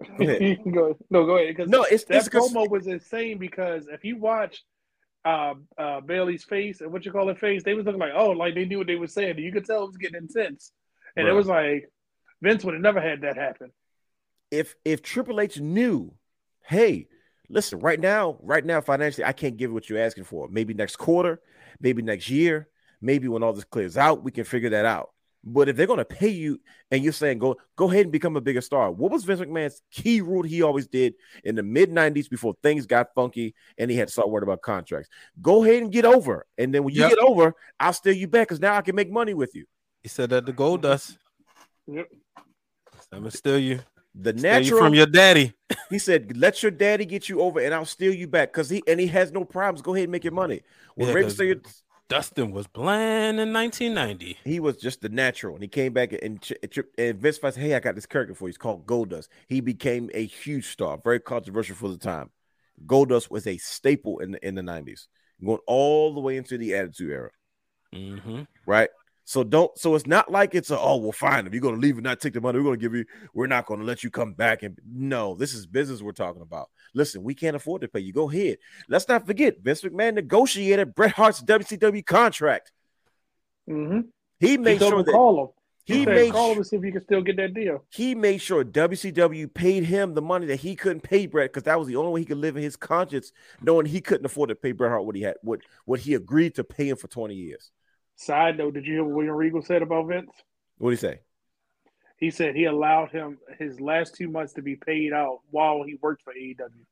[0.18, 0.58] Go ahead.
[0.74, 1.54] go, no, go ahead.
[1.56, 4.62] Because no, it's, that it's 'cause- promo was insane because if you watch
[5.24, 8.30] uh, uh, Bayley's face and what you call it face, they was looking like oh,
[8.30, 9.38] like they knew what they were saying.
[9.38, 10.72] You could tell it was getting intense,
[11.16, 11.90] and it was like
[12.42, 13.70] Vince would have never had that happen.
[14.50, 16.12] if if Triple H knew,
[16.62, 17.08] hey,
[17.48, 20.48] listen, right now, right now, financially, I can't give you what you're asking for.
[20.48, 21.40] Maybe next quarter,
[21.80, 22.68] maybe next year,
[23.00, 25.10] maybe when all this clears out, we can figure that out.
[25.46, 26.58] But if they're gonna pay you
[26.90, 29.82] and you're saying go go ahead and become a bigger star, what was Vince McMahon's
[29.90, 31.14] key rule he always did
[31.44, 34.62] in the mid 90s before things got funky and he had to start worrying about
[34.62, 35.10] contracts?
[35.42, 36.46] Go ahead and get over.
[36.56, 37.10] And then when you Yep.
[37.10, 39.66] get over, I'll steal you back because now I can make money with you.
[40.02, 41.18] He said that the gold dust.
[41.86, 42.08] Yep.
[43.12, 43.80] I'm gonna steal you.
[44.14, 45.52] The Steal you natural from your daddy.
[45.90, 48.82] He said, "Let your daddy get you over, and I'll steal you back." Because he
[48.86, 49.82] and he has no problems.
[49.82, 50.62] Go ahead and make your money.
[50.94, 54.38] When Yeah, Rey 'cause- Mysterio, Dustin was bland in 1990.
[54.44, 56.52] he was just the natural, and he came back and, ch-
[56.98, 58.50] and Vince said, "Hey, I got this character for you.
[58.50, 62.30] It's called Goldust." He became a huge star, very controversial for the time.
[62.86, 65.08] Goldust was a staple in the in the nineties,
[65.44, 67.30] going all the way into the Attitude Era,
[67.94, 68.42] Mm-hmm.
[68.66, 68.90] right?
[69.24, 69.76] So don't.
[69.78, 72.20] So it's not like it's a oh well fine if you're gonna leave and not
[72.20, 74.78] take the money we're gonna give you we're not gonna let you come back and
[74.86, 76.68] no this is business we're talking about.
[76.92, 78.12] Listen, we can't afford to pay you.
[78.12, 78.58] Go ahead.
[78.88, 82.70] Let's not forget Vince McMahon negotiated Bret Hart's WCW contract.
[83.68, 84.00] Mm-hmm.
[84.40, 85.48] He He made told sure that call him.
[85.86, 87.84] He, he made call him and see if you can still get that deal.
[87.90, 91.78] he made sure WCW paid him the money that he couldn't pay Bret because that
[91.78, 94.54] was the only way he could live in his conscience, knowing he couldn't afford to
[94.54, 97.34] pay Bret Hart what he had what what he agreed to pay him for 20
[97.34, 97.70] years.
[98.16, 100.30] Side note, did you hear what William Regal said about Vince?
[100.78, 101.20] What did he say?
[102.16, 105.98] He said he allowed him his last two months to be paid out while he
[106.00, 106.86] worked for AEW.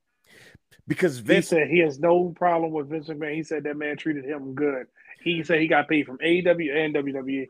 [0.86, 3.36] Because He Vince said he has no problem with Vince McMahon.
[3.36, 4.86] He said that man treated him good.
[5.22, 6.94] He said he got paid from AEW and.
[6.94, 7.48] WWE.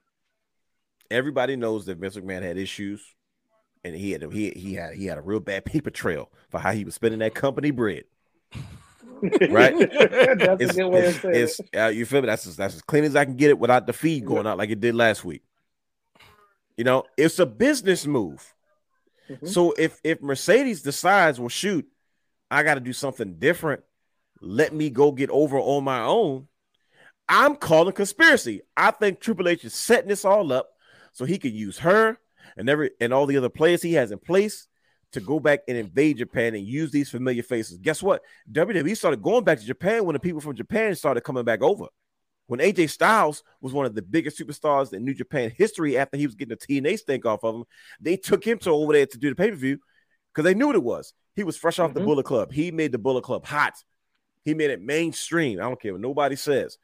[1.11, 3.03] everybody knows that Vince McMahon had issues,
[3.85, 6.73] and he had he he had he had a real bad paper trail for how
[6.73, 8.05] he was spending that company bread.
[9.51, 9.75] Right.
[9.79, 11.77] That's It's, a good way it's, of saying it's it.
[11.77, 12.27] uh, you feel me?
[12.27, 14.59] That's as, that's as clean as I can get it without the feed going out
[14.59, 15.43] like it did last week.
[16.77, 18.55] You know, it's a business move.
[19.31, 19.49] Mhm.
[19.49, 21.87] So if if Mercedes decides, well, shoot,
[22.51, 23.83] I got to do something different.
[24.41, 26.49] Let me go get over on my own.
[27.29, 28.63] I'm calling conspiracy.
[28.77, 30.71] I think Triple H is setting this all up
[31.13, 32.19] so he can use her
[32.57, 34.67] and every and all the other players he has in place
[35.13, 37.79] to go back and invade Japan and use these familiar faces.
[37.79, 38.23] Guess what?
[38.51, 41.87] WWE started going back to Japan when the people from Japan started coming back over.
[42.47, 46.27] When AJ Styles was one of the biggest superstars in New Japan history after he
[46.27, 47.65] was getting a TNA stink off of him,
[48.01, 49.79] they took him to over there to do the pay per view
[50.33, 51.15] because they knew what it was.
[51.35, 52.07] He was fresh off the Mhm.
[52.07, 52.53] Bullet Club.
[52.53, 53.75] He made the Bullet Club hot.
[54.45, 55.61] He made it mainstream.
[55.61, 56.79] I don't care what nobody says.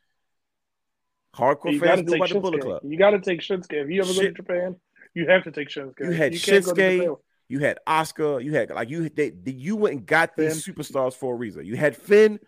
[1.35, 2.83] Hardcore You fans knew take about the Bullet Club.
[2.83, 2.91] Shinsuke.
[2.91, 3.73] You got to take Shinsuke.
[3.85, 4.77] If you ever go to Japan,
[5.15, 6.01] you have to take Shinsuke.
[6.01, 7.19] You had can't go to Shinsuke.
[7.49, 8.43] You had Asuka.
[8.45, 11.65] You had like you they, you went and got these superstars for a reason.
[11.65, 12.39] You had Finn,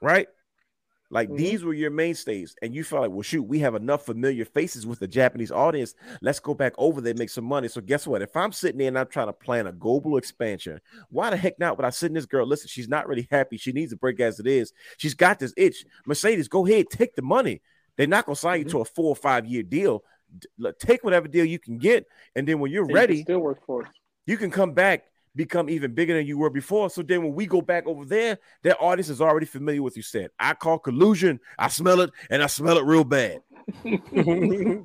[0.00, 0.26] right?
[1.12, 1.38] Like Mhm.
[1.38, 4.86] these were your mainstays, and you felt like, well, shoot, we have enough familiar faces
[4.86, 5.94] with the Japanese audience.
[6.22, 7.66] Let's go back over there, and make some money.
[7.66, 8.22] So guess what?
[8.22, 11.58] If I'm sitting there and I'm trying to plan a global expansion, why the heck
[11.58, 11.76] not?
[11.76, 12.46] Would I sit in this girl?
[12.46, 13.56] Listen, she's not really happy.
[13.56, 14.72] She needs a break as it is.
[14.98, 15.84] She's got this itch.
[16.06, 17.60] Mercedes, go ahead, take the money.
[17.96, 18.64] They're not gonna sign Mhm.
[18.64, 20.04] you to a four or five year deal.
[20.38, 22.06] D- Take whatever deal you can get,
[22.36, 23.92] and then when you're And you ready, still work for us.
[24.26, 26.90] You can come back, become even bigger than you were before.
[26.90, 30.02] So then when we go back over there, their audience is already familiar with you
[30.02, 30.30] said.
[30.38, 33.40] I call collusion, I smell it, and I smell it real bad.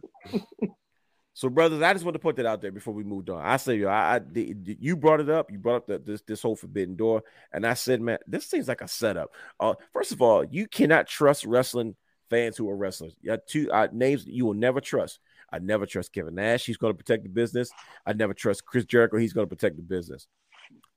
[1.38, 3.41] So, brothers, I just want to put that out there before we moved on.
[3.44, 5.52] I say, yo, I, I you brought it up.
[5.52, 8.70] You brought up the, this this whole forbidden door, and I said, man, this seems
[8.70, 9.32] like a setup.
[9.60, 11.98] Uh, first of all, you cannot trust wrestling
[12.30, 13.18] fans who are wrestlers.
[13.22, 15.20] You two uh, names that you will never trust.
[15.56, 16.65] I never trust Kevin Nash.
[16.65, 17.69] He's going to protect the business.
[18.06, 19.18] I never trust Chris Jericho.
[19.18, 20.27] He's going to protect the business.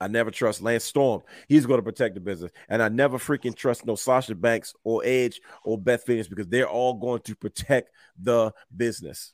[0.01, 1.23] I never trust Lance Storm.
[1.49, 2.51] He's going to protect the business.
[2.69, 6.69] And I never freaking trust no Sasha Banks or Edge or Beth Phoenix because they're
[6.69, 7.91] all going to protect
[8.21, 9.33] the business.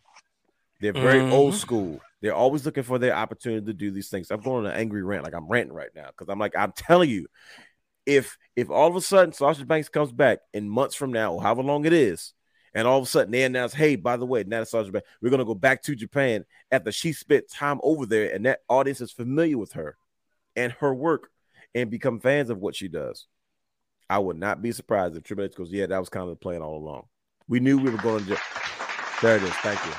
[0.81, 1.33] They're very Mhm.
[1.33, 2.01] old school.
[2.21, 4.31] They're always looking for their opportunity to do these things.
[4.31, 6.73] I'm going on an angry rant, like I'm ranting right now, because I'm like, I'm
[6.73, 7.27] telling you,
[8.07, 11.43] if if all of a sudden Sasha Banks comes back in months from now, or
[11.43, 12.35] however long it is,
[12.75, 15.55] And all of a sudden they announce, hey, by the way, Sargent, we're gonna go
[15.55, 19.73] back to Japan after she spent time over there, and that audience is familiar with
[19.73, 19.97] her
[20.57, 21.31] and her work
[21.75, 23.27] and become fans of what she does.
[24.09, 26.37] I would not be surprised if Triple H goes, yeah, that was kind of the
[26.37, 27.05] plan all along.
[27.49, 28.39] We knew we were going to.
[29.23, 29.51] There it is.
[29.55, 29.93] Thank you.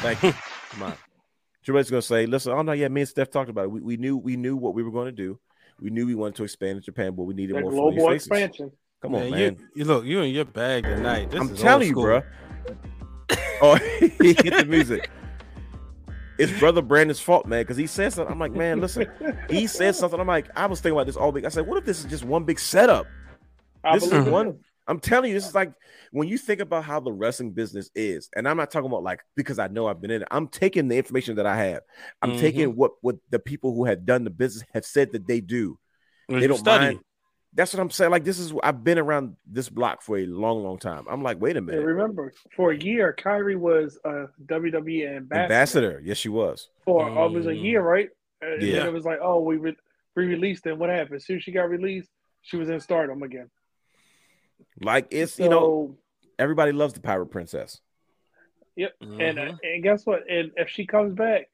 [0.00, 0.32] Thank you.
[0.70, 0.94] Come on.
[1.64, 3.64] Triple H is going to say, listen, oh no, yeah, me and Steph talked about
[3.64, 3.70] it.
[3.70, 5.38] We, we knew we knew what we were going to do.
[5.80, 8.72] We knew we wanted to expand in Japan, but we needed That more global expansion.
[9.02, 9.56] Come on, Man, man.
[9.58, 11.30] You, you look, you in your bag tonight.
[11.30, 12.22] This I'm is telling you, bro.
[13.62, 15.08] Oh, he hit the music.
[16.38, 18.30] It's brother Brandon's fault, man, because he said something.
[18.30, 19.06] I'm like, man, listen.
[19.48, 20.20] He said something.
[20.20, 21.46] I'm like, I was thinking about this all week.
[21.46, 23.06] I said, what if this is just one big setup?
[23.82, 24.30] I This is believe it.
[24.30, 24.58] one.
[24.86, 25.72] I'm telling you, this is like
[26.12, 29.20] when you think about how the wrestling business is, and I'm not talking about like
[29.36, 30.28] because I know I've been in it.
[30.30, 31.80] I'm taking the information that I have.
[32.20, 32.38] I'm Mhm.
[32.38, 35.78] taking what what the people who have done the business have said that they do.
[36.28, 36.84] Well, They don't study.
[36.84, 37.00] mind.
[37.56, 38.10] That's what I'm saying.
[38.10, 41.06] Like this is I've been around this block for a long, long time.
[41.08, 45.42] I'm like, wait a And minute, remember, for a year, Kairi was a WWE ambassador,
[45.42, 46.02] ambassador.
[46.04, 46.68] Yes, she was.
[46.84, 47.62] for uh, it was a Mm.
[47.64, 48.10] year, right?
[48.42, 48.80] And Yeah.
[48.80, 49.76] then it was like, oh, we re-
[50.14, 50.66] re-released.
[50.66, 51.16] And what happened?
[51.16, 52.10] As soon as she got released,
[52.42, 53.48] she was in Stardom again.
[54.82, 55.96] Like it's so, you know
[56.38, 57.80] everybody loves the Pirate Princess.
[58.76, 58.92] Yep.
[59.00, 59.52] And Mhm.
[59.54, 60.28] uh, and guess what?
[60.28, 61.48] And if she comes back,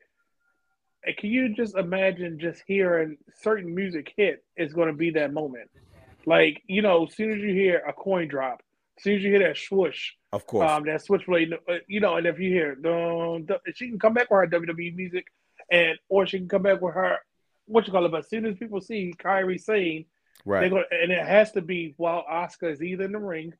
[1.06, 5.32] uh, can you just imagine just hearing certain music hit is going to be that
[5.32, 5.70] moment?
[6.26, 8.62] Like you know, as soon as you hear a coin drop,
[8.98, 12.16] as soon as you hear that swoosh, Of course, um, that switchblade, uh, you know,
[12.16, 15.26] and if you hear, dun, dun, she can come back with her WWE music,
[15.70, 17.18] and or she can come back with her,
[17.66, 18.10] what you call it.
[18.12, 20.04] But as soon as people see Kairi Sane,
[20.44, 20.70] they're right?
[20.70, 23.52] going, and it has to be while Asuka is either in the ring,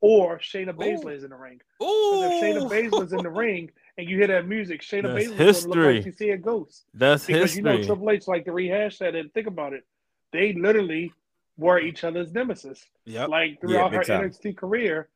[0.00, 1.60] or Shayna Baszler is in the ring.
[1.78, 5.26] Because if Shayna Ooh, Baszler's in the ring and you hear that music, Shayna That's
[5.26, 5.94] Baszler's going look history.
[5.96, 6.84] like she see a ghost.
[6.94, 7.58] that's Because history.
[7.58, 9.84] you know Triple H like to rehash that and think about it.
[10.32, 11.12] They literally
[11.58, 12.82] were each other's nemesis.
[13.04, 13.28] yep.
[13.28, 14.30] Like throughout big her time.
[14.30, 15.08] NXT career,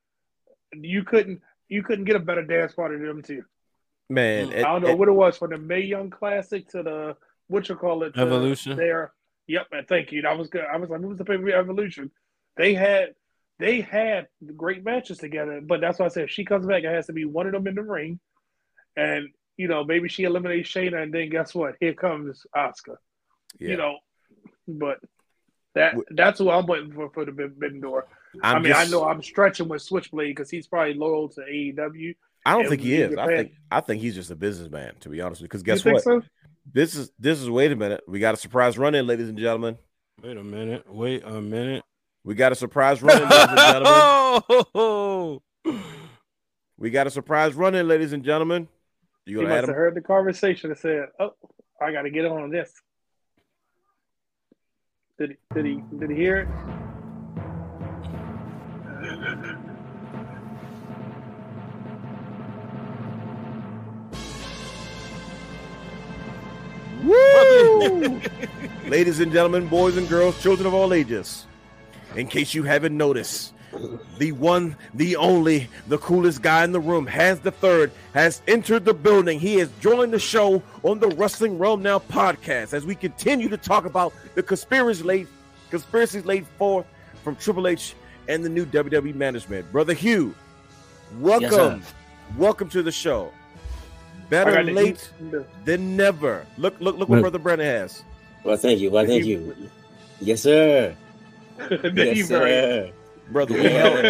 [0.73, 3.45] you couldn't you couldn't get a better dance partner than them two.
[4.11, 4.59] Man, Mm.
[4.59, 7.17] I don't know and- what it was from the Mae Young Classic to the
[7.47, 8.77] what you call it to Evolution.
[8.77, 9.13] Their
[9.47, 10.23] yep, man, thank you.
[10.23, 10.65] That was good.
[10.71, 12.11] I was like, it was the favorite Evolution.
[12.57, 13.15] They had
[13.59, 16.93] they had great matches together, but that's why I said if she comes back, it
[16.93, 18.19] has to be one of them in the ring,
[18.97, 21.77] and you know maybe she eliminates Shayna, and then guess what?
[21.81, 22.97] Here comes Asuka.
[23.61, 23.69] yeah.
[23.71, 23.99] You know,
[24.67, 24.99] but
[25.75, 28.07] that that's who I'm waiting for for the Forbidden Door.
[28.43, 31.41] i I'm mean, just- I know I'm stretching with Switchblade because he's probably loyal to
[31.41, 32.15] AEW.
[32.45, 33.19] I don't think he in is.
[33.19, 35.49] I think I think he's just a businessman, to be honest with you.
[35.49, 36.03] Because You guess think what?
[36.05, 36.23] so?
[36.73, 38.03] This is this is wait a minute.
[38.09, 39.79] We got a surprise run in, ladies and gentlemen.
[40.23, 40.85] Wait a minute.
[40.93, 41.85] Wait a minute.
[42.25, 44.65] We got a surprise run in, ladies and gentlemen.
[44.75, 45.43] Oh,
[46.79, 48.67] We got a surprise run in, ladies and gentlemen.
[49.25, 51.35] You He gonna must have heard the conversation and said, "Oh,
[51.81, 52.73] I got to get on this."
[55.19, 55.37] Did he?
[55.55, 55.83] Did he?
[55.99, 56.49] Did he hear it?
[67.05, 68.21] Woo!
[68.89, 71.47] ladies and gentlemen, boys and girls, children of all ages.
[72.17, 73.53] In case you haven't noticed,
[74.19, 78.85] the one, the only, the coolest guy in the room, Has the Third, has entered
[78.85, 79.41] the building.
[79.41, 83.57] He has joined the show on the Wrestling Wrealm Now podcast as we continue to
[83.57, 85.27] talk about the conspiracies laid,
[85.71, 86.87] conspiracies laid forth
[87.25, 87.95] from Triple H
[88.29, 89.71] and the new WWE management.
[89.73, 90.35] Brother Hugh,
[91.19, 91.83] welcome,
[92.37, 93.33] welcome to the show.
[94.29, 96.47] Better late eat- than never.
[96.57, 98.03] Look, look, look what Well- Brother Brandon has.
[98.45, 98.91] Well, thank you.
[98.91, 99.55] Well, thank you.
[100.21, 100.97] Yes, sir.
[101.69, 102.29] Then Yes, he right.
[102.29, 102.91] sir.
[103.31, 104.05] Brother, we held,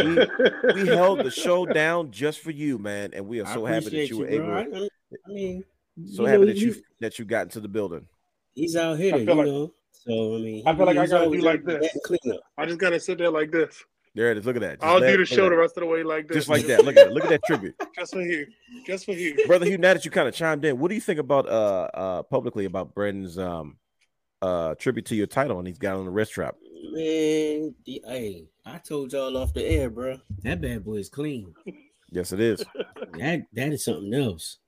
[0.75, 3.85] we, we held the show down just for you, man, and we are so happy
[3.85, 4.59] that appreciate you were bro.
[4.61, 4.77] able.
[4.85, 4.89] I,
[5.29, 5.65] I mean,
[6.07, 8.07] So you happy know, that you that you got into the building.
[8.55, 9.73] he's out here, you like- know.
[9.93, 11.75] So I mean, I feel like I gotta always do like this.
[11.81, 12.41] batting Cleanup.
[12.59, 13.85] I just gotta sit there like this.
[14.17, 14.45] There it is.
[14.45, 14.81] Look at that.
[14.81, 16.37] Just I'll let- do the show at the rest of the way like this.
[16.39, 16.85] Just like that.
[16.85, 17.13] Look at it.
[17.13, 18.47] Look at that tribute, Just for you.
[18.85, 19.37] Just for you.
[19.47, 19.79] brother Hugh.
[19.79, 22.65] Now that you kind of chimed in, what do you think about uh uh publicly
[22.65, 23.77] about Brandon's um
[24.41, 26.57] uh tribute to your title and he's got on the wrist trap?
[26.83, 30.19] Man, the- hey, I told y'all off the air, bro.
[30.43, 31.55] That bad boy is clean.
[32.11, 32.65] Yes, it is.
[33.19, 34.59] That that is something else.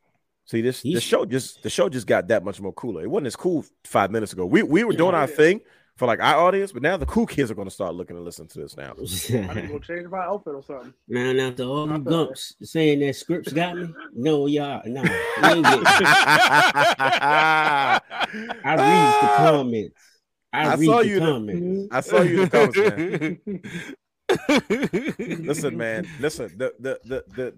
[0.46, 3.02] See this the show just the show just got that much more cooler.
[3.02, 4.46] It wasn't as cool five minutes ago.
[4.46, 5.60] We we were doing our thing
[5.96, 8.24] for like our audience, but now the cool kids are going to start looking and
[8.24, 8.92] listening to this now.
[8.92, 10.94] I need to change my outfit or something.
[11.08, 15.02] Man, after all I them feel gumps saying that scripts got me, no, y'all, nah,
[15.02, 15.10] you
[15.44, 18.00] ain't getting I
[18.64, 19.94] I read the comments.
[20.54, 21.88] I, I read saw the you the- comments.
[21.92, 23.62] I saw you in the comments,
[25.18, 25.38] man.
[25.44, 26.06] Listen, man.
[26.20, 27.54] Listen, the the the the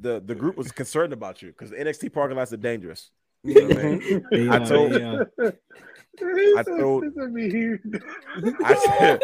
[0.00, 3.10] the, the group was concerned about you because the NXT parking lots are dangerous.
[3.44, 4.24] You know what I mean?
[4.30, 5.30] They I told- they are.
[6.58, 7.80] I told- This would be huge.
[8.64, 9.18] I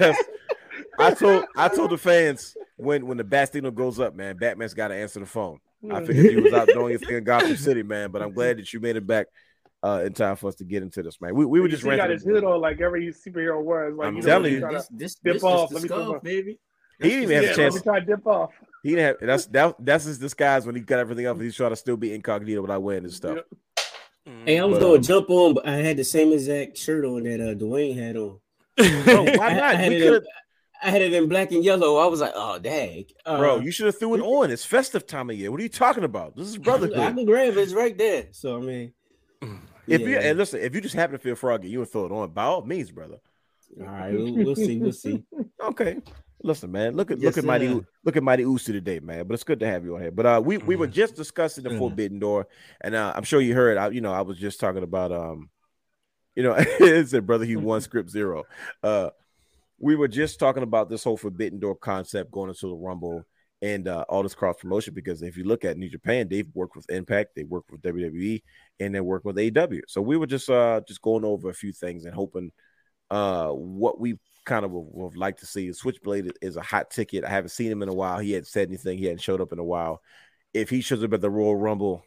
[0.00, 0.24] yes.
[0.98, 4.74] I told I told the fans when when the bat signal goes up, man, Batman's
[4.74, 5.58] got to answer the phone.
[5.92, 8.58] I figured you was out doing your thing in Gotham City, man, but I'm glad
[8.58, 9.26] that you made it back
[9.82, 11.34] uh, in time for us to get into this, man.
[11.34, 13.94] We, we were just he got his hood on like every superhero was.
[13.96, 14.74] Like I'm you telling know, you.
[14.76, 16.22] This, this, dip this off, is let me come skull, up.
[16.24, 16.58] baby.
[17.00, 17.74] He didn't even have yeah, a chance.
[17.74, 18.50] let me try to dip off.
[18.82, 21.40] He didn't have that's that that's his disguise when he got everything up.
[21.40, 23.38] He's trying to still be incognito without wearing his stuff.
[24.44, 27.04] Hey, I was But, gonna um, jump on, but I had the same exact shirt
[27.04, 28.40] on that uh, Dwayne had on.
[29.04, 29.76] Bro, why I, I not?
[29.76, 30.22] had We it in,
[30.82, 31.96] I had it in black and yellow.
[31.96, 34.50] I was like, oh dang, uh, bro, you should have threw it on.
[34.50, 35.50] It's festive time of year.
[35.50, 36.36] What are you talking about?
[36.36, 37.16] This is I brotherhood.
[37.16, 37.58] can grab it.
[37.58, 38.26] It's right there.
[38.32, 38.92] So I mean,
[39.88, 42.12] If you and listen, if you just happen to feel froggy, you would throw it
[42.12, 42.30] on.
[42.30, 43.18] By all means, brother.
[43.80, 45.22] all right, we'll, we'll see, we'll see.
[45.62, 45.96] Okay.
[46.44, 46.94] Listen, man.
[46.94, 49.26] Look at Yes, look at Mighty look at Mighty Usi today, man.
[49.26, 50.12] But it's good to have you on here.
[50.12, 51.78] But uh we we were just discussing the Mhm.
[51.78, 52.46] forbidden door,
[52.80, 55.50] and uh I'm sure you heard I you know I was just talking about um
[56.36, 58.44] you know it said brother Hugh one script zero.
[58.84, 59.10] Uh
[59.80, 63.24] we were just talking about this whole forbidden door concept going into the rumble
[63.60, 66.76] and uh, all this cross promotion because if you look at New Japan, they've worked
[66.76, 68.42] with Impact, they worked with WWE,
[68.80, 69.80] and they work with AEW.
[69.88, 72.52] So we were just uh just going over a few things and hoping
[73.10, 75.72] uh what we kind of would, would like to see.
[75.72, 77.24] Switchblade is- a hot ticket.
[77.24, 78.18] I haven't seen him in a while.
[78.18, 78.98] He hadn't said anything.
[78.98, 80.02] He hadn't showed up in a while.
[80.54, 82.02] If he shows up at the Royal Rumble,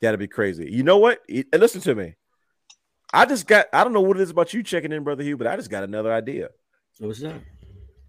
[0.00, 0.70] that'd be crazy.
[0.70, 1.20] You know what?
[1.54, 2.16] Listen to me.
[3.12, 3.66] I just got.
[3.72, 5.70] I don't know what it is about you checking in, brother Hugh, but I just
[5.70, 6.48] got another idea,
[6.92, 7.40] So What's up?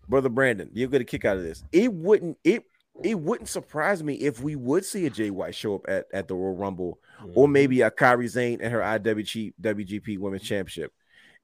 [0.08, 0.70] Brother Brandon.
[0.74, 1.64] You'll get a kick out of this.
[1.72, 2.38] It wouldn't.
[2.44, 2.64] It
[3.04, 6.28] it wouldn't surprise me if we would see a Jay White show up at, at
[6.28, 7.00] the Royal Rumble
[7.34, 10.92] or maybe a Kairi Sane and her IWG WGP Women's Championship.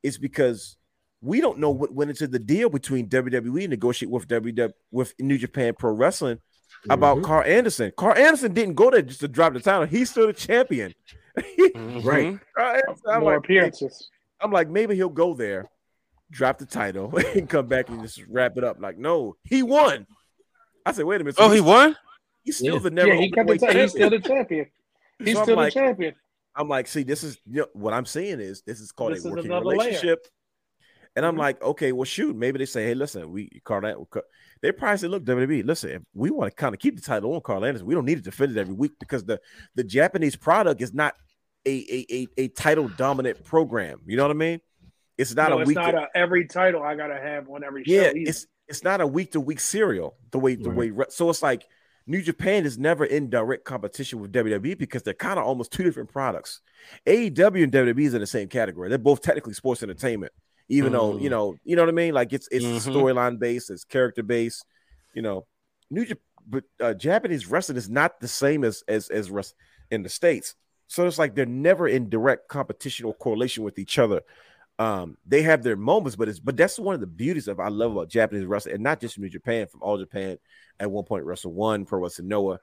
[0.03, 0.77] It's because
[1.21, 5.37] we don't know what went into the deal between WWE negotiate with WW with New
[5.39, 6.39] Japan Pro Wrestling
[6.89, 7.23] about Mhm.
[7.23, 7.91] Karl Anderson.
[7.97, 9.85] Karl Anderson didn't go there just to drop the title.
[9.87, 10.93] He's still the champion.
[12.03, 12.39] Right.
[12.57, 14.09] Anderson, I'm, More like, appearances.
[14.39, 15.69] I'm like, maybe he'll go there,
[16.31, 18.79] drop the title, and come back and just wrap it up.
[18.79, 20.05] Like, no, he won.
[20.85, 21.37] I said, wait a minute.
[21.37, 21.95] so Oh, he won.
[22.43, 22.79] He's still Yeah.
[22.79, 23.07] the never.
[23.13, 23.81] yeah, he got the openweight title.
[23.81, 24.21] He's still champion.
[24.21, 24.65] the champion.
[25.19, 26.15] He's So I'm still like- the champion.
[26.55, 29.23] I'm like, see, this is you know, what I'm saying is this is called This
[29.23, 29.77] a working another layer.
[29.77, 30.25] relationship.
[31.15, 31.39] And I'm Mhm.
[31.39, 34.05] like, okay, well, shoot, maybe they say, hey, listen, we Karl, An-
[34.61, 37.41] they probably say, look, WWE, listen, we want to kind of keep the title on
[37.41, 39.39] Karl Anderson, we don't need to defend it every week because the
[39.75, 41.15] the Japanese product is not
[41.65, 43.99] a a a, a title dominant program.
[44.05, 44.59] You know what I mean?
[45.19, 45.75] It's not no, a it's week.
[45.75, 47.91] not a, every title I gotta have on every show.
[47.93, 48.29] yeah, either.
[48.29, 50.93] it's it's not a week to week serial the way the Right.
[50.95, 51.65] way so it's like
[52.07, 55.83] New Japan is never in direct competition with WWE because they're kind of almost two
[55.83, 56.61] different products.
[57.05, 58.89] AEW and WWE is in the same category.
[58.89, 60.31] They're both technically sports entertainment,
[60.69, 61.31] even though you Mm.
[61.31, 62.13] know you know what I mean.
[62.13, 62.93] Like it's it's Mhm.
[62.93, 64.65] storyline based, it's character based.
[65.13, 65.45] You know,
[65.91, 69.29] New Japan, but uh, Japanese wrestling is not the same as as as
[69.91, 70.55] in the states.
[70.87, 74.21] So it's like they're never in direct competition or correlation with each other
[74.79, 77.67] um they have their moments but it's but that's one of the beauties of i
[77.67, 80.37] love about japanese wrestling and not just from new japan from all japan
[80.79, 82.59] at one point wrestle one pro wrestling noah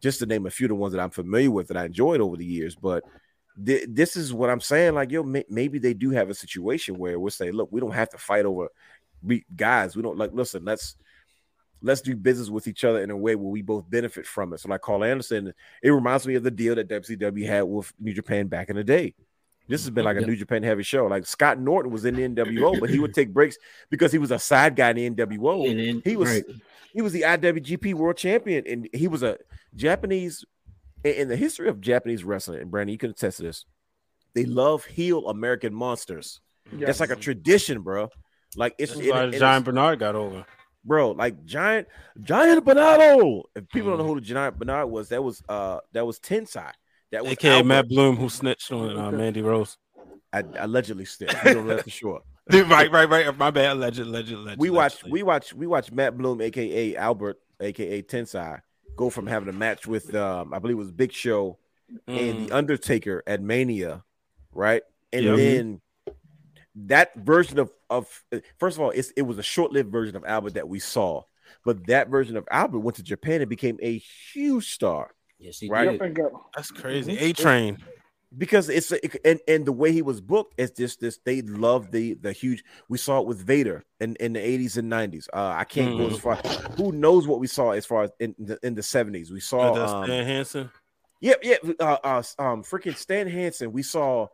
[0.00, 2.20] just to name a few of the ones that i'm familiar with that i enjoyed
[2.20, 3.04] over the years but
[3.64, 6.98] thi- this is what i'm saying like yo may- maybe they do have a situation
[6.98, 8.68] where we'll say look we don't have to fight over
[9.22, 10.96] we guys we don't like listen let's
[11.80, 14.58] let's do business with each other in a way where we both benefit from it.
[14.58, 18.12] So like karl anderson it reminds me of the deal that wcw had with new
[18.12, 19.14] japan back in the day
[19.68, 20.28] this has been like a Yep.
[20.28, 21.06] New Japan heavy show.
[21.06, 23.56] Like Scott Norton was in the NWO, but he would take breaks
[23.90, 25.70] because he was a side guy in the NWO.
[25.70, 26.44] And then, he was right.
[26.92, 29.38] he was the IWGP World Champion, and he was a
[29.74, 30.44] Japanese.
[31.04, 33.64] In in the history of Japanese wrestling, and Brandon, you can attest to this.
[34.34, 36.40] They love heel American monsters.
[36.70, 36.86] Yes.
[36.86, 38.08] That's like a tradition, bro.
[38.56, 40.44] Like it's, it- why it- Giant Bernard got over.
[40.84, 41.10] bro.
[41.10, 41.88] Like giant,
[42.20, 43.42] giant Bernardo.
[43.56, 46.70] If people don't know who the giant Bernard was, that was uh that was Tensai.
[47.12, 47.68] That was AKA Albert.
[47.68, 49.76] Matt Bloom, who snitched on uh, Mandy Rose.
[50.32, 51.28] I, allegedly still.
[51.44, 52.22] We don't know that for sure.
[52.50, 53.36] right, right, right.
[53.38, 53.72] My bad.
[53.72, 54.58] Alleged, alleged, alleged.
[54.58, 58.60] we watched we watched we watched Matt Bloom, aka Albert, aka Tensai,
[58.96, 61.58] go from having a match with um I believe it was Big Show
[62.08, 62.46] and Mm.
[62.48, 64.02] the Undertaker at Mania,
[64.52, 64.82] right?
[65.12, 65.36] And Yep.
[65.36, 65.80] then
[66.74, 68.08] that version of of
[68.58, 71.22] first of all, it's, it was a short lived version of Albert that we saw,
[71.64, 73.98] but that version of Albert went to Japan and became a
[74.32, 75.10] huge star
[75.42, 75.84] Yes, he Right.
[75.84, 75.92] did.
[75.94, 76.46] Yep, and go.
[76.54, 77.16] That's crazy.
[77.16, 77.20] Mhm.
[77.22, 77.78] A Train.
[78.38, 81.90] because it's a, and and the way he was booked is just this they love
[81.90, 85.52] the the huge we saw it with Vader in, in the 80s and 90s uh
[85.54, 86.36] I can't go as far
[86.78, 89.74] who knows what we saw as far as in the in the 70s we saw
[89.74, 90.70] Uh, um, Stan Hansen.
[91.20, 91.60] Yep, yep.
[91.78, 93.70] Uh, uh, um, freaking Stan Hansen.
[93.70, 94.26] We saw,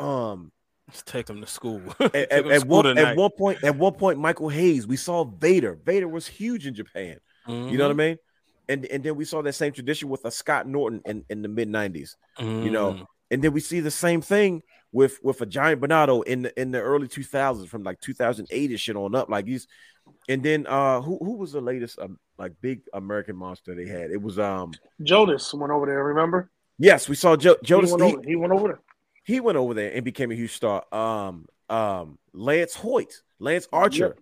[0.00, 0.50] um,
[0.88, 1.80] Let's take him to school.
[2.00, 4.84] at, at, him at school one at one point, at one point, Michael Hayes.
[4.86, 5.78] We saw Vader.
[5.84, 7.20] Vader was huge in Japan.
[7.46, 8.16] You know what I mean?
[8.68, 11.48] And and then we saw that same tradition with a Scott Norton in, in the
[11.48, 12.16] mid '90s.
[12.38, 12.64] Mhm.
[12.64, 14.62] You know, And then we see the same thing
[14.92, 18.80] with with a giant Bernardo in the in the early 2000s from like 2008 and
[18.80, 19.28] shit on up.
[19.28, 19.66] Like he's
[20.28, 24.10] and then uh who who was the latest um, like big American monster they had?
[24.10, 24.72] It was um
[25.02, 26.04] Jonas went over there.
[26.04, 26.50] Remember?
[26.78, 27.90] yes, we saw jo- Jonas.
[27.90, 28.80] he, went He, over, he went over there.
[29.24, 30.84] he went over there and became a huge star.
[30.92, 34.18] Um um Lance Hoyt, Lance Archer Yep.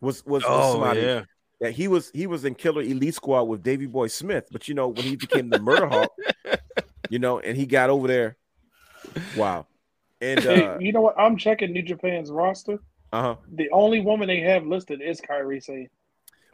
[0.00, 1.24] was was, was Oh somebody yeah.
[1.60, 4.74] That he was he was in Killer Elite Squad with Davy Boy Smith, but you
[4.74, 6.10] know when he became the Murder Hawk,
[7.10, 8.36] you know, and he got over there.
[9.36, 9.66] Wow,
[10.20, 11.18] and Hey, uh you know what?
[11.18, 12.78] I'm checking New Japan's roster.
[13.12, 13.36] Uh huh.
[13.54, 15.88] The only woman they have listed is Kairi Sane.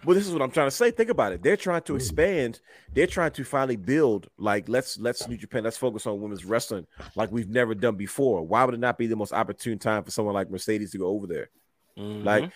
[0.04, 0.90] Well, this is what I'm trying to say.
[0.90, 1.42] Think about it.
[1.42, 2.60] They're trying to expand.
[2.94, 4.28] They're trying to finally build.
[4.38, 5.64] Like let's let's New Japan.
[5.64, 6.86] Let's focus on women's wrestling
[7.16, 8.42] like we've never done before.
[8.42, 11.06] Why would it not be the most opportune time for someone like Mercedes to go
[11.06, 11.50] over there?
[11.98, 12.24] Mhm.
[12.24, 12.50] Like,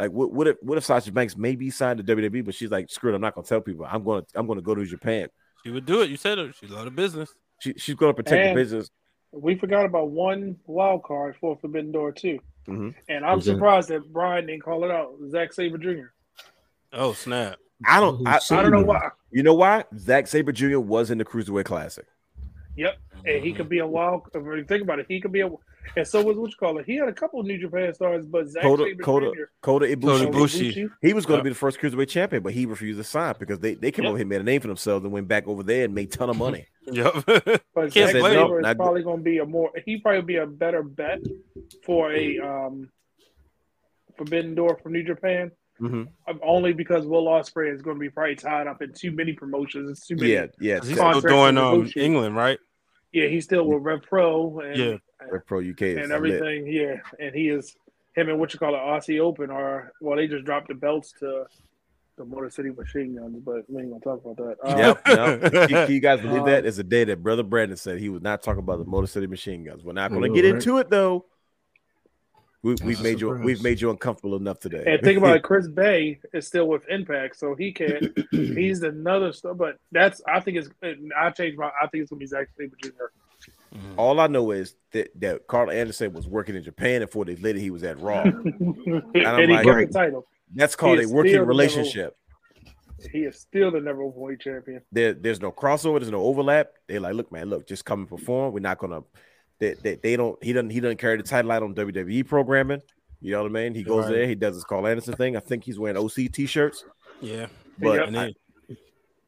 [0.00, 2.90] like what, what if what if Sasha Banks maybe signed to WWE, but she's like,
[2.90, 3.86] screw it, I'm not gonna tell people.
[3.88, 5.28] I'm gonna I'm gonna go to Japan.
[5.64, 6.10] she would do it.
[6.10, 6.54] You said it.
[6.58, 7.32] She loved the business.
[7.60, 8.90] She, she's gonna protect And- the business.
[9.32, 12.94] We forgot about one wild card for Forbidden Door too, Mhm.
[13.08, 13.52] and I'm Who's that?
[13.52, 15.12] surprised that Brian didn't call it out.
[15.28, 16.06] Zack Sabre Jr.
[16.92, 17.58] Oh snap!
[17.86, 18.26] I don't.
[18.26, 19.08] I, I don't know why.
[19.30, 19.84] you know why?
[19.98, 20.80] Zack Sabre Jr.
[20.80, 22.06] was in the Cruiserweight Classic.
[22.76, 24.22] Yep, and he could be a wild.
[24.34, 25.50] If you think about it, he could be a.
[25.96, 26.86] And so was what you call it.
[26.86, 29.42] He had a couple of New Japan stars, but Zack Kota, Saber Kota, Jr.
[29.60, 30.00] Kota Ibushi.
[30.24, 30.90] Kota Ibushi.
[31.02, 33.58] He was going to be the first Cruiserweight champion, but he refused to sign because
[33.58, 34.10] they, they came Yep.
[34.10, 36.16] over here, made a name for themselves, and went back over there and made a
[36.16, 36.66] ton of money.
[36.92, 37.12] Yep.
[37.26, 38.64] But Can't Zack Sabre him.
[38.64, 39.70] is probably going to be a more.
[39.84, 41.20] He probably be a better bet
[41.84, 42.88] for a um
[44.16, 45.50] Forbidden Door from New Japan.
[45.80, 46.08] Mhm.
[46.28, 49.32] Um, Only because Will Ospreay is going to be probably tied up in too many
[49.32, 49.90] promotions.
[49.90, 50.32] It's too many.
[50.32, 50.78] Yeah, yeah.
[50.78, 51.90] 'Cause he's Contract still doing um.
[51.96, 52.58] England, right?
[53.12, 54.96] Yeah, he's still with Rev Pro and Yeah.
[55.30, 56.12] Rev Pro UK is and lit.
[56.12, 56.66] everything.
[56.66, 57.76] Yeah, and he is
[58.14, 61.12] him and what you call it, Aussie Open are well, they just dropped the belts
[61.20, 61.44] to
[62.16, 64.56] the Motor City Machine Guns, but we ain't gonna talk about that.
[64.62, 65.52] Uh, Yep, yep.
[65.52, 66.66] Can, can you guys believe Um, that?
[66.66, 69.26] It's a day that Brother Brandon said he was not talking about the Motor City
[69.26, 69.82] Machine Guns.
[69.84, 70.54] We're not going to know, get right?
[70.54, 71.26] into it though.
[72.62, 74.84] We, That's we've a made you we've made you uncomfortable enough today.
[74.86, 78.16] And think about it, Chris Bey is still with Impact, so he can't.
[78.30, 80.68] he's another stuff, but that's I think it's.
[81.18, 81.70] I changed my.
[81.82, 82.90] I think it's gonna be Zack Sabre Jr.
[83.74, 83.98] Mm-hmm.
[83.98, 87.40] All I know is that, that Karl Anderson was working in Japan, and four days
[87.40, 88.22] later he was at Raw.
[88.22, 88.44] and
[89.14, 90.26] he like- got the title.
[90.52, 92.16] That's called a working still the relationship.
[93.12, 94.82] He is still the number one champion.
[94.92, 96.00] There, there's no crossover.
[96.00, 96.72] There's no overlap.
[96.86, 98.52] They're like, look, man, look, just come and perform.
[98.52, 99.02] We're not gonna.
[99.60, 100.42] They, they, they don't.
[100.42, 100.70] He doesn't.
[100.70, 102.80] He doesn't carry the title out on WWE programming.
[103.20, 103.74] You know what I mean?
[103.74, 104.14] He goes Right.
[104.14, 104.26] there.
[104.26, 105.36] He does his Karl Anderson thing.
[105.36, 106.84] I think he's wearing OC t-shirts.
[107.20, 107.46] Yeah.
[107.78, 108.08] But.
[108.08, 108.32] And I,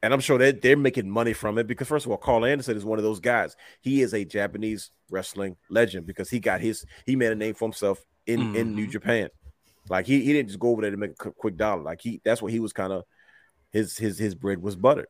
[0.02, 2.76] and I'm sure that they're making money from it because first of all, Karl Anderson
[2.76, 3.54] is one of those guys.
[3.82, 7.66] He is a Japanese wrestling legend because he got his he made a name for
[7.66, 8.90] himself in in New Mhm.
[8.90, 9.28] Japan.
[9.90, 11.82] Like he, he didn't just go over there to make a quick dollar.
[11.82, 13.04] Like he that's what he was kind of
[13.70, 15.06] his his his bread was buttered.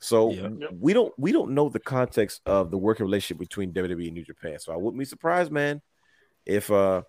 [0.00, 0.70] So Yep.
[0.80, 4.24] we don't we don't know the context of the working relationship between WWE and New
[4.24, 4.58] Japan.
[4.58, 5.82] So I wouldn't be surprised, man,
[6.46, 7.02] if uh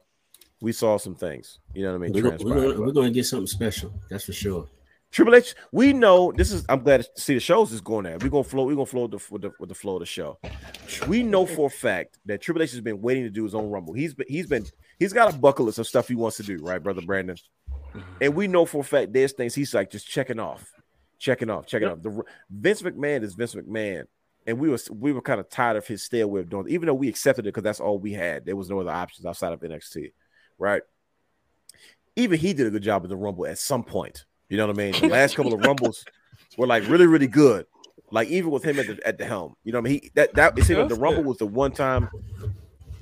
[0.61, 1.59] we saw some things.
[1.73, 2.13] You know what I mean?
[2.13, 3.93] We're, gonna, we're, gonna, we're gonna get something special.
[4.09, 4.68] That's for sure.
[5.11, 6.63] Triple H, we know this is.
[6.69, 8.18] I'm glad to see the shows is going there.
[8.18, 8.65] We're gonna flow.
[8.65, 10.39] We're gonna flow with the, with the with the flow of the show.
[11.05, 13.69] We know for a fact that Triple H has been waiting to do his own
[13.69, 13.93] Rumble.
[13.93, 14.65] He's been he's been
[14.99, 17.35] he's got a bucket list of stuff he wants to do, right, brother Brandon?
[18.22, 20.72] And we know for a fact there's things he's like just checking off,
[21.22, 21.98] checking off, checking Yep.
[21.98, 22.03] off.
[22.03, 24.06] The Vince McMahon is Vince McMahon,
[24.48, 26.68] and we was we were kind of tired of his stale way of doing.
[26.68, 28.45] It, even though we accepted it because that's all we had.
[28.45, 30.11] There was no other options outside of NXT,
[30.57, 30.81] right?
[32.15, 34.26] Even he did a good job of the Rumble at some point.
[34.49, 34.99] You know what I mean?
[34.99, 36.06] The last couple of Rumbles
[36.57, 37.65] were like really, really good.
[38.11, 40.02] Like even with him at the at the helm, you know what I mean?
[40.02, 42.10] He that that it seemed like the Rumble was the one time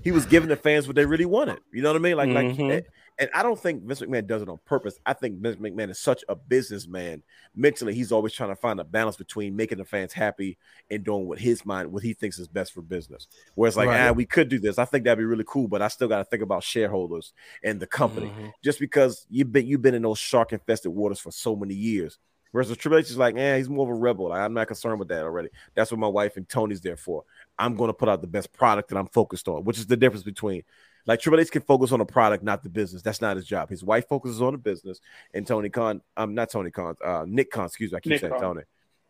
[0.04, 1.60] he was giving the fans what they really wanted.
[1.74, 2.18] You know what I mean?
[2.18, 2.84] Like like Mhm.
[3.20, 5.00] And I don't think Vince McMahon does it on purpose.
[5.06, 7.22] I think Vince McMahon is such a businessman.
[7.56, 10.58] Mentally, he's always trying to find a balance between making the fans happy
[10.90, 13.28] and doing what his mind, what he thinks is best for business.
[13.56, 14.08] Whereas, like, Right.
[14.08, 14.80] ah, we could do this.
[14.80, 17.34] I think that'd be really cool, but I still got to think about shareholders
[17.64, 18.28] and the company.
[18.28, 18.54] Mhm.
[18.64, 22.18] Just because you've been you've been in those shark infested waters for so many years.
[22.52, 24.30] Whereas Triple H is like, eh, he's more of a rebel.
[24.30, 25.50] Like, I'm not concerned with that already.
[25.76, 27.24] That's what my wife and Tony's there for.
[27.60, 29.98] I'm going to put out the best product that I'm focused on, which is the
[29.98, 30.64] difference between
[31.06, 33.02] like Triple H can focus on the product, not the business.
[33.02, 33.70] That's not his job.
[33.70, 35.00] His wife focuses on the business,
[35.34, 38.12] and Tony Khan, I'm um, not Tony Khan, uh, Nick Khan, excuse me, I keep
[38.12, 38.42] Nick saying Khan.
[38.42, 38.62] Tony.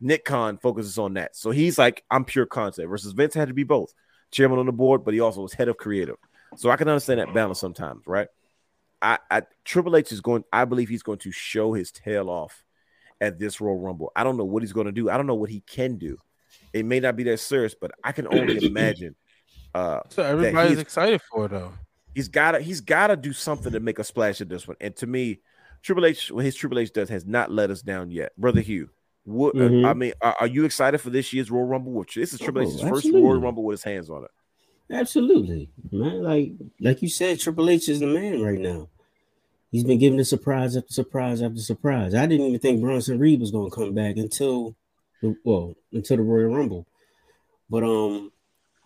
[0.02, 1.36] Nick Khan focuses on that.
[1.36, 3.94] So he's like, I'm pure content versus Vince had to be both
[4.32, 6.16] chairman on the board, but he also was head of creative.
[6.56, 8.28] So I can understand that balance sometimes, right?
[9.02, 12.64] I, I Triple H is going, I believe he's going to show his tail off
[13.22, 14.11] at this Royal Rumble.
[14.16, 15.10] I don't know what he's going to do.
[15.10, 16.18] I don't know what he can do.
[16.74, 19.16] It may not be that serious, but I can only imagine
[19.76, 21.72] uh So everybody's he's- excited for it though.
[22.16, 24.78] he's gotta he's gotta do something to make a splash at this one.
[24.82, 25.40] And to me,
[25.82, 28.90] Triple H, what his Triple H does has not let us down yet, brother Hugh.
[29.26, 29.86] What Mhm.
[29.86, 31.91] I mean, are, are you excited for this year's Royal Rumble?
[31.94, 33.06] Which this is Triple Oh, H's first.
[33.14, 34.32] Royal Rumble with his hands on it.
[34.91, 36.24] Absolutely, man.
[36.24, 38.90] Like like you said, Triple H is the man right now.
[39.72, 42.16] He's been giving us surprise after surprise after surprise.
[42.16, 44.76] I didn't even think Bronson Reed was going to come back until,
[45.22, 46.88] the, well, until the Royal Rumble.
[47.70, 48.32] But um,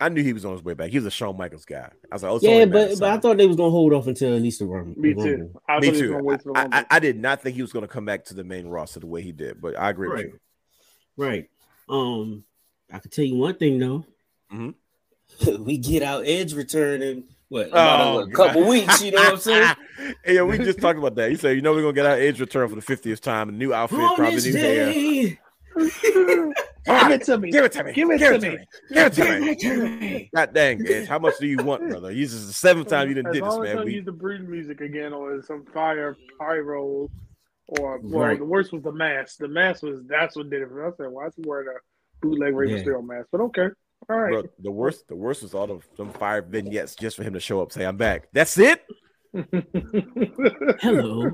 [0.00, 0.90] I knew he was on his way back.
[0.90, 1.88] He was a Shawn Michaels guy.
[2.10, 3.70] I was like, oh, yeah, only a matter but but I thought they was gonna
[3.70, 5.00] hold off until at least the Rumble.
[5.00, 5.36] Me the too.
[5.36, 5.62] Rumble.
[5.68, 6.10] I Me thought he was too.
[6.10, 8.04] gonna wait till the I, I, I did not think he was going to come
[8.04, 10.24] back to the main roster the way he did, but I agree Right.
[10.26, 11.24] with you.
[11.24, 11.48] Right.
[11.88, 12.44] Um,
[12.92, 14.04] I can tell you one thing though.
[14.52, 14.74] Mhm.
[15.64, 19.00] we get our Edge returning what Oh, a, what, couple weeks.
[19.02, 19.74] You know what I'm saying?
[20.24, 21.30] hey, yeah, we just talked about that.
[21.30, 23.48] You said, you know, we're gonna get our edge return for the 50th time.
[23.48, 25.38] A new outfit, On probably new hair.
[26.84, 27.50] day, Give it to me.
[27.50, 27.92] Give it to me.
[27.92, 28.58] Give it Give to it me.
[28.58, 28.66] me.
[28.92, 29.50] Give it to give me.
[29.50, 30.30] it to me.
[30.34, 31.08] God dang, Edge.
[31.08, 32.12] How much do you want, brother?
[32.14, 33.84] This is the seventh time you didn't As did this, man.
[33.84, 37.08] We, use the breed music again, or some fire pyro,
[37.68, 38.38] or well, Right.
[38.38, 39.38] the worst was the mask.
[39.38, 40.68] The mask was that's what did it.
[40.68, 40.82] for me.
[40.86, 42.82] I said, why is he wearing a bootleg Rey Yeah.
[42.82, 43.28] Mysterio mask?
[43.32, 43.68] But okay,
[44.10, 44.30] all right.
[44.32, 47.40] bro, the worst, the worst was all of them fire vignettes just for him to
[47.40, 48.28] show up, say, I'm back.
[48.32, 48.82] That's it.
[50.80, 51.30] Hello.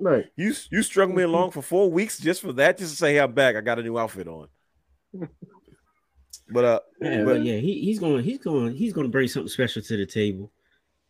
[0.00, 0.24] right.
[0.36, 3.20] You you strung me along for four weeks just for that, just to say, hey,
[3.20, 3.56] I'm back.
[3.56, 4.48] I got a new outfit on.
[6.50, 9.28] But uh, Yeah, but but yeah, he, he's going, he's going, he's going to bring
[9.28, 10.50] something special to the table.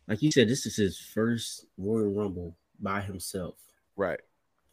[0.07, 3.55] Like you said, this is his first Royal Rumble by himself
[3.95, 4.19] right,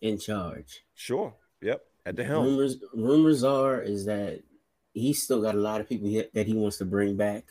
[0.00, 0.84] in charge.
[0.94, 2.44] sure, yep, at the helm.
[2.46, 4.42] Rumors, rumors are is that
[4.92, 7.44] he's still got a lot of people he, that he wants to bring back,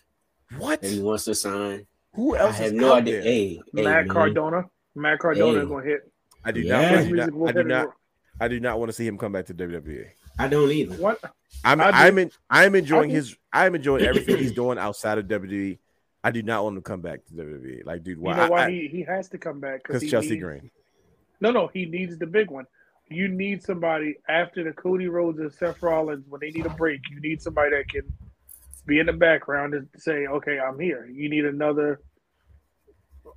[0.58, 0.82] What?
[0.82, 1.88] that he wants to sign.
[2.14, 2.42] Who else?
[2.42, 3.14] I else have is no out idea.
[3.16, 3.24] there?
[3.24, 4.08] Hey, hey, Matt man.
[4.10, 4.70] Cardona.
[4.96, 5.64] Matt Cardona Hey.
[5.64, 6.12] is gonna hit.
[6.44, 6.82] I do Yeah.
[6.82, 6.94] not.
[7.00, 7.48] I do not.
[7.48, 7.88] I do not.
[8.42, 10.06] I do not want to see him come back to WWE.
[10.40, 10.96] I don't either.
[10.96, 11.20] What?
[11.64, 11.82] I'm.
[11.82, 11.98] I do.
[11.98, 12.18] I'm.
[12.18, 13.36] In, I'm enjoying his.
[13.54, 15.78] I'm enjoying everything he's doing outside of WWE.
[16.24, 17.86] I do not want him to come back to WWE.
[17.86, 18.32] Like, dude, why?
[18.32, 19.84] You know why I- he, he has to come back?
[19.84, 20.72] Because he Chelsea needs- Green.
[21.42, 22.66] No, no, he needs the big one.
[23.10, 27.02] You need somebody after the Cody Rhodes and Seth Rollins when they need a break.
[27.10, 28.02] You need somebody that can
[28.86, 32.02] be in the background and say, "Okay, I'm here." You need another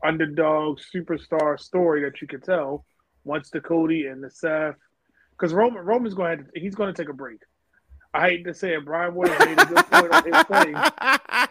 [0.05, 2.85] underdog superstar story that you can tell
[3.25, 4.75] once the Cody and the Seth,
[5.43, 7.41] because Roman Roman's going to he's going to take a break.
[8.15, 10.75] I hate to say it, Brian Williams made a good point on his thing.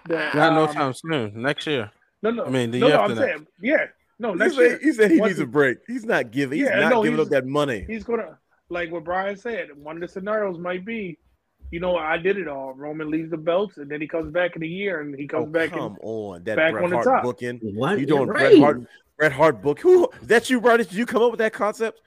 [0.07, 1.41] That, Not no um, time soon.
[1.41, 1.91] Next year.
[2.23, 3.01] No, no, I mean, the no, year no.
[3.01, 3.27] after I'm that.
[3.27, 3.85] saying, yeah,
[4.19, 4.33] no.
[4.33, 5.79] He Next said, year, he said he needs a break.
[5.87, 6.59] He's not giving.
[6.59, 7.83] He's Yeah, not no, giving he's- up that money.
[7.87, 8.37] he's gonna
[8.69, 9.69] like what Brian said.
[9.75, 11.17] One of the scenarios might be,
[11.71, 12.73] you know, I did it all.
[12.73, 15.39] Roman leaves the belts, and then he comes back in a year, and he Oh,
[15.41, 17.23] comes back come and on, that back Bret on the Hart top.
[17.23, 17.59] booking.
[17.75, 17.99] What?
[17.99, 18.57] You doing You're Bret.
[18.59, 18.81] Hart?
[19.17, 19.79] Bret Hart book?
[19.81, 20.09] Who?
[20.21, 20.77] Is that you, Brian?
[20.79, 22.01] Did you come up with that concept?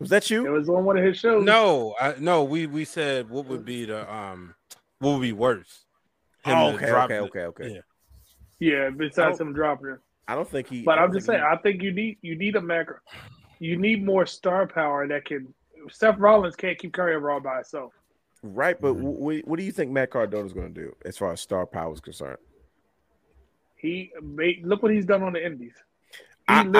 [0.00, 0.46] Was that you?
[0.46, 1.44] it was on one of his shows.
[1.44, 2.44] No, I, no.
[2.44, 4.54] We we said what would be the um
[4.98, 5.84] what would be worse.
[6.44, 7.74] Him Oh, to okay, okay, okay, okay.
[8.60, 8.84] Yeah.
[8.84, 8.90] yeah.
[8.90, 9.98] Besides him dropping it,
[10.28, 10.82] I don't think he.
[10.82, 12.96] but I I'm just think saying, I think you need you need a macro.
[13.58, 15.52] You need more star power that can.
[15.90, 17.92] Seth Rollins can't keep carrying Raw by itself.
[18.42, 18.80] right.
[18.80, 21.40] But wh- what do you think Matt Cardona is going to do as far as
[21.40, 22.38] star power is concerned?
[23.76, 25.74] He made look what he's done on the Indies.
[26.48, 26.76] I, I'm.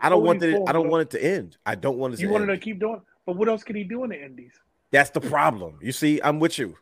[0.00, 0.60] I don't want it.
[0.66, 1.56] I don't want it to end.
[1.64, 2.22] I don't want it to.
[2.22, 2.60] You wanted end.
[2.60, 4.52] to keep doing, but what else can he do in the Indies?
[4.90, 5.78] That's the problem.
[5.80, 6.76] You see, I'm with you.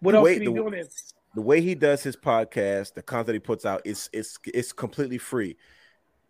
[0.00, 0.84] What The else way- can he the- do in
[1.34, 5.18] the way he does his podcast, the content he puts out, it's it's it's completely
[5.18, 5.56] free.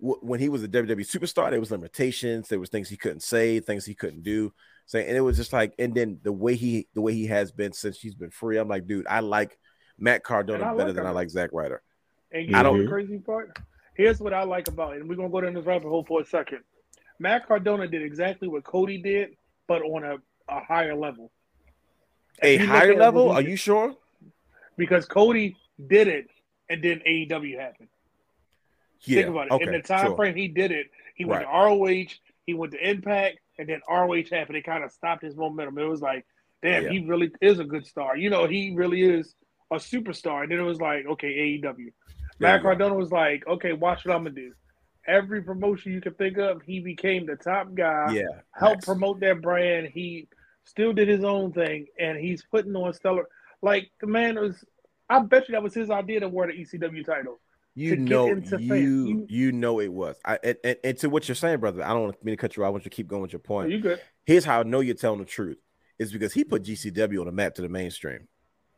[0.01, 2.49] When he was a WWE superstar, there was limitations.
[2.49, 4.53] There was things he couldn't say, things he couldn't do.
[4.87, 7.53] So, and it was just like, and then the way he the way he has
[7.53, 9.59] been since he's been free, I'm like, dude, I like
[9.99, 11.81] Matt Cardona better like than I like Zack Ryder.
[12.33, 13.57] And I don't- know the crazy part?
[13.95, 16.21] Here's what I like about it, and we're gonna go down this rabbit hole for
[16.21, 16.61] a second.
[17.19, 19.37] Matt Cardona did exactly what Cody did,
[19.69, 20.17] but on a,
[20.49, 21.31] a higher level.
[22.43, 23.31] A If higher level?
[23.31, 23.95] Are you sure?
[24.77, 25.57] Because Cody
[25.87, 26.29] did it,
[26.69, 27.89] and then AEW happened.
[29.03, 29.23] Yeah.
[29.23, 29.53] Think about it.
[29.53, 29.65] Okay.
[29.67, 30.17] In the time sure.
[30.17, 31.53] frame he did it, he went Right.
[31.53, 32.15] to ROH,
[32.47, 34.57] he went to Impact, and then ROH happened.
[34.57, 35.79] It kind of stopped his momentum.
[35.79, 36.27] It was like,
[36.63, 36.91] damn, Yeah.
[36.91, 38.17] he really is a good star.
[38.17, 39.35] You know, he really is
[39.71, 40.43] a superstar.
[40.43, 41.29] And then it was like, okay,
[41.63, 41.93] AEW.
[42.39, 42.63] Matt.
[42.63, 44.53] Cardona was like, okay, watch what I'm gonna do.
[45.07, 48.13] Every promotion you can think of, he became the top guy.
[48.13, 48.23] Yeah.
[48.53, 48.85] helped Max.
[48.87, 49.89] promote that brand.
[49.93, 50.29] He
[50.65, 53.29] still did his own thing, and he's putting on stellar.
[53.61, 54.65] Like the man was,
[55.11, 57.39] I bet you that was his idea to wear the ECW title.
[57.77, 58.57] You know, you.
[58.59, 60.17] You- you know it was.
[60.25, 61.83] I and, and, and to what you're saying, brother.
[61.85, 62.63] I don't want me to cut you.
[62.63, 62.69] off.
[62.69, 63.71] I want you to keep going with your point.
[63.71, 64.01] you good?
[64.25, 65.59] Here's how I know you're telling the truth.
[65.99, 68.27] Is because he put GCW on the map to the mainstream.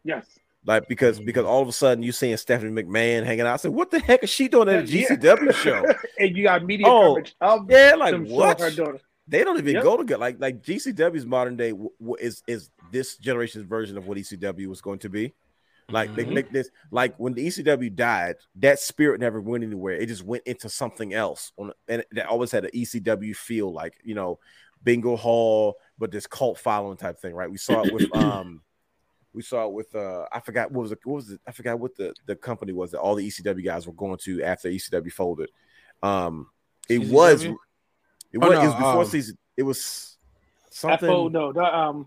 [0.05, 0.27] Yes.
[0.67, 3.55] Like because because all of a sudden you seeing Stephanie McMahon hanging out.
[3.55, 5.09] I said, what the heck is she doing at a Yeah.
[5.11, 5.87] GCW show?
[6.19, 8.59] and you got media Oh, coverage of Yeah, like what?
[9.29, 9.83] They don't even Yep.
[9.83, 10.21] go together.
[10.21, 14.67] Like like GCW's modern day w- w- is is this generation's version of what ECW
[14.67, 15.35] was going to be.
[15.89, 16.31] Like they Mm-hmm.
[16.33, 16.35] Mhm.
[16.35, 19.95] make this like when the ECW died, that spirit never went anywhere.
[19.95, 21.53] It just went into something else.
[21.59, 24.41] On and that always had an ECW feel, like you know,
[24.83, 27.51] Bingo Hall, but this cult following type thing, right?
[27.51, 28.63] We saw it with um
[29.37, 31.41] We saw it with uh I forgot what was it, what was it?
[31.47, 34.43] I forgot what the the company was that all the ECW guys were going to
[34.43, 35.51] after ECW folded.
[36.03, 36.49] Um,
[36.89, 37.11] it CZW?
[37.13, 37.55] was it
[38.43, 39.39] Oh, was, no, it was before um, season.
[39.57, 40.17] It was
[40.71, 41.07] something.
[41.09, 42.07] FO, no, the, um,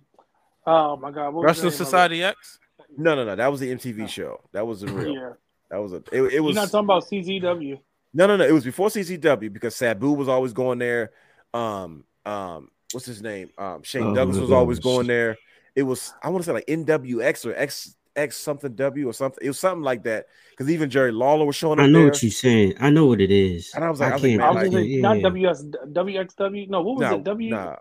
[0.66, 1.86] oh my God, what Wrestling name of it?
[1.86, 2.60] Society X.
[2.98, 3.36] No, no, no.
[3.36, 4.42] That was the MTV show.
[4.52, 5.14] That was the real.
[5.14, 5.30] Yeah,
[5.70, 5.98] That was a.
[6.12, 7.80] It, it you're was not talking about CZW.
[8.14, 8.44] no, no, no.
[8.46, 11.12] It was before CZW because Sabu was always going there.
[11.54, 13.50] Um, um, what's his name?
[13.58, 15.38] Um, Shane Oh, Douglas was always going there.
[15.80, 19.40] It was I want to say like NWX or X X something W or something.
[19.42, 22.08] It was something like that because even Jerry Lawler was showing up I know there.
[22.10, 22.74] what you're saying.
[22.80, 23.72] I know what it is.
[23.74, 24.42] And I was like- I was can't.
[24.42, 25.02] like, I was man, gonna yeah.
[25.02, 26.70] not WS, WXW.
[26.70, 27.24] No, what was Nah, it?
[27.24, 27.50] W.
[27.52, 27.76] nah.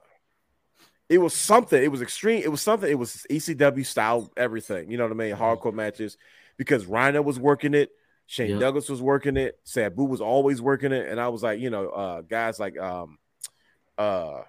[1.08, 1.82] It was something.
[1.82, 2.42] It was extreme.
[2.44, 2.88] It was something.
[2.88, 4.90] It was ECW style everything.
[4.90, 5.34] You know what I mean?
[5.34, 6.16] Hardcore matches
[6.56, 7.90] because Rhino was working it.
[8.26, 8.58] Shane Yeah.
[8.58, 9.58] Douglas was working it.
[9.64, 11.08] Sabu was always working it.
[11.08, 13.16] And I was like, you know, uh, guys like um,
[13.96, 14.42] uh,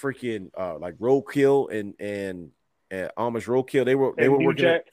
[0.00, 2.50] freaking uh, like Roadkill and and
[2.90, 3.84] and Amish Roadkill.
[3.84, 4.80] They were they and were New working Jack.
[4.86, 4.92] it.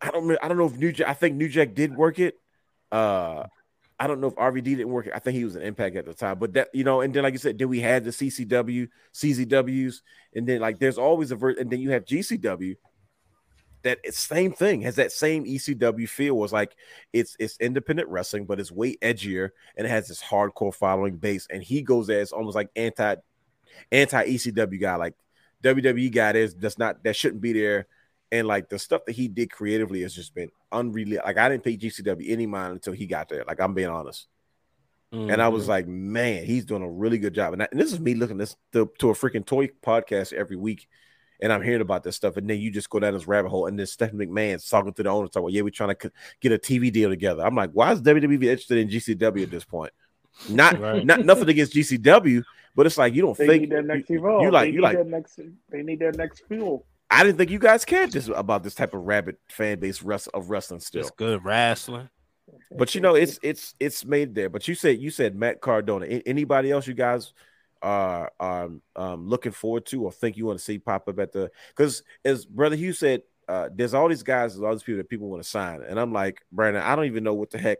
[0.00, 0.30] I don't.
[0.42, 1.08] I don't know if New Jack.
[1.08, 2.38] I think New Jack did work it.
[2.90, 3.44] Uh,
[3.98, 5.12] I don't know if RVD didn't work it.
[5.14, 6.38] I think he was an impact at the time.
[6.38, 10.00] But that you know, and then like you said, then we had the CCW, CZWs,
[10.34, 12.76] and then like there's always a ver- and then you have GCW.
[13.82, 16.76] That same thing has that same ECW feel was like
[17.12, 21.46] it's it's independent wrestling, but it's way edgier and it has this hardcore following base.
[21.50, 23.16] And he goes as almost like anti
[23.92, 25.14] anti ECW guy, like
[25.62, 26.32] WWE guy.
[26.32, 27.86] There's that's not that shouldn't be there
[28.32, 31.20] and like the stuff that he did creatively has just been unreal.
[31.24, 33.44] Like I didn't pay GCW any mind until he got there.
[33.46, 34.28] Like I'm being honest,
[35.12, 35.70] and I was Mm-hmm.
[35.70, 37.52] like, man, he's doing a really good job.
[37.54, 40.54] And, I- and this is me looking this to, to a freaking toy podcast every
[40.56, 40.86] week,
[41.42, 42.36] and I'm hearing about this stuff.
[42.36, 45.02] And then you just go down this rabbit hole, and then Stephanie McMahon's talking to
[45.02, 47.44] the owner, talking, about, yeah, we're trying to get a TV deal together.
[47.44, 49.92] I'm like, why is WWE interested in GCW at this point?
[50.48, 51.04] Not Right.
[51.04, 52.42] not nothing against GCW,
[52.74, 54.42] but it's like you don't They think need their next you, evolve.
[54.42, 55.40] you like they you like next.
[55.70, 56.86] They need their next fuel.
[57.10, 60.28] I didn't think you guys cared this about this type of rabbit fan base rest,
[60.32, 61.00] of wrestling still.
[61.02, 62.08] It's good wrestling.
[62.76, 64.48] But you know, it's it's it's made there.
[64.48, 66.06] But you said you said Matt Cardona.
[66.06, 67.32] A- Anybody else you guys
[67.82, 71.32] are um, um looking forward to or think you want to see pop up at
[71.32, 74.98] the because as brother Hugh said, uh, there's all these guys, there's all these people
[74.98, 77.58] that people want to sign, and I'm like, Brandon, I don't even know what the
[77.58, 77.78] heck.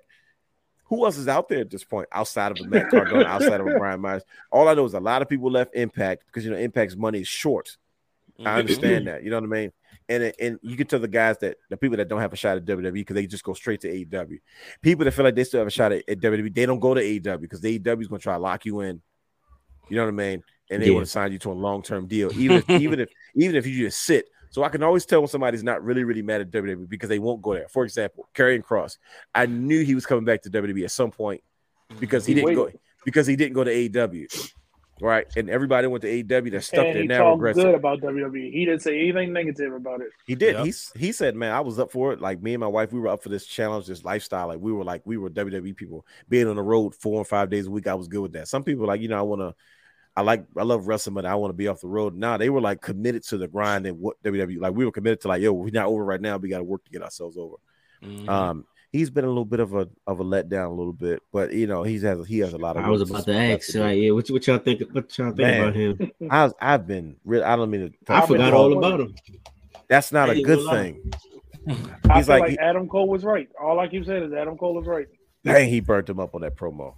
[0.91, 3.67] Who else is out there at this point outside of a Matt Cardona, outside of
[3.67, 4.25] a Brian Myers?
[4.51, 7.21] All I know is a lot of people left Impact because you know Impact's money
[7.21, 7.77] is short.
[8.41, 8.59] I mm-hmm.
[8.59, 9.23] understand that.
[9.23, 9.73] You know what I mean?
[10.09, 12.57] And and you can tell the guys that the people that don't have a shot
[12.57, 14.41] at WWE because they just go straight to AEW.
[14.83, 16.93] People that feel like they still have a shot at, at WWE, they don't go
[16.93, 19.01] to AEW because the AEW is going to try to lock you in.
[19.89, 20.43] You know what I mean?
[20.71, 20.95] And they Yeah.
[20.95, 23.67] want to sign you to a long term deal, even if, even if even if
[23.67, 24.27] you just sit.
[24.51, 27.19] So I can always tell when somebody's not really really mad at WWE because they
[27.19, 27.69] won't go there.
[27.69, 28.99] For example, Karrion Kross,
[29.35, 31.43] I knew he was coming back to WWE at some point
[31.99, 32.71] because he He didn't go
[33.05, 34.53] because he didn't go to AEW,
[35.01, 35.27] right?
[35.37, 38.53] And everybody went to AEW that's stuck and there he now talked good about WWE.
[38.53, 40.09] He didn't say anything negative about it.
[40.27, 40.57] He did.
[40.57, 40.65] Yep.
[40.67, 42.21] He's he said, "Man, I was up for it.
[42.21, 44.49] Like me and my wife, we were up for this challenge, this lifestyle.
[44.49, 46.07] Like we were like we were WWE people.
[46.29, 48.49] Being on the road four and five days a week, I was good with that.
[48.49, 49.55] Some people like, you know, I want to,
[50.21, 52.15] I like, I love wrestling, but I want to be off the road.
[52.15, 54.75] Now they were like committed to the grind and what WWE like.
[54.75, 56.37] We were committed to like, yo, we're not over right now.
[56.37, 57.57] We got to work to get ourselves over.
[58.05, 58.29] Mhm.
[58.29, 61.53] Um, he's been a little bit of a of a letdown a little bit, but
[61.53, 62.85] you know, he's has he has a lot of.
[62.85, 63.81] I was about to ask, do.
[63.81, 64.83] like, yeah, what, what y'all think?
[64.93, 65.61] What y'all think Man.
[65.63, 66.11] about him?
[66.31, 67.45] I was, I've been real.
[67.45, 68.13] I don't mean to.
[68.13, 69.15] I I've forgot all all about him.
[69.89, 71.13] That's not I a ain't good thing.
[72.09, 73.49] I He's feel like- like, Adam Cole was right.
[73.63, 75.07] All I keep saying is Adam Cole is right.
[75.45, 76.95] Dang, he burnt him up on that promo.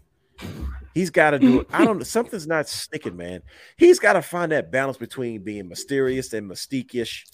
[0.94, 1.68] He's got to do it.
[1.72, 2.04] I don't know.
[2.04, 3.42] Something's not sticking, man.
[3.76, 7.26] He's got to find that balance between being mysterious and mystique-ish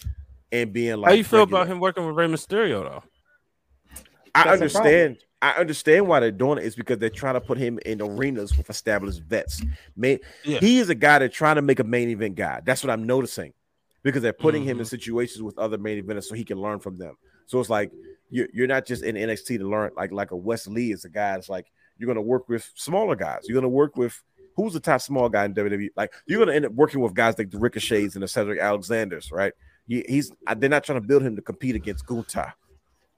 [0.52, 1.08] and being like.
[1.10, 1.62] How you feel regular.
[1.62, 3.02] about him working with Rey Mysterio though?
[4.34, 5.18] I That's understand.
[5.40, 6.64] I understand why they're doing it.
[6.64, 9.62] Is because they're trying to put him in arenas with established vets.
[9.96, 10.58] Man, Yeah.
[10.58, 12.60] he is a guy that's trying to make a main event guy.
[12.64, 13.52] That's what I'm noticing.
[14.02, 14.88] Because they're putting him in Mhm.
[14.90, 17.14] situations with other main eventers so he can learn from them.
[17.46, 17.90] So it's like
[18.30, 19.90] you're, you're not just in NXT to learn.
[19.96, 21.66] Like like a Wes Lee is a guy that's like
[21.98, 23.42] you're gonna work with smaller guys.
[23.48, 24.20] You're gonna work with
[24.56, 25.90] who's the top small guy in WWE.
[25.96, 29.30] Like you're gonna end up working with guys like the Ricochets and the Cedric Alexanders,
[29.32, 29.52] right?
[29.86, 32.52] He, he's they're not trying to build him to compete against Gunther.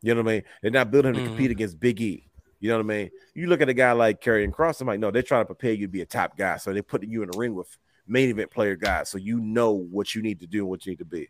[0.03, 0.43] You know what I mean?
[0.63, 1.27] They're not building him to Mhm.
[1.27, 2.27] compete against Big E.
[2.61, 3.11] You know what I mean?
[3.35, 5.73] You look at a guy like Karrion Kross, I'm like, no, they're trying to prepare
[5.73, 6.57] you to be a top guy.
[6.59, 7.75] So they're putting you in the ring with
[8.07, 9.09] main event player guys.
[9.09, 11.29] So you know what you need to do and what you need to be.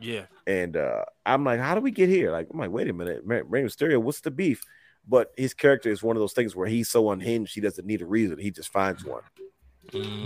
[0.00, 0.24] Yeah.
[0.46, 2.30] And uh, I'm like, how do we get here?
[2.32, 4.62] Like, I'm like, wait a minute, Rey Mysterio, what's the beef?
[5.06, 8.00] But his character is one of those things where he's so unhinged, he doesn't need
[8.02, 8.38] a reason.
[8.38, 9.22] He just finds one.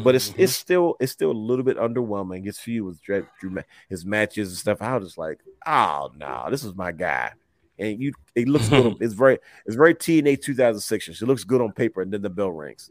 [0.05, 2.45] But it's it's still it's still a little bit underwhelming.
[2.45, 4.81] His feud with Drew, Drew his matches and stuff.
[4.81, 7.33] I was just like, oh no, this is my guy.
[7.81, 8.87] And you, it looks good.
[8.87, 11.09] on- It's very, it's very TNA 2006.
[11.23, 12.91] It looks good on paper, and then the bell rings.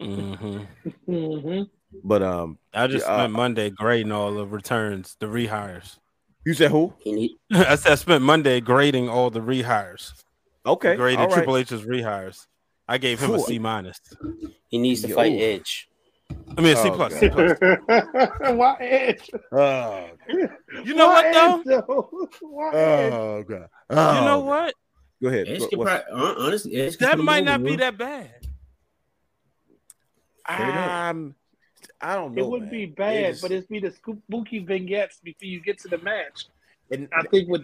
[0.00, 0.66] Mhm.
[1.06, 1.62] hmm
[2.04, 5.98] But um, I just uh, spent Monday grading all the returns, the rehires.
[6.44, 6.94] You said who?
[7.52, 10.12] I said I spent Monday grading all the rehires.
[10.66, 11.34] Okay, Graded all right.
[11.34, 12.46] Triple H's rehires.
[12.88, 13.44] I gave him a Cool.
[13.44, 14.00] C minus.
[14.68, 15.14] he needs to Yo.
[15.14, 15.88] fight Edge.
[16.56, 17.12] I mean a C Oh, plus.
[17.12, 17.20] God.
[17.20, 17.58] C plus.
[18.56, 19.30] Why Edge?
[19.52, 20.08] Oh,
[20.84, 21.82] You know Why what though?
[21.86, 22.28] Though?
[22.42, 23.12] Why oh, Edge?
[23.12, 23.58] oh god.
[23.90, 24.44] You Oh, know God.
[24.44, 24.74] what?
[25.22, 25.48] Go ahead.
[25.48, 28.30] Edge What- can what's- probably, honestly, Edge That might not be that bad.
[30.46, 31.34] I'm, um,
[32.00, 32.42] I don't know.
[32.42, 32.70] It would man.
[32.70, 35.98] be bad, It is- but it's be the spooky vignettes before you get to the
[35.98, 36.46] match.
[36.90, 37.62] and I think with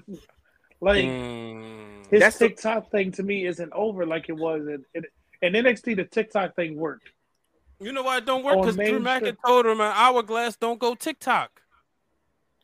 [0.81, 2.11] like Mm.
[2.11, 5.05] his That's the- TikTok thing to me isn't over like it was in, in,
[5.43, 5.97] in NXT.
[5.97, 7.09] The TikTok thing worked.
[7.81, 8.59] You know why it don't work?
[8.61, 11.61] Because Drew main McIntyre told him an hourglass don't go TikTok.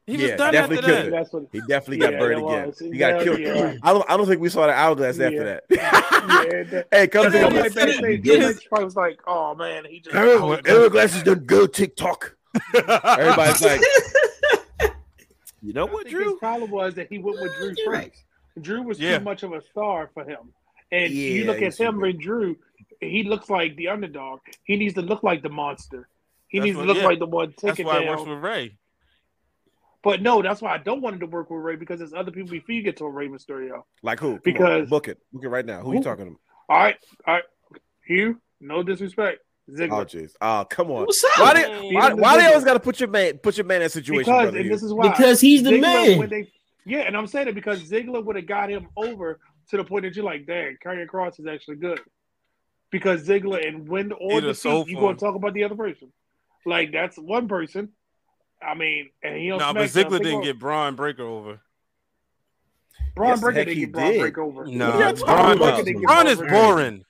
[0.06, 1.10] He was Yeah, done after definitely killed that.
[1.16, 1.43] That's what.
[1.52, 2.72] he definitely got Yeah, burned again.
[2.93, 3.40] He got Yeah, killed.
[3.40, 3.74] yeah.
[3.82, 4.10] I don't.
[4.10, 5.64] I don't think we saw the hourglass after that.
[5.70, 5.78] Yeah,
[6.64, 7.97] that, hey, come That's to what he the said it.
[8.01, 8.36] backstage, Yes.
[8.39, 12.36] Triple H probably was like, "Oh man, he just." hourglasses don't go TikTok.
[12.74, 13.80] Everybody's like,
[15.62, 18.12] you know I what, think his problem was that he went with Drew You're right.
[18.60, 19.18] Drew was Yeah.
[19.18, 20.52] too much of a star for him.
[20.90, 22.56] And you look at him and Drew,
[23.01, 24.40] he looks like the underdog.
[24.64, 26.09] He needs to look like the monster.
[26.48, 27.06] He That's needs what- to look yeah.
[27.06, 28.16] like the one That's why it down.
[28.18, 28.76] works with Rey.
[30.02, 32.32] But no, that's why I don't want him to work with Rey because there's other
[32.32, 33.84] people before you get to a Rey Mysterio.
[34.02, 34.26] Like who?
[34.26, 35.18] Come on, Because- book it.
[35.32, 35.80] Book it right now.
[35.80, 36.39] Who you talking to?
[36.68, 37.44] All right, all right.
[38.05, 39.40] Hugh, no disrespect.
[39.70, 40.32] Oh, jeez.
[40.40, 41.06] Oh, come on.
[41.06, 41.30] What's up?
[41.39, 43.64] Why do He why, didn't why they always got to put your man put your
[43.64, 44.24] man in that situation?
[44.24, 44.72] because brother, and you?
[44.72, 46.18] this is why Because he's the Ziggler, man.
[46.18, 46.52] When they,
[46.84, 49.39] yeah, and I'm saying it because Ziggler would have got him over
[49.70, 52.01] to the point that you're like, dang, Karrion Kross is actually good.
[52.90, 55.55] Because Ziggler and win or He'd have sold defeat, you for going to talk about
[55.55, 56.12] the other person.
[56.66, 57.90] Like that's one person.
[58.60, 61.60] I mean, and he on No, but SmackDown, Ziggler didn't about- get Bron Breakker over.
[63.14, 64.20] Bron Yes, Breakker didn't he get Bron did.
[64.20, 64.66] Breakker over.
[64.66, 65.76] No, What are you talking Bron, about?
[65.84, 66.55] didn't get Bron is Breakker.
[66.55, 67.05] boring.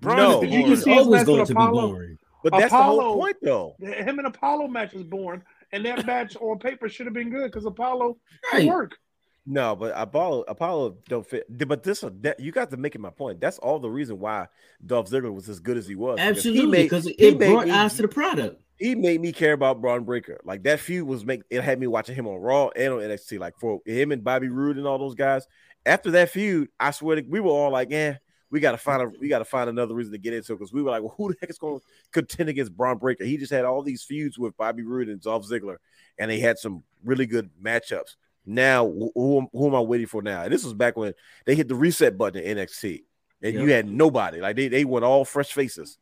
[0.00, 0.42] Bron No.
[0.42, 0.76] is Did you boring.
[0.76, 1.88] see- It's always match going with to be Apollo?
[1.88, 2.18] boring.
[2.42, 3.74] But that's the whole point, though.
[3.80, 5.42] Him and Apollo match was born,
[5.72, 8.18] and that match on paper should have been good because Apollo
[8.52, 8.60] Right.
[8.60, 8.98] can work.
[9.46, 11.44] No, but Apollo Apollo don't fit.
[11.68, 13.40] But this uh, that, you got to make it my point.
[13.40, 14.48] That's all the reason why
[14.84, 16.16] Dolph Ziggler was as good as he was.
[16.16, 18.60] because Absolutely, he made, because he it made brought me- eyes to the product.
[18.78, 20.40] he made me care about Bron Breakker.
[20.44, 23.38] Like that feud was make it had me watching him on Raw and on NXT.
[23.38, 25.46] Like for him and Bobby Roode and all those guys.
[25.84, 28.16] After that feud, I swear to, we were all like, "Yeah,
[28.54, 30.80] we gotta find a we gotta find another reason to get into it." Because we
[30.80, 33.52] were like, "Well, who the heck is going to contend against Bron Breakker?" He just
[33.52, 35.76] had all these feuds with Bobby Roode and Dolph Ziggler,
[36.18, 38.14] and they had some really good matchups.
[38.46, 40.42] Now, who, who, who am I waiting for now?
[40.42, 41.14] And this was back when
[41.46, 43.02] they hit the reset button in NXT,
[43.42, 44.40] and you had nobody.
[44.40, 45.98] Like they they went all fresh faces.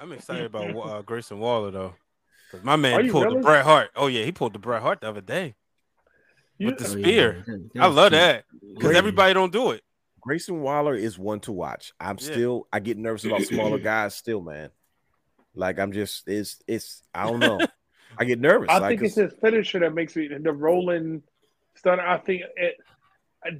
[0.00, 1.94] I'm excited about uh, Grayson Waller though,
[2.50, 3.36] because my man you pulled really?
[3.38, 3.90] the Bret Hart.
[3.96, 5.54] Oh yeah, he pulled the Bret Hart the other day
[6.58, 7.44] You- with the Oh, yeah, spear.
[7.46, 8.44] that- that I love that
[8.74, 9.82] because everybody don't do it.
[10.28, 11.94] Grayson Waller is one to watch.
[11.98, 12.24] I'm Yeah.
[12.26, 14.68] still I get nervous about smaller guys still, man.
[15.54, 17.66] Like I'm just it's it's I don't know.
[18.18, 18.68] I get nervous.
[18.68, 21.22] I like, think it's his finisher that makes me the rolling
[21.76, 22.06] stunner.
[22.06, 22.76] I think it,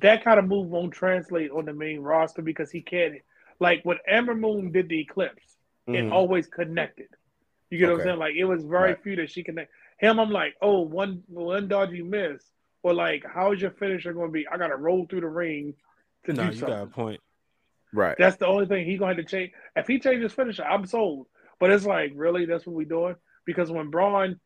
[0.03, 3.15] that kind of move won't translate on the main roster because he can't.
[3.61, 6.13] Like when Ember Moon did the Eclipse, it Mhm.
[6.13, 7.09] always connected.
[7.71, 8.19] You get what I'm saying?
[8.19, 9.03] Like it was very Right.
[9.03, 9.73] few that she connect.
[10.01, 12.45] Him, I'm like, oh, one one dodgy miss,
[12.83, 14.47] or like, how's your finisher going to be?
[14.47, 15.75] I got to roll through the ring
[16.29, 17.21] to No, do you got a point.
[17.93, 18.17] right.
[18.19, 19.53] That's the only thing he going to have to change.
[19.77, 21.27] If he changes finisher, I'm sold.
[21.61, 23.17] But it's like, really, that's what we doing?
[23.45, 24.39] Because when Bron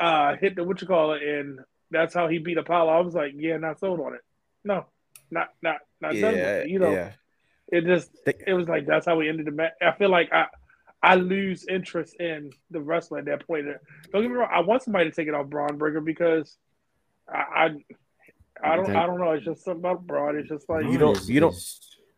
[0.00, 1.60] uh, hit the what you call it, and
[1.90, 4.20] that's how he beat Apollo, I was like, yeah, not sold on it.
[4.64, 4.86] No,
[5.30, 6.68] not not not done with yeah, it.
[6.68, 7.12] You know, yeah.
[7.68, 9.72] it just They- it was like that's how we ended the match.
[9.82, 10.46] I feel like I
[11.02, 13.66] I lose interest in the wrestler at that point.
[14.12, 16.56] Don't get me wrong, I want somebody to take it off Bron Breakker because
[17.28, 17.68] I I,
[18.62, 19.30] I don't I don't know.
[19.32, 20.34] It's just something about Broad.
[20.36, 21.54] It's just like You don't- you don't-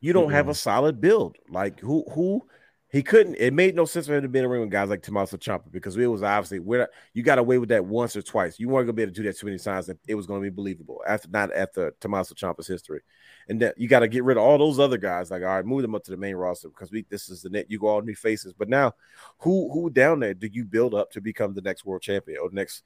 [0.01, 1.37] You don't have a solid build.
[1.49, 2.47] Like who who
[2.91, 4.89] he couldn't it made no sense for him to be in a ring with guys
[4.89, 8.23] like Tommaso Ciampa because it was obviously we're you got away with that once or
[8.23, 8.61] twice.
[8.61, 10.41] You weren't gonna be able to do that too many times that it was gonna
[10.41, 13.01] be believable after not after Tommaso Ciampa's history.
[13.49, 15.31] And that you got to get rid of all those other guys.
[15.31, 17.49] Like, all right, move them up to the main roster because we this is the
[17.49, 17.71] net.
[17.71, 18.53] You go all new faces.
[18.53, 18.95] But now,
[19.39, 22.51] who who down there do you build up to become the next world champion or
[22.53, 22.83] next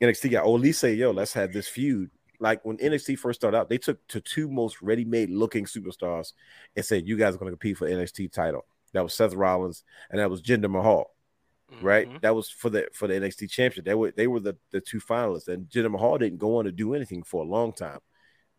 [0.00, 0.40] NXT guy?
[0.40, 2.10] Or at least say, yo, let's have this feud.
[2.40, 6.32] Like when NXT first started out, they took to two most ready-made looking superstars
[6.76, 9.84] and said, "You guys are going to compete for NXT title." That was Seth Rollins
[10.10, 11.14] and that was Jinder Mahal
[11.80, 12.08] right?
[12.08, 12.20] Mhm.
[12.22, 13.84] That was for the for the NXT championship.
[13.84, 16.72] They were they were the, the two finalists, and Jinder Mahal didn't go on to
[16.72, 18.00] do anything for a long time.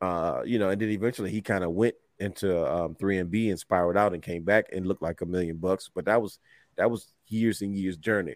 [0.01, 3.97] Uh, you know, and then eventually he kind of went into um 3MB and spiraled
[3.97, 5.89] out and came back and looked like a million bucks.
[5.93, 6.39] But that was
[6.77, 8.35] that was years and years journey.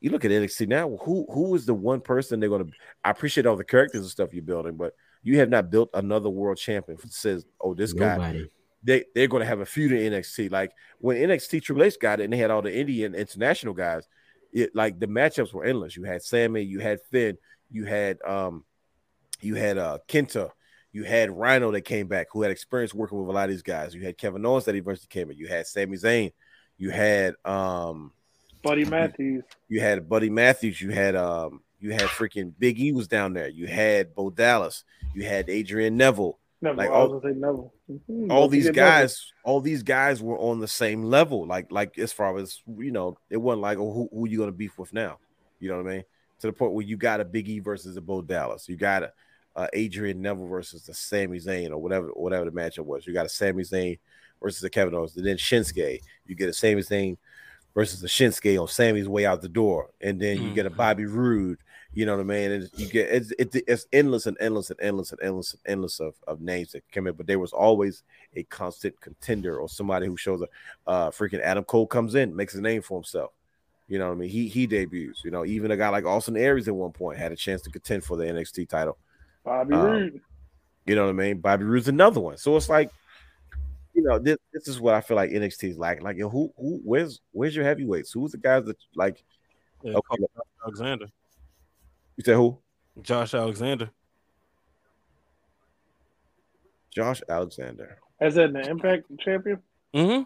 [0.00, 2.66] You look at NXT now, who who is the one person they're gonna
[3.04, 6.30] I appreciate all the characters and stuff you're building, but you have not built another
[6.30, 8.46] world champion who says, Oh, this guy
[8.82, 10.50] they they're going to have a feud in NXT.
[10.50, 14.06] Like when NXT Triple H got it, and they had all the Indian international guys.
[14.52, 15.96] It like the matchups were endless.
[15.96, 17.38] You had Sami, you had Finn,
[17.70, 18.64] you had um
[19.40, 20.50] you had uh Kenta,
[20.92, 23.62] you had Rhino that came back, who had experience working with a lot of these
[23.62, 23.94] guys.
[23.94, 25.36] You had Kevin Owens that eventually came in.
[25.36, 26.32] You had Sami Zayn.
[26.78, 28.12] You had um
[28.62, 29.44] Buddy Matthews.
[29.68, 33.48] you had Buddy Matthews, you had um you had freaking Big E was down there.
[33.48, 34.84] You had Bo Dallas,
[35.14, 36.38] you had Adrian Neville.
[36.62, 36.76] Neville.
[36.76, 37.72] Like all- was gonna say Neville.
[37.90, 39.00] Mhm, All these forget Neville.
[39.00, 41.46] guys, all these guys were on the same level.
[41.46, 44.52] Like like as far as you know, it wasn't like oh who, who you gonna
[44.52, 45.18] beef with now.
[45.58, 46.04] You know what I mean?
[46.40, 48.68] To the point where you got a Big E versus a Bo Dallas.
[48.68, 49.12] You got a
[49.56, 53.06] uh, Adrian Neville versus the Sami Zayn or whatever whatever the matchup was.
[53.06, 53.98] You got a Sami Zayn
[54.42, 55.16] versus a Kevin Owens.
[55.16, 57.16] And then Shinsuke, you get a Sami Zayn
[57.74, 60.76] versus a Shinsuke on Sami's way out the door, and then you get a Mhm.
[60.76, 61.58] Bobby Roode.
[61.92, 62.50] You know what I mean?
[62.52, 66.00] And you get it's it, it's endless and endless and endless and endless and endless
[66.00, 68.04] of, of names that come in, but there was always
[68.36, 70.50] a constant contender or somebody who shows up.
[70.86, 73.32] Uh, freaking Adam Cole comes in, makes a name for himself.
[73.88, 74.28] You know what I mean?
[74.30, 75.24] He he debuts.
[75.24, 77.70] You know, even a guy like Austin Aries at one point had a chance to
[77.70, 78.96] contend for the NXT title.
[79.44, 80.20] Bobby um, Roode.
[80.86, 81.38] You know what I mean?
[81.38, 82.36] Bobby Roode's another one.
[82.36, 82.90] So it's like,
[84.00, 86.02] you know, this, this is what I feel like NXT is lacking.
[86.04, 88.12] Like, yo, who who where's where's your heavyweights?
[88.12, 89.22] Who's the guys that like?
[89.82, 90.24] Yeah, Okay,
[90.64, 91.06] Alexander.
[92.16, 92.58] you said who?
[93.02, 93.90] Josh Alexander.
[96.90, 97.98] Josh Alexander.
[98.20, 99.58] Is that the Impact champion.
[99.94, 100.22] Mm-hmm.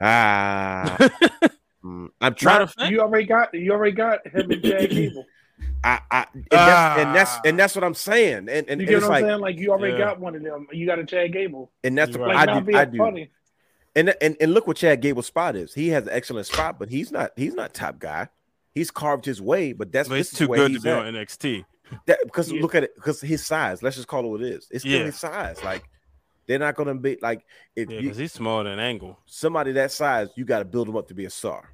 [0.00, 0.96] Ah,
[1.84, 2.62] mm, I'm trying.
[2.62, 5.24] of fact, You already got you already got him and Chad Gable.
[5.84, 7.40] I, I and, that's, and that's Ah.
[7.44, 8.48] and that's what I'm saying.
[8.48, 9.40] And and, You get it's what I'm like saying?
[9.40, 9.98] Like you already Yeah.
[10.06, 10.66] got one of them.
[10.72, 11.70] You got a Chad Gable.
[11.84, 12.98] and that's the You're Like I do I do.
[12.98, 13.30] funny.
[13.96, 15.74] And, and and look what Chad Gable's spot is.
[15.74, 18.28] He has an excellent spot, but he's not he's not top guy.
[18.74, 20.98] He's carved his way, but that's but this it's too where good to be at.
[21.06, 21.64] on NXT.
[22.06, 22.60] That because Yeah.
[22.60, 23.82] look at it, because his size.
[23.82, 24.68] Let's just call it what it is.
[24.70, 25.04] It's still Yeah.
[25.06, 25.62] his size.
[25.64, 25.84] Like
[26.46, 27.44] they're not gonna be like
[27.76, 29.18] if Yeah, you he's smaller than Angle.
[29.26, 31.70] somebody that size, you got to build him up to be a star.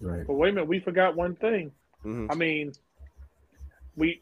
[0.00, 0.26] Right.
[0.26, 1.72] But wait a minute, we forgot one thing.
[2.04, 2.28] Mhm.
[2.30, 2.72] I mean,
[3.98, 4.20] we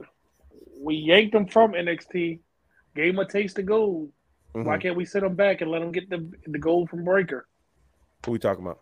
[0.80, 2.40] we yanked him from NXT,
[2.94, 4.10] gave him a taste of gold.
[4.52, 4.80] Why Mhm.
[4.80, 7.46] can't we send him back and let him get the the gold from Breakker?
[8.24, 8.80] Who we talking about?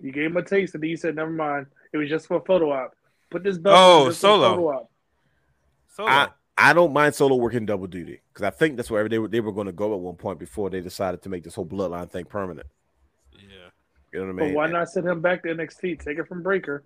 [0.00, 2.36] You gave him a taste, and then you said, "Never mind, it was just for
[2.36, 2.94] a photo op."
[3.30, 3.76] Put this belt.
[3.78, 4.50] Oh, on just for a Solo.
[4.50, 4.90] photo op.
[5.88, 6.28] So I
[6.58, 9.40] I don't mind Solo working double duty because I think that's where they were they
[9.40, 12.10] were going to go at one point before they decided to make this whole bloodline
[12.10, 12.66] thing permanent.
[13.34, 13.70] yeah.
[14.12, 14.54] You know what I mean?
[14.54, 15.96] But why not send him back to NXT?
[16.00, 16.84] Take it from Breakker.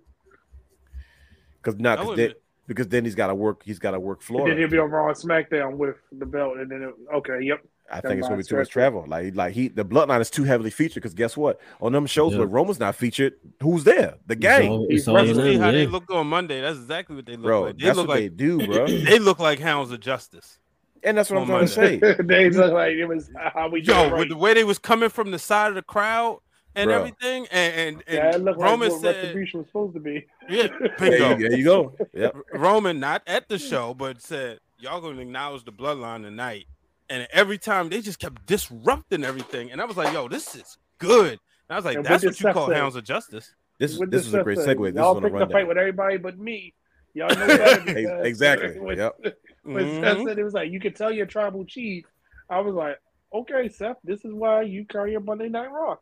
[1.63, 2.33] Because not because then,
[2.67, 3.61] because then he's got to work.
[3.63, 4.55] He's got to work And Florida.
[4.55, 7.61] then he'll be on Raw and SmackDown with the belt, and then it, okay, yep.
[7.89, 9.03] I Never think it's gonna be too much travel.
[9.05, 11.03] Like like he the bloodline is too heavily featured.
[11.03, 11.59] Because guess what?
[11.81, 12.37] On them shows Yeah.
[12.39, 14.15] where Roman's not featured, who's there?
[14.27, 15.89] The gang, all- He's it's all running You them, see how they yeah.
[15.89, 16.61] look on Monday?
[16.61, 17.61] That's exactly what they look bro.
[17.63, 17.77] like.
[17.77, 18.87] They That's look what they like do, bro.
[18.87, 20.57] they look like hounds of justice.
[21.03, 22.13] and that's what I'm on trying to say.
[22.23, 24.19] they look like it was how we do Yo, right.
[24.19, 26.39] with the way they was coming from the side of the crowd
[26.75, 26.97] and Bro.
[26.99, 30.25] everything, and and, and yeah, it Roman like what said, retribution was supposed to be.
[30.49, 31.37] yeah, There bingo.
[31.37, 31.95] you, there you go.
[32.13, 32.35] Yep.
[32.53, 36.65] Roman not at the show, but said y'all gonna acknowledge the bloodline tonight.
[37.09, 40.77] And every time they just kept disrupting everything, and I was like, "Yo, this is
[40.97, 41.39] good." And
[41.69, 42.75] I was like, And "That's what you call say?
[42.75, 44.93] hounds of justice." This What this does is a great segue.
[44.93, 46.73] This Y'all is on a picked a fight with everybody but me.
[47.13, 47.63] Y'all know better.
[47.81, 48.79] Ex- because- Exactly.
[48.79, 49.15] When, Yep.
[49.63, 50.01] when Mhm.
[50.01, 52.05] Seth said it was like you could tell your tribal chief,
[52.49, 52.97] I was like,
[53.33, 55.97] okay, Seth, this is why you carry your Monday Night Raw.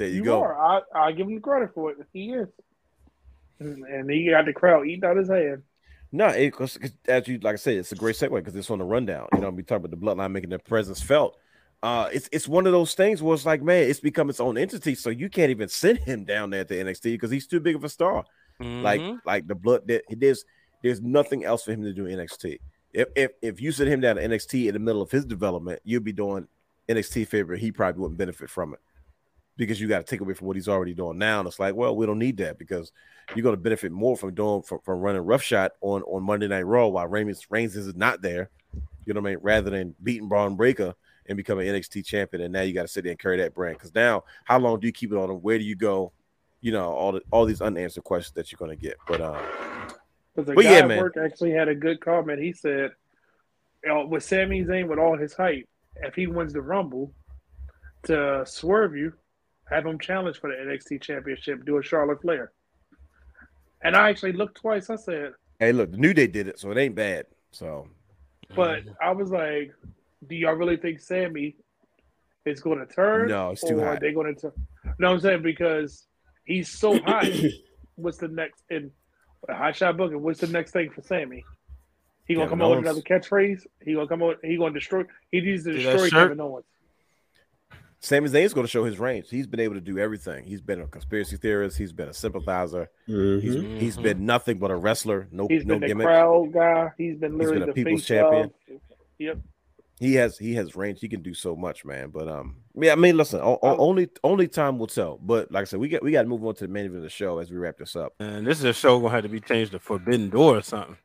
[0.00, 0.42] There you, You, go.
[0.42, 0.58] are.
[0.58, 1.98] I I give him the credit for it.
[2.12, 2.48] He is.
[3.58, 5.62] And and he got the crowd eating out his hand.
[6.10, 8.70] No, it, cause, 'cause as you like I said, it's a great segue because it's
[8.70, 9.28] on the rundown.
[9.34, 11.36] You know, we talk about the bloodline making their presence felt.
[11.82, 14.56] Uh, it's it's one of those things where it's like, man, it's become its own
[14.58, 17.76] entity, so you can't even send him down there to NXT because he's too big
[17.76, 18.24] of a star.
[18.58, 19.18] Like Mhm.
[19.26, 20.44] like the blood that there's
[20.82, 22.58] there's nothing else for him to do in NXT.
[22.92, 25.80] If if if you send him down to NXT in the middle of his development,
[25.84, 26.48] you'd be doing
[26.88, 27.54] NXT favor.
[27.56, 28.80] He probably wouldn't benefit from it
[29.60, 31.38] because you got to take away from what he's already doing now.
[31.38, 32.92] And it's like, well, we don't need that because
[33.36, 36.62] you're going to benefit more from doing from, from running roughshod on on Monday Night
[36.64, 38.48] Raw while Reigns Reigns is not there.
[39.04, 39.40] You know what I mean?
[39.42, 40.94] Rather than beating Bron Breakker
[41.26, 43.76] and becoming NXT champion, and now you got to sit there and carry that brand.
[43.76, 45.36] Because now, how long do you keep it on him?
[45.36, 46.12] Where do you go?
[46.62, 48.96] You know, all the all these unanswered questions that you're going to get.
[49.06, 49.36] But um,
[50.34, 50.98] Because the But guy yeah, at man.
[51.00, 52.40] work actually had a good comment.
[52.40, 52.92] He said,
[53.84, 57.12] you know, with Sami Zayn with all his hype, if he wins the Rumble,
[58.04, 59.12] to swerve you,
[59.70, 62.52] have him challenge for the NXT Championship, do a Charlotte Flair.
[63.82, 64.90] And I actually looked twice.
[64.90, 67.26] I said, hey, look, the New Day did it, so it ain't bad.
[67.52, 67.88] So
[68.54, 69.72] but I was like,
[70.26, 71.56] do y'all really think Sami
[72.44, 73.28] is going to turn?
[73.28, 73.96] No, it's too or hot.
[73.96, 74.52] Are they going to turn?
[74.98, 76.06] No, I'm saying because
[76.44, 77.26] he's so hot.
[77.96, 78.90] what's the next in
[79.48, 80.22] hot shot booking?
[80.22, 81.44] What's the next thing for Sami?
[82.26, 83.66] He gonna Kevin come out with another catchphrase.
[83.82, 84.36] He gonna come out.
[84.42, 85.02] He gonna destroy.
[85.32, 86.10] He needs to See destroy?
[86.10, 86.64] Kevin Owens.
[88.02, 89.28] Sami Zayn's going to show his range.
[89.28, 90.44] He's been able to do everything.
[90.46, 91.76] He's been a conspiracy theorist.
[91.76, 92.88] He's been a sympathizer.
[93.08, 93.42] Mhm.
[93.42, 95.28] He's he's been nothing but a wrestler.
[95.30, 96.06] No He's no been the gimmick.
[96.06, 96.90] crowd guy.
[96.96, 98.44] He's been He's literally been a the people's face champion.
[98.44, 98.80] Of,
[99.18, 99.38] yep.
[99.98, 101.00] He has he has range.
[101.00, 102.08] He can do so much, man.
[102.08, 102.92] But um, yeah.
[102.92, 103.40] I mean, listen.
[103.40, 105.18] O- o- only only time will tell.
[105.22, 106.96] But like I said, we got we got to move on to the main event
[106.98, 108.14] of the show as we wrap this up.
[108.18, 110.96] And this is a show gonna have to be changed to Forbidden Door or something.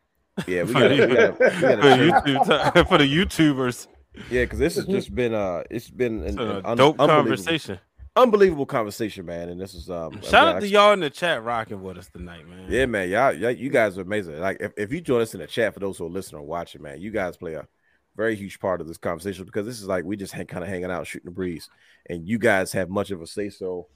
[0.47, 3.87] Yeah, we For got the- we got we for, got YouTube, for the YouTubers.
[4.29, 6.99] Yeah, because this has just been uh, it's been an, It's a an un- dope
[6.99, 7.79] unbelievable- conversation.
[8.15, 9.49] unbelievable conversation, man.
[9.49, 12.47] And this is um, Shout out to y'all in the chat rocking with us tonight,
[12.47, 12.65] man.
[12.69, 14.39] Yeah, man, y'all, y'all, you guys are amazing.
[14.39, 16.45] Like, if, if you join us in the chat for those who are listening or
[16.45, 17.67] watching, man, you guys play a
[18.15, 20.69] very huge part of this conversation because this is like we just hang, kind of
[20.69, 21.69] hanging out, shooting the breeze,
[22.09, 23.87] and you guys have much of a say so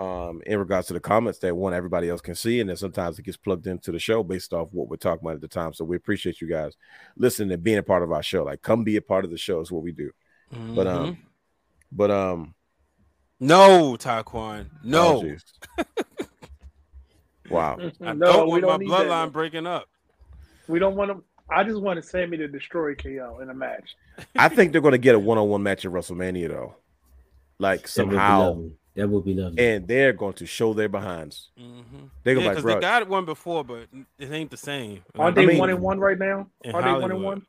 [0.00, 3.18] um in regards to the comments that one everybody else can see, and then sometimes
[3.18, 5.72] it gets plugged into the show based off what we're talking about at the time.
[5.74, 6.74] So we appreciate you guys
[7.16, 8.44] listening and being a part of our show.
[8.44, 10.10] Like, come be a part of the show is what we do.
[10.50, 10.94] But Mhm.
[10.94, 11.18] um,
[11.92, 12.54] but um,
[13.38, 15.42] no, Taquan, oh, no, jeez.
[17.50, 17.78] wow.
[18.00, 19.06] I no, don't we want don't my need that.
[19.06, 19.86] bloodline breaking up.
[20.68, 21.24] We don't want to.
[21.52, 23.96] I just want Sami to destroy KO in a match.
[24.36, 26.76] I think they're going to get a one-on-one match at WrestleMania though,
[27.58, 28.64] like That would somehow.
[28.96, 29.02] Lovely.
[29.02, 29.64] That would be lovely.
[29.66, 31.50] and they're going to show their behinds.
[31.58, 32.06] Mm-hmm.
[32.24, 33.86] They go Yeah, like, because bro, they got one before, but
[34.18, 35.02] it ain't the same.
[35.16, 36.48] Aren't I they mean- one and one right now?
[36.64, 37.46] In Are they one and one?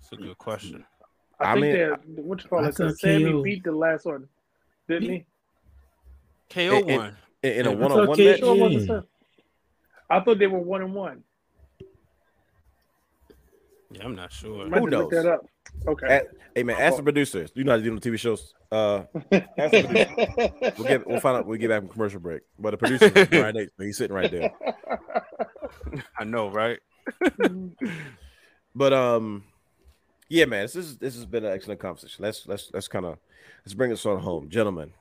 [0.00, 0.84] It's a good question.
[1.38, 2.74] I, I think mean, they're what you call I it.
[2.76, 4.28] 'cause thought Sami KO beat the last one,
[4.88, 5.26] didn't he?
[6.50, 7.16] KO It- it- one.
[7.42, 8.38] in, in a I one-on-one match.
[8.38, 9.00] Sure Yeah.
[10.08, 11.24] I thought they were one and one.
[13.90, 14.64] Yeah, I'm not sure.
[14.66, 15.40] Who have to look knows?
[15.80, 15.92] That up.
[15.92, 16.06] Okay.
[16.06, 17.50] At- hey man, ask the producers.
[17.54, 18.54] You know how to do the TV shows.
[18.70, 19.04] Uh,
[19.58, 20.72] ask the producers.
[20.78, 21.46] we'll get we'll find out.
[21.46, 22.42] We'll get back from commercial break.
[22.58, 24.52] But the producer, is Brian Nate, he's sitting right there.
[26.18, 26.78] I know, right?
[28.74, 29.44] But um,
[30.28, 32.24] yeah, man, this is this has been an excellent conversation.
[32.24, 33.18] Let's let's let's kind of
[33.64, 34.92] let's bring this on home, gentlemen.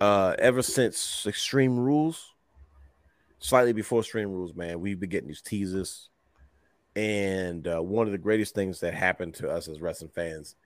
[0.00, 2.32] Uh, ever since Extreme Rules,
[3.38, 6.08] slightly before Extreme Rules, man, we've been getting these teasers,
[6.96, 10.56] and uh, one of the greatest things that happened to us as wrestling fans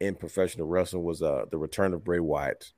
[0.00, 2.72] in professional wrestling was uh the return of Bray Wyatt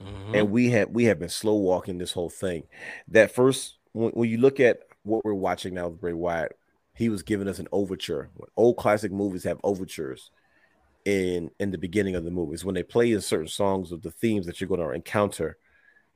[0.00, 0.34] Mhm.
[0.34, 2.64] and we have we have been slow walking this whole thing.
[3.08, 6.52] That first, when, when you look at what we're watching now with Bray Wyatt,
[6.94, 8.30] he was giving us an overture.
[8.34, 10.30] When old classic movies have overtures
[11.04, 14.10] in in the beginning of the movies when they play in certain songs of the
[14.12, 15.58] themes that you're going to encounter.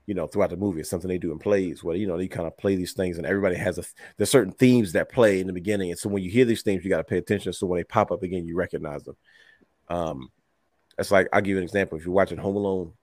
[0.08, 2.28] You know, throughout the movie, it's something they do in plays where you know they
[2.28, 3.84] kind of play these things, and everybody has a
[4.16, 6.82] there's certain themes that play in the beginning, and so when you hear these things,
[6.82, 7.52] you got to pay attention.
[7.52, 9.16] So when they pop up again, you recognize them.
[9.88, 10.30] Um,
[10.98, 11.98] it's like I'll give you an example.
[11.98, 12.94] If you're watching Home Alone,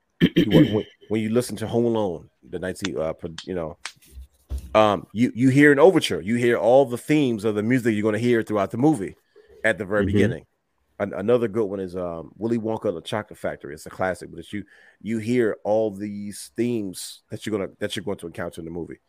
[0.48, 0.66] when,
[1.10, 3.14] when you listen to Home Alone, the 19, uh,
[3.44, 3.78] you know,
[4.74, 6.22] um, you you hear an overture.
[6.22, 9.16] You hear all the themes of the music you're going to hear throughout the movie
[9.64, 10.08] at the very Mhm.
[10.08, 10.46] beginning.
[11.00, 13.74] An- another good one is um, Willy Wonka and the Chocolate Factory.
[13.74, 14.64] It's a classic, but it's you
[15.02, 18.72] you hear all these themes that you're gonna that you're going to encounter in the
[18.72, 19.00] movie.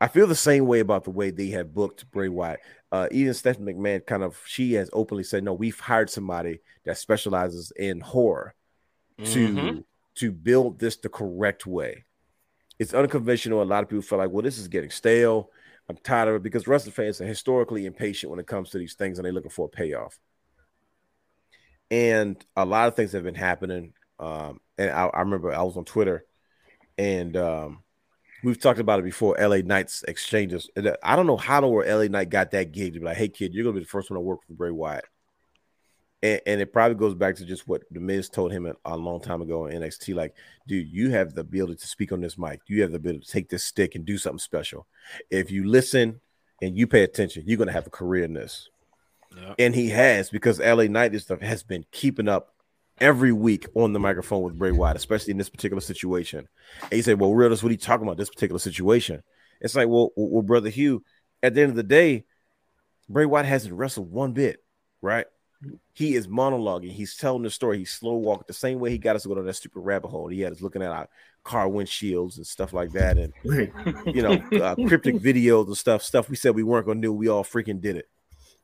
[0.00, 2.60] I feel the same way about the way they have booked Bray Wyatt.
[2.90, 6.98] Uh, even Stephanie McMahon kind of she has openly said, "No, we've hired somebody that
[6.98, 8.54] specializes in horror
[9.24, 9.84] to Mhm.
[10.16, 12.04] to build this the correct way.
[12.78, 13.62] It's unconventional.
[13.62, 15.50] A lot of people feel like, well, this is getting stale.
[15.88, 18.94] I'm tired of it because wrestling fans are historically impatient when it comes to these
[18.94, 20.18] things and they're looking for a payoff.
[21.90, 23.92] And a lot of things have been happening.
[24.18, 26.24] Um, and I, I remember I was on Twitter
[26.96, 27.82] and um,
[28.42, 30.70] we've talked about it before LA Knights exchanges.
[30.76, 33.06] And, uh, I don't know how or where LA Knight got that gig to be
[33.06, 35.04] like, hey, kid, you're to be the first one to work for Bray Wyatt
[36.24, 39.20] and, and it probably goes back to just what the Miz told him a long
[39.20, 40.14] time ago in NXT.
[40.14, 40.34] Like,
[40.66, 42.60] dude, you have the ability to speak on this mic.
[42.66, 44.86] You have the ability to take this stick and do something special.
[45.30, 46.20] If you listen
[46.62, 48.70] and you pay attention, you're gonna have a career in this.
[49.36, 49.54] Yeah.
[49.58, 52.54] And he has because LA Knight and stuff has been keeping up
[53.00, 56.48] every week on the microphone with Bray Wyatt, especially in this particular situation.
[56.82, 59.22] And he said, "Well, real, that's what he talking about this particular situation."
[59.60, 61.04] It's like, well, well, brother Hugh.
[61.42, 62.24] At the end of the day,
[63.08, 64.62] Bray Wyatt hasn't wrestled one bit,
[65.02, 65.26] right?
[65.94, 66.92] He is monologuing.
[66.92, 67.78] He's telling the story.
[67.78, 70.08] He's slow walking the same way he got us to go down that stupid rabbit
[70.08, 70.28] hole.
[70.28, 71.08] He had us looking at our
[71.42, 73.32] car windshields and stuff like that, and
[74.14, 76.02] you know, uh, cryptic videos and stuff.
[76.02, 77.12] Stuff we said we weren't gonna do.
[77.12, 78.08] We all freaking did it,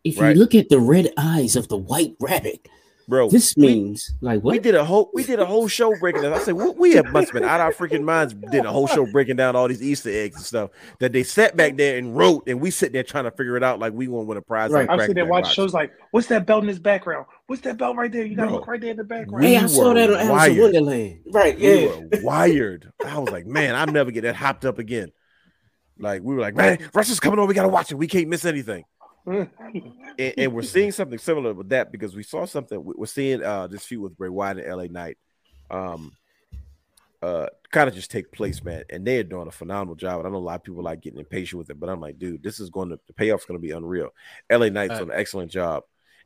[0.04, 0.34] If Right.
[0.34, 2.66] you look at the red eyes of the white rabbit,
[3.06, 3.28] bro.
[3.28, 4.52] this means like what?
[4.52, 6.32] We did a whole we did a whole show breaking down.
[6.32, 8.32] I said we, we have must been out of our freaking minds.
[8.50, 10.70] Did a whole show breaking down all these Easter eggs and stuff
[11.00, 13.62] that they sat back there and wrote, and we sit there trying to figure it
[13.62, 14.70] out like we want to win a prize.
[14.70, 14.88] Right.
[14.88, 17.26] like I'm sitting there watching shows like, what's that belt in his background?
[17.46, 18.24] What's that belt right there?
[18.24, 18.58] You gotta Bro.
[18.60, 19.44] look right there in the background.
[19.44, 20.58] hey, I saw that on Alice in wired.
[20.58, 21.20] Wonderland.
[21.30, 21.58] Right.
[21.58, 21.86] We Yeah.
[21.88, 22.90] were wired.
[23.04, 25.10] I was like, man, I'm never get that hopped up again.
[25.98, 27.46] Like we were like, man, Russell's coming on.
[27.48, 27.96] We gotta watch it.
[27.96, 28.84] We can't miss anything.
[29.26, 29.48] And,
[30.18, 32.82] and we're seeing something similar with that because we saw something.
[32.82, 35.18] we- We're seeing uh this feud with Bray Wyatt and LA Knight,
[35.70, 36.12] um,
[37.22, 38.84] uh, kind of just take place, man.
[38.90, 40.18] And they are doing a phenomenal job.
[40.20, 42.18] And I know a lot of people like getting impatient with it, but I'm like,
[42.18, 44.08] dude, this is going to the payoff's going to be unreal.
[44.50, 44.98] LA Knight's Right.
[44.98, 45.82] doing an excellent job,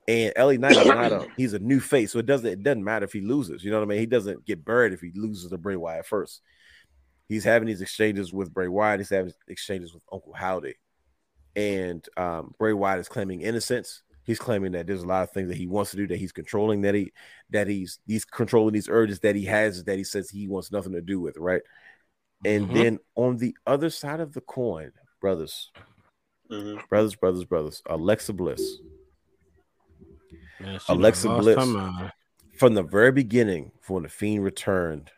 [0.07, 2.85] and LA Knight is not a he's a new face, so it doesn't it doesn't
[2.85, 3.65] matter if he loses.
[3.65, 3.99] You know what I mean?
[3.99, 6.41] He doesn't get buried if he loses to Bray Wyatt first.
[7.29, 9.01] He's having these exchanges with Bray Wyatt.
[9.01, 10.75] He's having exchanges with Uncle Howdy
[11.56, 14.02] and um, Bray Wyatt is claiming innocence.
[14.24, 16.32] He's claiming that there's a lot of things that he wants to do that he's
[16.32, 17.12] controlling that he
[17.51, 20.93] that he's he's controlling these urges that he has that he says he wants nothing
[20.93, 21.62] to do with, right?
[22.44, 22.74] And Mhm.
[22.74, 25.70] then on the other side of the coin, brothers,
[26.51, 26.89] Mhm.
[26.89, 28.81] brothers, brothers, brothers, Alexa Bliss
[30.60, 31.72] Man, Alexa Bliss.
[32.59, 35.10] from the very beginning, when the Fiend returned,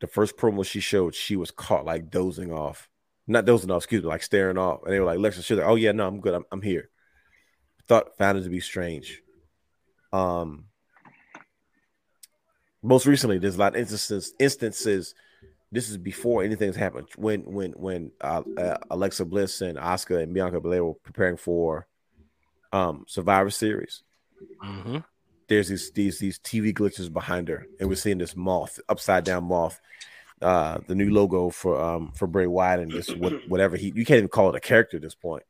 [0.00, 2.88] the first promo she showed, she was caught like dozing off,
[3.26, 5.66] not dozing off, excuse me, like staring off, and they were like, "Alexa," she's like,
[5.66, 6.90] "Oh yeah, no, I'm good, I'm, I'm here."
[7.86, 9.22] Thought found it to be strange.
[10.12, 10.66] Um,
[12.82, 14.34] most recently, there's a lot of instances.
[14.38, 15.14] Instances.
[15.72, 17.08] This is before anything's happened.
[17.16, 21.88] When when when uh, uh, Alexa Bliss and Asuka and Bianca Belair were preparing for
[22.72, 24.02] um Survivor Series
[24.60, 24.98] hmm
[25.48, 29.44] there's these these these TV glitches behind her, and we're seeing this moth, upside down
[29.44, 29.80] moth,
[30.42, 34.04] uh, the new logo for um for Bray Wyatt and just what, whatever he you
[34.04, 35.44] can't even call it a character at this point,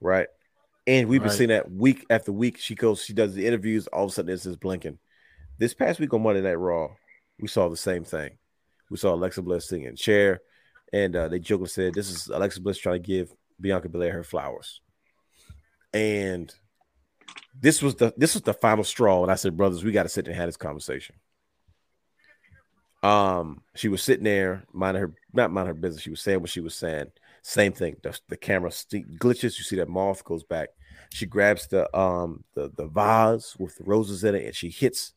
[0.00, 0.28] right?
[0.86, 1.36] And we've been Right.
[1.36, 2.56] seeing that week after week.
[2.58, 3.86] She goes, she does the interviews.
[3.88, 4.98] All of a sudden, it's just blinking.
[5.58, 6.88] This past week on Monday Night Raw,
[7.38, 8.38] we saw the same thing.
[8.90, 10.40] We saw Alexa Bliss sitting in chair,
[10.92, 13.30] and uh, they jokingly said, "This is Alexa Bliss trying to give
[13.60, 14.80] Bianca Belair her flowers."
[15.92, 16.54] And
[17.60, 20.08] this was the this was the final straw, and I said, "Brothers, we got to
[20.08, 21.16] sit and have this conversation."
[23.02, 26.02] Um, she was sitting there, minding her not minding her business.
[26.02, 27.06] She was saying what she was saying.
[27.42, 27.96] Same thing.
[28.02, 29.56] The, the camera st- glitches.
[29.56, 30.70] You see that moth goes back.
[31.10, 35.12] She grabs the um the the vase with the roses in it, and she hits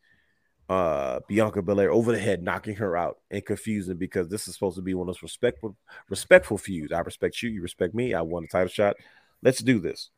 [0.69, 4.77] uh Bianca Belair over the head, knocking her out and confusing because this is supposed
[4.77, 5.75] to be one of those respectful
[6.07, 6.93] respectful feuds.
[6.93, 8.13] I respect you, you respect me.
[8.13, 8.95] I won a title shot.
[9.41, 10.11] Let's do this.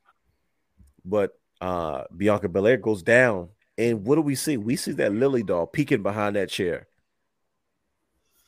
[1.05, 1.31] But
[1.61, 4.57] uh Bianca Belair goes down, and what do we see?
[4.57, 6.87] We see that Lily doll peeking behind that chair.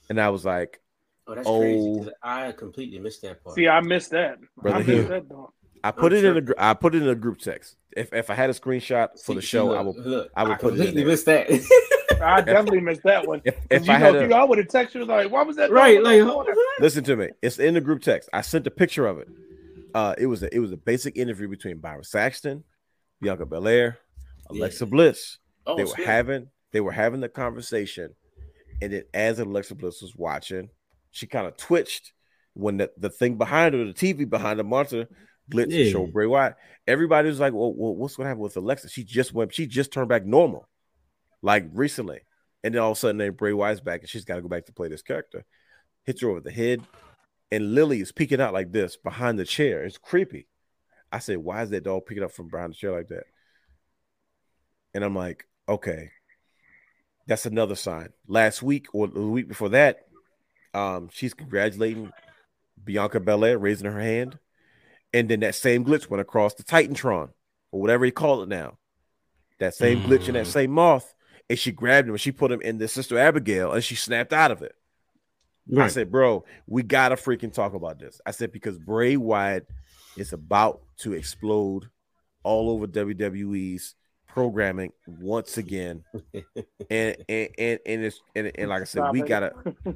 [0.09, 0.79] And I was like,
[1.27, 1.59] Oh, that's Oh.
[1.59, 1.99] crazy.
[2.03, 3.55] 'cause I completely missed that part.
[3.55, 4.37] See, I missed that.
[4.57, 4.97] Brother I Hill.
[4.97, 5.53] missed that though.
[5.83, 6.37] I put I'm it in sure.
[6.37, 7.77] a gr- I put it in a group text.
[7.97, 10.43] If if I had a screenshot for See- the show, look, I will look, I
[10.43, 11.11] would put it in completely there.
[11.11, 12.21] missed that.
[12.21, 13.41] I definitely missed that one.
[13.43, 15.05] if, 'Cause if you I know, had if a, you, I would have texted you
[15.05, 16.53] like, "Why was that?" right, dog like in the corner?
[16.79, 17.29] listen to me.
[17.41, 18.29] It's in the group text.
[18.31, 19.27] I sent a picture of it.
[19.95, 22.63] Uh, it was a it was a basic interview between Byron Saxton,
[23.21, 23.97] Bianca Belair,
[24.51, 24.89] Alexa Yeah.
[24.91, 25.39] Bliss.
[25.65, 26.05] oh, they were snap.
[26.05, 28.15] having they were having the conversation,
[28.81, 30.69] and then as Alexa Bliss was watching,
[31.11, 32.11] she kind of twitched
[32.53, 35.07] when the, the thing behind her, the TV behind the monitor,
[35.51, 35.83] glitched Yeah.
[35.83, 36.55] and showed Bray Wyatt.
[36.87, 38.89] Everybody was like, well, well, what's gonna happen with Alexa?
[38.89, 40.67] She just went, she just turned back normal,
[41.41, 42.19] like recently.
[42.63, 44.47] And then all of a sudden, then Bray Wyatt's back, and she's got to go
[44.47, 45.45] back to play this character.
[46.03, 46.81] Hits her over the head,
[47.51, 49.83] and Lily is peeking out like this behind the chair.
[49.83, 50.47] It's creepy.
[51.11, 53.25] I said, why is that dog picking up from behind the chair like that?
[54.95, 56.09] And I'm like, okay,
[57.27, 58.09] that's another sign.
[58.27, 60.07] Last week or the week before that,
[60.73, 62.11] um, she's congratulating
[62.83, 64.37] Bianca Belair, raising her hand,
[65.13, 67.29] and then that same glitch went across the Titantron
[67.71, 68.77] or whatever you call it now.
[69.59, 70.51] That same glitch and that Mm.
[70.51, 71.13] same moth,
[71.49, 74.33] and she grabbed him and she put him in the Sister Abigail, and she snapped
[74.33, 74.75] out of it.
[75.77, 78.21] I said, bro, we gotta freaking talk about this.
[78.25, 79.67] I said because Bray Wyatt
[80.15, 81.89] is about to explode
[82.43, 83.95] all over WWE's
[84.35, 86.03] programming once again,
[86.89, 89.27] and and and and it's and, and like I said, Stop we it.
[89.27, 89.53] gotta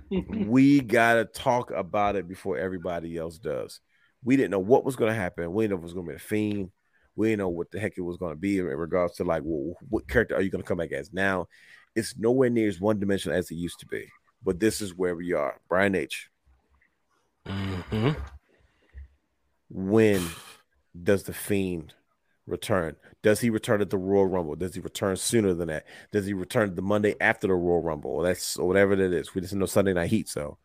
[0.10, 3.82] we gotta talk about it before everybody else does.
[4.24, 5.52] We didn't know what was gonna happen.
[5.52, 6.72] We didn't know if it was gonna be a fiend.
[7.18, 9.76] We didn't know what the heck it was gonna be in regards to like, well,
[9.90, 11.48] what character are you gonna come back as now?
[11.96, 14.08] It's nowhere near as one dimensional as it used to be.
[14.42, 15.60] But this is where we are.
[15.68, 16.30] Brian H.
[17.46, 18.12] hmm
[19.70, 20.26] When
[21.04, 21.94] does the fiend
[22.50, 22.96] return?
[23.24, 24.56] Does he return at the Royal Rumble?
[24.56, 25.86] Does he return sooner than that?
[26.12, 28.12] Does he return the Monday after the Royal Rumble?
[28.12, 29.34] Or that's or whatever it is.
[29.34, 30.28] We just know Sunday night heat.
[30.30, 30.58] So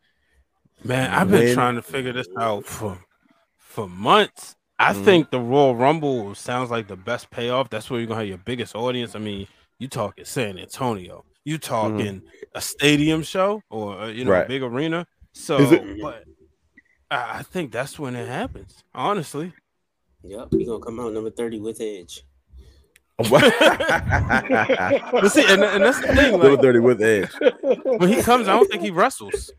[0.83, 2.97] Man, I've been When- trying to figure this out for
[3.57, 4.55] for months.
[4.77, 5.05] I Mhm.
[5.05, 7.69] think the Royal Rumble sounds like the best payoff.
[7.69, 9.15] That's where you're gonna have your biggest audience.
[9.15, 9.47] I mean,
[9.79, 12.21] you talking San Antonio, you talking
[12.53, 14.45] a stadium show or uh, you know Right.
[14.45, 15.07] a big arena.
[15.33, 16.23] So, it- but
[17.11, 18.83] I think that's when it happens.
[18.93, 19.53] Honestly,
[20.27, 22.23] Yep, he gonna come out number thirty with Edge.
[23.17, 23.29] but
[25.29, 26.31] see, and, and that's the thing.
[26.33, 27.29] Number Like, 30 with Edge.
[27.85, 29.51] when he comes, I don't think he wrestles.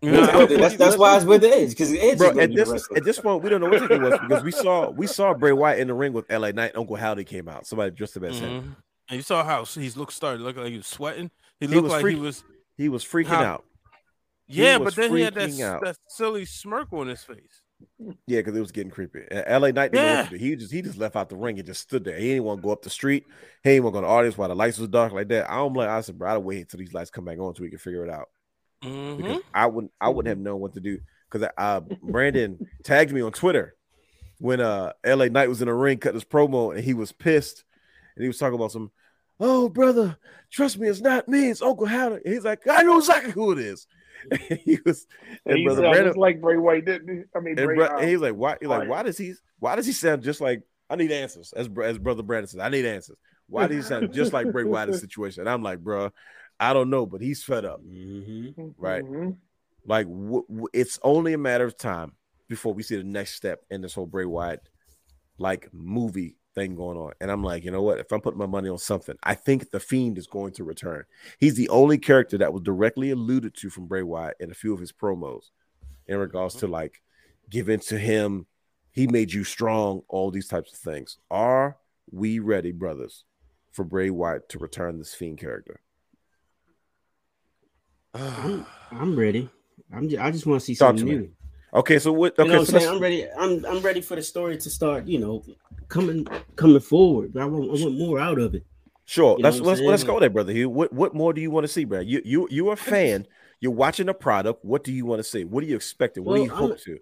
[0.00, 2.68] You know, That's, that's, that's why it's with Edge because Edge Bro, is at this
[2.70, 2.96] wrestler.
[2.96, 5.52] at this point, we don't know what it was because we saw we saw Bray
[5.52, 6.72] Wyatt in the ring with LA Knight.
[6.76, 7.66] Uncle Howdy came out.
[7.66, 8.50] Somebody dressed him as him.
[8.62, 8.76] Mhm.
[9.10, 11.30] And you saw how he's looked started looking like he was sweating.
[11.58, 12.44] He He looked was like freak- he was
[12.78, 13.64] He was freaking How- out.
[14.46, 15.82] yeah, but then he had that, out.
[15.82, 17.60] that silly smirk on his face.
[18.26, 19.20] Yeah, because it was getting creepy.
[19.30, 20.38] And LA Knight didn't know what Yeah.
[20.38, 22.16] He just he just left out the ring and just stood there.
[22.16, 23.26] He didn't want to go up the street.
[23.62, 25.50] He didn't want to go to the audience while the lights was dark like that.
[25.50, 27.70] I'm like, I said, bro, I'd wait until these lights come back on so we
[27.70, 28.28] can figure it out.
[28.82, 29.18] Mhm.
[29.18, 31.00] Because I wouldn't I wouldn't have known what to do.
[31.30, 33.74] Because uh Brandon tagged me on Twitter
[34.38, 37.64] when uh LA Knight was in the ring cut his promo and he was pissed
[38.16, 38.90] and he was talking about some,
[39.38, 40.16] oh brother,
[40.50, 42.22] trust me, it's not me, it's Uncle Howard.
[42.24, 43.86] He's like, I know exactly who it is.
[44.30, 45.06] And he was
[45.46, 47.22] And and he brother sounds like Bray Wyatt, didn't he?
[47.34, 48.56] I mean, and, Bray, bro, uh, and he's like, why?
[48.60, 49.34] He's like, why does he?
[49.58, 50.62] Why does he sound just like?
[50.88, 51.52] I need answers.
[51.54, 53.16] As as brother Brandon says, I need answers.
[53.48, 55.40] Why does he sound just like Bray Wyatt in this situation?
[55.42, 56.10] And I'm like, bro,
[56.58, 57.80] I don't know, but he's fed up.
[57.84, 58.74] Mhm.
[58.76, 59.04] right.
[59.04, 59.36] mhm.
[59.86, 62.12] Like, w- w- it's only a matter of time
[62.48, 64.60] before we see the next step in this whole Bray Wyatt
[65.38, 67.12] like movie thing going on.
[67.20, 67.98] And I'm like, you know what?
[67.98, 71.04] If I'm putting my money on something, I think the Fiend is going to return.
[71.38, 74.72] He's the only character that was directly alluded to from Bray Wyatt in a few
[74.72, 75.50] of his promos
[76.06, 76.66] in regards mm-hmm.
[76.66, 77.02] to like
[77.48, 78.46] giving to him.
[78.92, 81.18] He made you strong, all these types of things.
[81.30, 81.76] Are
[82.10, 83.24] we ready, brothers,
[83.70, 85.80] for Bray Wyatt to return this Fiend character?
[88.12, 89.48] I'm, I'm ready.
[89.92, 91.18] I'm just, I just want to see Talk something to me.
[91.18, 91.30] new.
[91.72, 92.34] Okay, so what?
[92.38, 92.94] You Okay, know what so I'm saying?
[92.94, 93.26] I'm ready.
[93.38, 95.06] I'm I'm ready for the story to start.
[95.06, 95.44] You know,
[95.88, 96.26] coming
[96.56, 97.36] coming forward.
[97.36, 98.64] I want I want more out of it.
[99.04, 99.36] Sure.
[99.36, 100.52] You know Let's let's let's go there, brother.
[100.52, 100.68] Hugh.
[100.68, 102.00] What what more do you want to see, bro?
[102.00, 103.26] You you you're a fan.
[103.60, 104.64] You're watching a product.
[104.64, 105.44] What do you want to see?
[105.44, 106.24] What are you expecting?
[106.24, 106.98] What do Well, you I'm- hope to?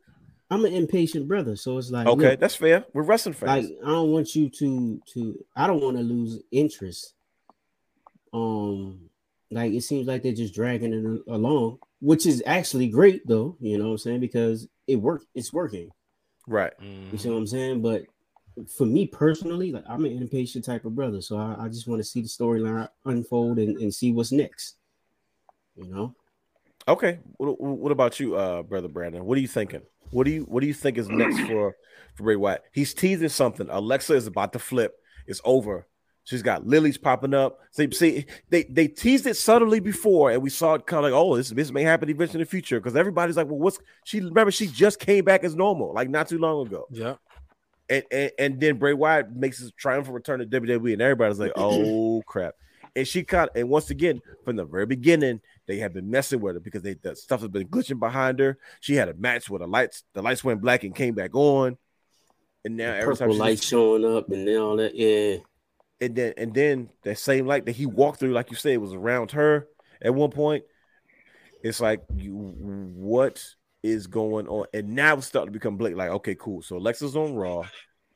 [0.50, 2.84] I'm an impatient brother, so it's like Okay, look, that's fair.
[2.94, 3.68] We're wrestling fans.
[3.68, 3.78] like.
[3.84, 5.44] I don't want you to to.
[5.54, 7.12] I don't want to lose interest.
[8.32, 9.10] Um,
[9.50, 13.56] like it seems like they're just dragging it along, which is actually great though.
[13.60, 15.22] You know what I'm saying because it work.
[15.34, 15.90] It's working.
[16.46, 16.72] right.
[16.80, 17.82] You see what I'm saying?
[17.82, 18.02] But
[18.76, 22.00] for me personally, like I'm an impatient type of brother, so I, I just want
[22.00, 24.76] to see the storyline unfold and, and see what's next.
[25.76, 26.14] You know,
[26.88, 27.18] Okay.
[27.36, 29.24] What, what about you, uh, brother Brandon?
[29.24, 29.82] What are you thinking?
[30.10, 31.76] What do you what do you think is next for
[32.14, 32.62] for Bray Wyatt?
[32.72, 33.68] He's teasing something.
[33.70, 34.94] Alexa is about to flip.
[35.26, 35.86] It's over.
[36.28, 37.58] She's got lilies popping up.
[37.70, 41.18] See, see, they they teased it subtly before, and we saw it kind of like,
[41.18, 42.78] oh, this this may happen eventually in the future.
[42.78, 44.20] Because everybody's like, well, what's she?
[44.20, 46.86] Remember, she just came back as normal, like not too long ago.
[46.90, 47.14] Yeah.
[47.88, 51.52] and, and and then Bray Wyatt makes his triumphant return to WWE, and everybody's like,
[51.56, 52.56] "Oh crap!"
[52.94, 56.56] And she caught, and once again, from the very beginning, they have been messing with
[56.56, 58.58] her because they the stuff has been glitching behind her.
[58.80, 61.78] She had a match where the lights the lights went black and came back on,
[62.66, 64.94] and now every time purple she light showing up and then all that.
[64.94, 65.38] Yeah,
[66.00, 68.94] and then and then that same light that he walked through, like you said, was
[68.94, 69.68] around her
[70.02, 70.64] at one point.
[71.62, 73.44] It's like you what
[73.82, 74.66] is going on?
[74.72, 75.98] And now it's starting to become blatant.
[75.98, 76.62] Like, okay, cool.
[76.62, 77.64] So Alexa's on Raw,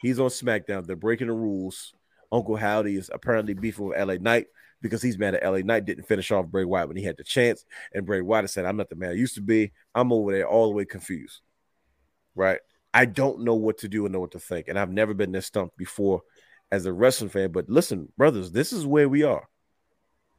[0.01, 1.93] he's on SmackDown, they're breaking the rules.
[2.31, 4.47] Uncle Howdy is apparently beefing with LA Knight
[4.81, 7.25] because he's mad at LA Knight didn't finish off Bray Wyatt when he had the
[7.25, 7.65] chance.
[7.93, 9.73] And Bray Wyatt said, I'm not the man I used to be.
[9.95, 11.41] I'm over there all the way confused.
[12.35, 12.59] Right.
[12.95, 14.69] I don't know what to do and know what to think.
[14.69, 16.23] And I've never been this stumped before
[16.73, 17.53] as a wrestling fan.
[17.53, 19.47] But listen, brothers, this is where we are.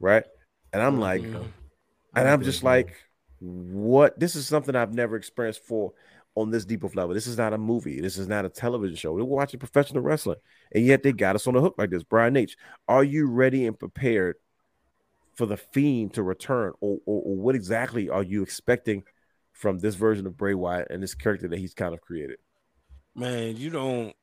[0.00, 0.24] Right.
[0.72, 1.46] And I'm like, Mhm.
[2.14, 2.94] and I'm just like,
[3.38, 4.18] what?
[4.18, 5.94] This is something I've never experienced for
[6.34, 7.14] on this deep of level.
[7.14, 8.00] This is not a movie.
[8.00, 9.12] This is not a television show.
[9.12, 10.38] We're watching professional wrestling,
[10.72, 12.02] and yet they got us on the hook like this.
[12.02, 12.56] Brian H,
[12.88, 14.36] are you ready and prepared
[15.34, 19.04] for the Fiend to return, or, or, or what exactly are you expecting
[19.52, 22.38] from this version of Bray Wyatt and this character that he's kind of created?
[23.14, 24.14] Man, you don't.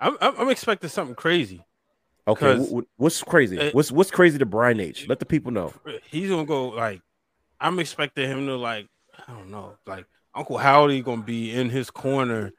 [0.00, 1.64] I'm, I'm I'm expecting something crazy.
[2.26, 3.58] Okay, 'Cause- wh- wh- what's crazy?
[3.58, 5.06] Uh, what's what's crazy to Brian H?
[5.08, 5.72] Let the people know.
[6.10, 7.00] He's gonna go like.
[7.60, 8.86] I'm expecting him to like.
[9.26, 12.52] I don't know, like Uncle Howdy gonna be in his corner,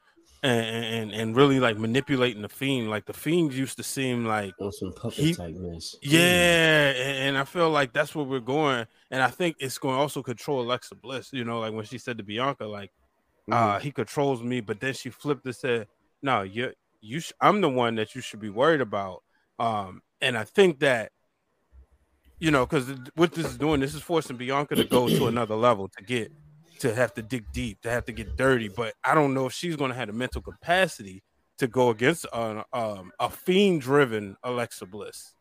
[0.43, 2.89] and and and really like manipulating the fiend.
[2.89, 5.95] Like the fiend used to seem like on some puppet He- type mess.
[6.01, 9.95] Yeah, and, and I feel like that's where we're going, and I think it's going
[9.95, 11.31] to also control Alexa Bliss.
[11.31, 12.91] You know, like when she said to Bianca, like,
[13.49, 15.87] uh, he controls me, but then she flipped and said,
[16.21, 19.23] "No, you, you, sh- I'm the one that you should be worried about."
[19.57, 21.11] Um, and I think that,
[22.39, 25.55] you know, because what this is doing, this is forcing Bianca to go to another
[25.55, 26.31] level to get
[26.79, 28.69] to have to dig deep, to have to get dirty.
[28.69, 31.23] But I don't know if she's going to have the mental capacity
[31.57, 35.35] to go against a, um, a fiend-driven Alexa Bliss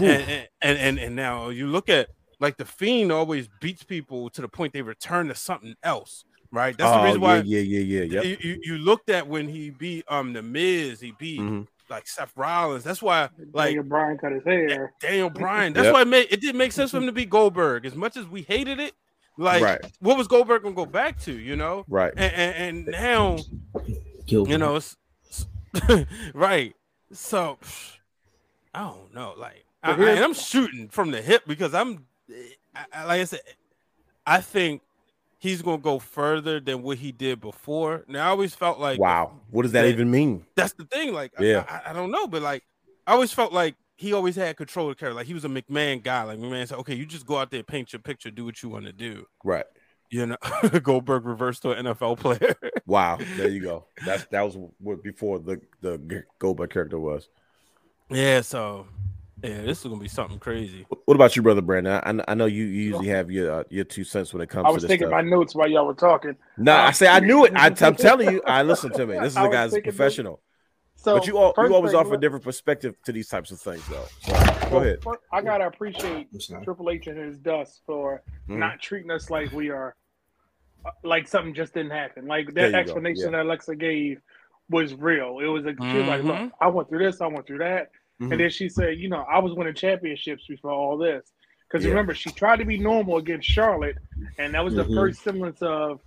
[0.00, 2.08] and, and, and and and now you look at
[2.40, 6.76] like the fiend always beats people to the point they return to something else, right?
[6.76, 8.20] That's the Oh, reason why yeah, yeah, yeah, yeah.
[8.22, 8.24] Yep.
[8.24, 11.66] you, you, you looked at when he beat um the Miz, he beat Mhm.
[11.90, 12.84] like Seth Rollins.
[12.84, 14.92] That's why like Daniel Bryan cut his hair.
[15.00, 15.72] Daniel Bryan.
[15.72, 15.94] That's Yep.
[15.94, 17.86] why it made it didn't make sense for him to be Goldberg.
[17.86, 18.92] As much as we hated it,
[19.38, 19.84] Like, Right.
[20.00, 21.32] what was Goldberg gonna go back to?
[21.32, 22.12] You know, Right.
[22.16, 23.36] and and, and now
[24.26, 24.50] Gilbert.
[24.50, 24.96] you know it's,
[25.74, 26.74] it's- right.
[27.12, 27.58] So
[28.74, 29.34] I don't know.
[29.36, 32.06] Like, I, But here's- I, am shooting from the hip because I'm,
[32.74, 33.40] I, I- like I said,
[34.26, 34.82] I think
[35.38, 38.04] he's gonna go further than what he did before.
[38.08, 39.40] Now I always felt like Wow.
[39.50, 40.44] What does that that- even mean?
[40.54, 41.12] that's the thing.
[41.12, 41.64] Like, Yeah.
[41.68, 42.64] I, I, don't know, but like,
[43.06, 45.14] I always felt like he always had control of the character.
[45.16, 46.22] Like he was a McMahon guy.
[46.24, 48.68] Like McMahon said, okay, you just go out there, paint your picture, do what you
[48.68, 49.26] want to do.
[49.44, 49.64] Right.
[50.10, 50.36] You know,
[50.82, 52.54] Goldberg reversed to an NFL player.
[52.88, 53.18] Wow.
[53.36, 53.86] There you go.
[54.04, 57.28] That's that was what before the the Goldberg character was.
[58.08, 58.86] yeah, so
[59.42, 60.86] yeah, this is gonna be something crazy.
[61.04, 62.00] What about you, brother Brandon?
[62.04, 64.64] I, I know you, you usually have your uh, your two cents when it comes
[64.64, 65.22] I to was this taking stuff.
[65.22, 66.36] my notes while y'all were talking.
[66.56, 67.52] No, I say I knew it.
[67.54, 68.42] I, am telling you.
[68.46, 69.18] I listen to me.
[69.18, 70.40] This is I a was guy's thinking professional.
[70.96, 73.60] So but you all, you always thing, offer a different perspective to these types of
[73.60, 74.06] things, though.
[74.22, 74.38] So, go
[74.70, 75.02] well, ahead.
[75.02, 76.28] fir- I gotta appreciate
[76.64, 78.56] Triple H and his dust for Mhm.
[78.56, 79.94] not treating us like we are,
[80.84, 82.26] uh, like something just didn't happen.
[82.26, 83.38] Like that explanation yeah.
[83.38, 84.20] that Alexa gave
[84.70, 85.38] was real.
[85.40, 86.22] It was like she was like.
[86.24, 87.90] "Look, I went through this, I went through that,"
[88.20, 88.32] Mhm.
[88.32, 91.32] and then she said, "You know, I was winning championships before all this."
[91.68, 91.90] Because Yeah.
[91.90, 93.96] remember, she tried to be normal against Charlotte,
[94.38, 94.94] and that was the Mhm.
[94.94, 96.00] first semblance of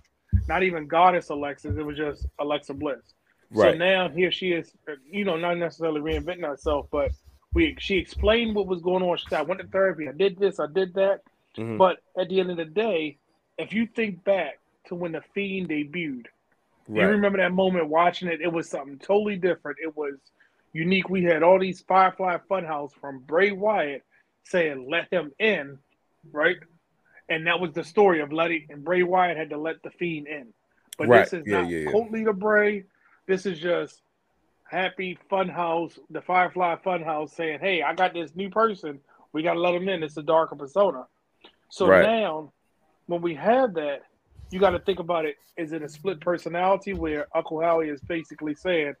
[0.48, 1.76] not even goddess Alexis.
[1.76, 3.14] It was just Alexa Bliss.
[3.52, 7.10] So now here she is, uh, you know, not necessarily reinventing herself, but
[7.52, 9.16] we she explained what was going on.
[9.18, 11.20] She said, I went to therapy, I did this, I did that.
[11.56, 11.76] Mhm.
[11.78, 13.18] But at the end of the day,
[13.58, 16.26] if you think back to when the Fiend debuted,
[16.88, 19.78] you remember that moment watching it, it was something totally different.
[19.82, 20.14] It was
[20.72, 21.08] unique.
[21.08, 24.04] We had all these Firefly Funhouse from Bray Wyatt
[24.44, 25.78] saying, let him in,
[26.32, 26.56] right?
[27.28, 30.26] And that was the story of letting, and Bray Wyatt had to let the Fiend
[30.26, 30.52] in.
[30.98, 31.24] But Right.
[31.24, 31.90] this is Yeah, not yeah, yeah.
[31.90, 32.84] cult leader Bray.
[33.26, 34.02] This is just
[34.64, 39.00] happy Funhouse, the Firefly Funhouse saying, hey, I got this new person.
[39.32, 40.02] We got to let him in.
[40.02, 41.06] It's a darker persona.
[41.68, 42.02] So Right.
[42.02, 42.52] now,
[43.06, 44.02] when we have that,
[44.50, 45.36] you got to think about it.
[45.56, 48.94] Is it a split personality where Uncle Howdy is basically saying,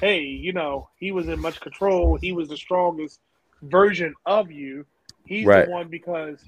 [0.00, 2.16] "Hey, you know, he was in much control.
[2.16, 3.20] He was the strongest
[3.62, 4.84] version of you.
[5.24, 5.66] He's Right.
[5.66, 6.44] the one because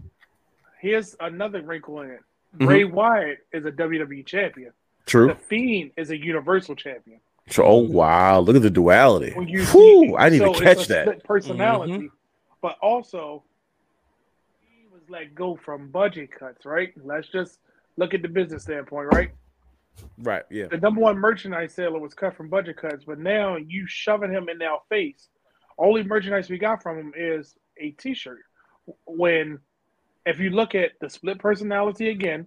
[0.80, 2.20] here's another wrinkle in it.
[2.56, 2.66] Mm-hmm.
[2.66, 4.72] Bray Wyatt is a WWE champion.
[5.06, 5.28] True.
[5.28, 5.42] The True.
[5.42, 7.20] Fiend is a Universal champion.
[7.48, 7.64] True.
[7.64, 8.40] Oh wow!
[8.40, 9.32] Look at the duality.
[9.32, 11.02] Whew, I need so to it's catch a that.
[11.04, 12.06] split personality, mm-hmm.
[12.62, 13.42] but also
[14.62, 16.64] he was let go from budget cuts.
[16.64, 16.94] Right?
[17.04, 17.58] Let's just
[17.98, 19.12] look at the business standpoint.
[19.12, 19.32] Right?
[20.18, 20.42] Right.
[20.50, 20.66] Yeah.
[20.70, 24.48] the number one merchandise seller was cut from budget cuts, but now you shoving him
[24.48, 25.28] in our face.
[25.78, 28.40] Only merchandise we got from him is a T-shirt.
[29.06, 29.58] When,
[30.24, 32.46] if you look at the split personality again,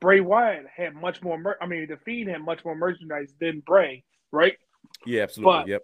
[0.00, 1.38] Bray Wyatt had much more.
[1.38, 4.02] Mer- I mean, the Fiend had much more merchandise than Bray,
[4.32, 4.56] right?
[5.06, 5.22] Yeah.
[5.22, 5.52] Absolutely.
[5.52, 5.82] But- yep.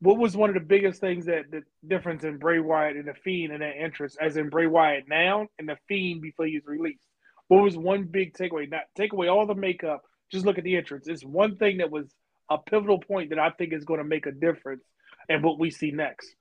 [0.00, 3.14] What was one of the biggest things that the difference in Bray Wyatt and the
[3.14, 6.66] Fiend and that interest, as in Bray Wyatt now and the Fiend before he was
[6.66, 7.06] released?
[7.48, 8.70] What was one big takeaway?
[8.70, 11.06] Not take away all the makeup, just look at the entrance.
[11.08, 12.12] It's one thing that was
[12.50, 14.82] a pivotal point that I think is going to make a difference
[15.28, 16.34] in what we see next.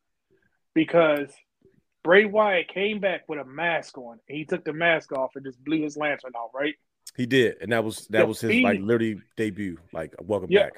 [0.74, 1.32] Because
[2.04, 4.20] Bray Wyatt came back with a mask on.
[4.28, 6.76] And he took the mask off and just blew his lantern out, right?
[7.16, 9.78] He did, and that was that The was his like literally debut.
[9.92, 10.64] Like, welcome Yeah.
[10.64, 10.74] back.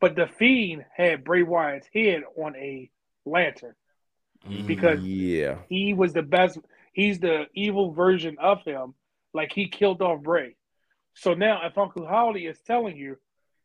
[0.00, 2.90] But the Fiend had Bray Wyatt's head on a
[3.24, 3.74] lantern.
[4.66, 6.58] Because- yeah, he was the best.
[6.92, 8.94] He's the evil version of him.
[9.34, 10.56] Like he killed off Bray.
[11.14, 13.16] So now, if Uncle Howdy is telling you,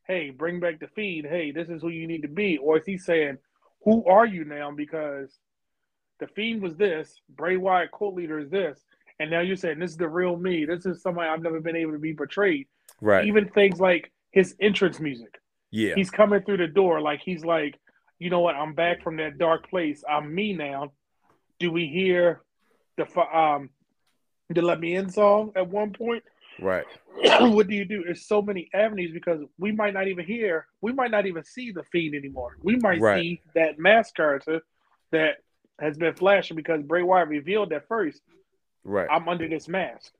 [0.06, 1.26] "Hey, bring back the feed.
[1.26, 3.38] Hey, this is who you need to be," or is he saying,
[3.84, 5.38] "Who are you now?" Because
[6.18, 8.84] the fiend was this, Bray Wyatt cult leader is this,
[9.20, 10.64] and now you're saying this is the real me.
[10.64, 12.66] This is somebody I've never been able to be portrayed.
[13.00, 13.26] right.
[13.26, 15.38] Even things like his entrance music.
[15.70, 17.78] yeah, He's coming through the door like he's like,
[18.18, 18.54] you know what?
[18.54, 20.02] I'm back from that dark place.
[20.08, 20.92] I'm me now.
[21.58, 22.42] Do we hear
[22.96, 23.70] the um
[24.50, 26.22] the Let Me In song at one point?
[26.60, 26.84] right.
[27.40, 28.04] what do you do?
[28.04, 31.70] There's so many avenues because we might not even hear, we might not even see
[31.72, 32.56] the fiend anymore.
[32.62, 33.20] We might Right.
[33.22, 34.60] see that mask character
[35.12, 35.36] that
[35.80, 38.20] has been flashing because Bray Wyatt revealed that first.
[38.84, 39.08] Right.
[39.10, 40.12] I'm under this mask,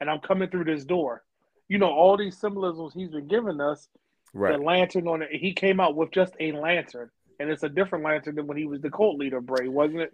[0.00, 1.22] and I'm coming through this door.
[1.68, 3.88] You know all these symbolisms he's been giving us.
[4.34, 4.56] right.
[4.56, 5.30] The lantern on it.
[5.32, 7.10] He came out with just a lantern,
[7.40, 9.40] and it's a different lantern than when he was the cult leader.
[9.40, 10.12] Bray wasn't it?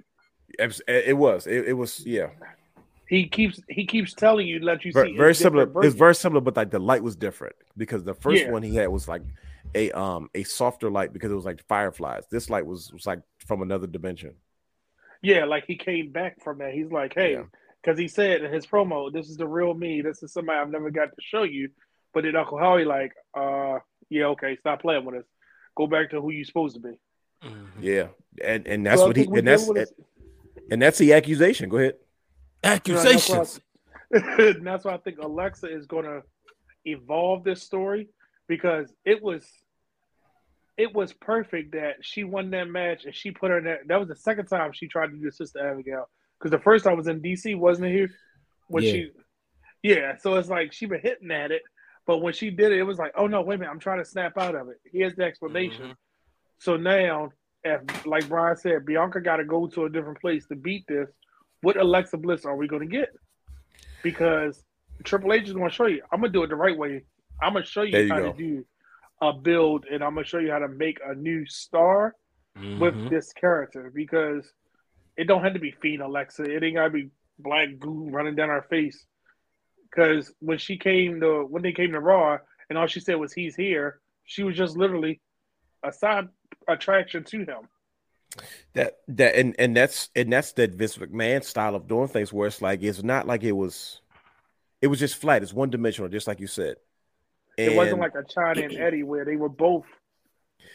[0.87, 1.47] It was.
[1.47, 2.05] It, it was.
[2.07, 2.29] Yeah.
[3.09, 5.17] He keeps he keeps telling you, let you Very, see.
[5.17, 5.67] very it's similar.
[5.67, 8.51] different It's very similar, but like the light was different because the first Yeah.
[8.51, 9.23] one he had was like
[9.75, 12.25] a um a softer light because it was like fireflies.
[12.31, 14.35] This light was was like from another dimension.
[15.23, 16.73] Yeah, like he came back from that.
[16.75, 17.45] He's like, hey, Yeah.
[17.83, 20.01] because he said in his promo, this is the real me.
[20.03, 21.71] This is somebody I've never got to show you.
[22.15, 23.79] But then Uncle Howdy like, uh,
[24.09, 25.25] yeah, okay, stop playing with us.
[25.77, 26.99] Go back to who you supposed to be.
[27.81, 28.09] Yeah,
[28.43, 29.87] and and that's So what he and that's and,
[30.71, 31.69] and that's the accusation.
[31.69, 31.97] Go ahead.
[32.87, 33.61] You know, that's, Accusations.
[34.11, 36.23] why, and that's why I think Alexa is going to
[36.85, 38.09] evolve this story
[38.49, 39.45] because it was
[40.77, 43.81] it was perfect that she won that match and she put her in that.
[43.87, 46.09] That was the second time she tried to do Sister Abigail
[46.39, 47.93] because the first time was in DC, wasn't it?
[47.93, 48.11] Here
[48.69, 48.91] when Yeah.
[48.93, 49.11] she,
[49.83, 50.17] yeah.
[50.17, 51.63] So it's like she been hitting at it,
[52.07, 53.99] but when she did it, it was like, oh no, wait a minute, I'm trying
[53.99, 54.79] to snap out of it.
[54.91, 55.83] Here's the explanation.
[55.85, 55.93] Mm-hmm.
[56.59, 57.31] So now,
[57.63, 61.09] if like Brian said, Bianca got to go to a different place to beat this.
[61.65, 63.09] What Alexa Bliss are we going to get?
[64.03, 64.63] Because
[65.03, 66.03] Triple H is going to show you.
[66.13, 67.05] I'm going to do it the right way.
[67.43, 68.33] I'm going to show you, you how go.
[68.33, 68.67] to do
[69.23, 72.15] a build, and I'm going to show you how to make a new star
[72.57, 72.79] Mhm.
[72.79, 74.53] with this character because
[75.17, 76.45] it don't have to be Fiend Alexa.
[76.45, 79.05] It ain't gotta be black goo running down her face.
[79.91, 82.39] Because when she came to when they came to Raw
[82.69, 85.21] and all she said was he's here, she was just literally
[85.83, 86.29] a side
[86.69, 87.69] attraction to him.
[88.75, 92.49] That that and and that's and that's that Vince McMahon style of doing things where
[92.49, 94.01] it's like it's not like it was
[94.83, 96.77] it was just flat, it's one dimensional, just like you said.
[97.57, 99.85] it wasn't like a Chyna and Eddie where they were both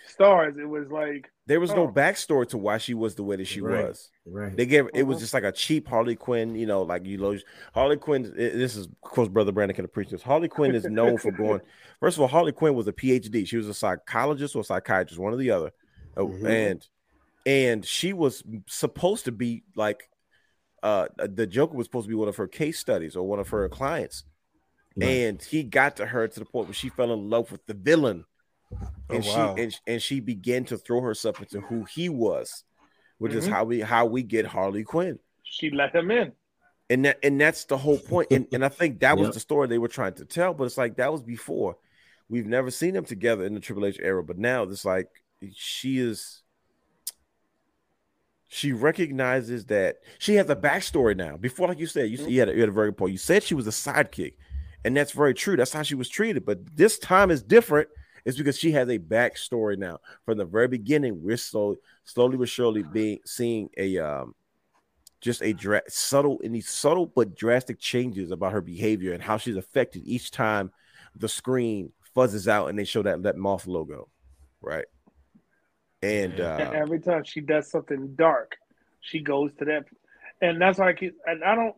[0.08, 0.56] stars.
[0.58, 1.92] It was like there was no oh.
[1.92, 3.88] backstory to why she was the way that she Right.
[3.88, 4.10] was.
[4.26, 4.56] Right.
[4.56, 5.22] They gave it was Mhm.
[5.22, 7.38] just like a cheap Harley Quinn, you know, like you know,
[7.74, 8.32] Harley Quinn.
[8.36, 10.22] This is, of course, brother Brandon can appreciate this.
[10.22, 11.62] Harley Quinn is known for going.
[12.00, 13.46] First of all, Harley Quinn was a PhD.
[13.48, 15.72] She was a psychologist or psychiatrist, one or the other,
[16.16, 16.50] Uh, Mhm.
[16.50, 16.88] and
[17.46, 20.10] and she was supposed to be like,
[20.84, 23.50] uh, the Joker was supposed to be one of her case studies or one of
[23.50, 24.24] her clients,
[24.96, 25.08] Right.
[25.08, 27.74] and he got to her to the point where she fell in love with the
[27.74, 28.26] villain,
[29.10, 29.56] and Oh, wow.
[29.56, 32.64] she and, and she began to throw herself into who he was,
[33.18, 33.52] which is Mhm.
[33.52, 35.20] how we how we get Harley Quinn
[35.52, 36.32] she let him in.
[36.92, 39.34] and that and that's the whole point and, and i think that was Yep.
[39.34, 41.76] the story they were trying to tell but it's like that was before
[42.30, 45.08] we've never seen them together in the triple h era but now it's like
[45.56, 46.44] she is
[48.50, 51.38] she recognizes that she has a backstory now.
[51.38, 52.30] Before like you said you, Mm-hmm.
[52.30, 53.12] you, had, a, you had a very good point.
[53.14, 54.34] You said she was a sidekick
[54.84, 55.56] and that's very true.
[55.56, 56.46] That's how she was treated.
[56.46, 57.90] But this time is different.
[58.26, 60.00] It's because she has a backstory now.
[60.26, 64.34] From the very beginning we're slowly slowly but surely being seeing a um
[65.22, 69.38] just a dra- subtle and these subtle but drastic changes about her behavior and how
[69.38, 70.72] she's affected each time
[71.16, 74.10] the screen fuzzes out and they show that that moth logo,
[74.62, 74.86] right?
[76.02, 78.56] And And uh, every time she does something dark,
[79.02, 79.86] she goes to that,
[80.42, 81.16] and that's why I keep.
[81.26, 81.76] And I don't,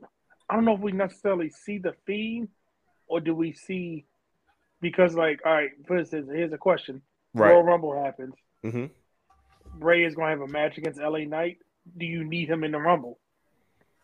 [0.50, 2.50] I don't know if we necessarily see the fiend,
[3.08, 4.06] or do we see,
[4.82, 7.02] because like, all right, for instance, here's a question:
[7.34, 8.34] Royal Rumble happens.
[8.66, 8.86] Mm-hmm.
[9.80, 11.58] Bray is going to have a match against LA Knight.
[11.98, 13.20] Do you need him in the Rumble?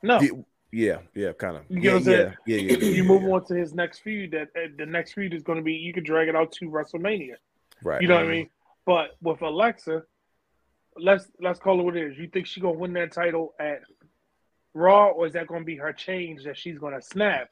[0.02, 0.19] No.
[0.72, 1.64] yeah, yeah, kind of.
[1.69, 2.34] You Yeah, get what I'm yeah, saying?
[2.45, 4.31] yeah, yeah, yeah, you move on to his next feud.
[4.31, 6.69] That uh, the next feud is going to be you can drag it out to
[6.69, 7.35] WrestleMania.
[7.84, 8.02] right.
[8.02, 8.49] You know what I mean?
[8.88, 10.03] But with Alexa,
[10.97, 12.18] let's let's call it what it is.
[12.18, 13.81] You think she gonna win that title at
[14.73, 17.49] Raw, or is that gonna be her change that she's gonna snap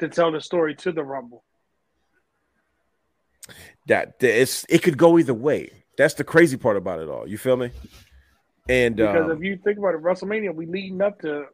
[0.00, 1.44] to tell the story to the Rumble?
[3.86, 5.84] that it's it could go either way.
[5.96, 7.28] That's the crazy part about it all.
[7.28, 7.70] You feel me?
[8.68, 11.46] And Because um, if you think about it, WrestleMania, we leading up to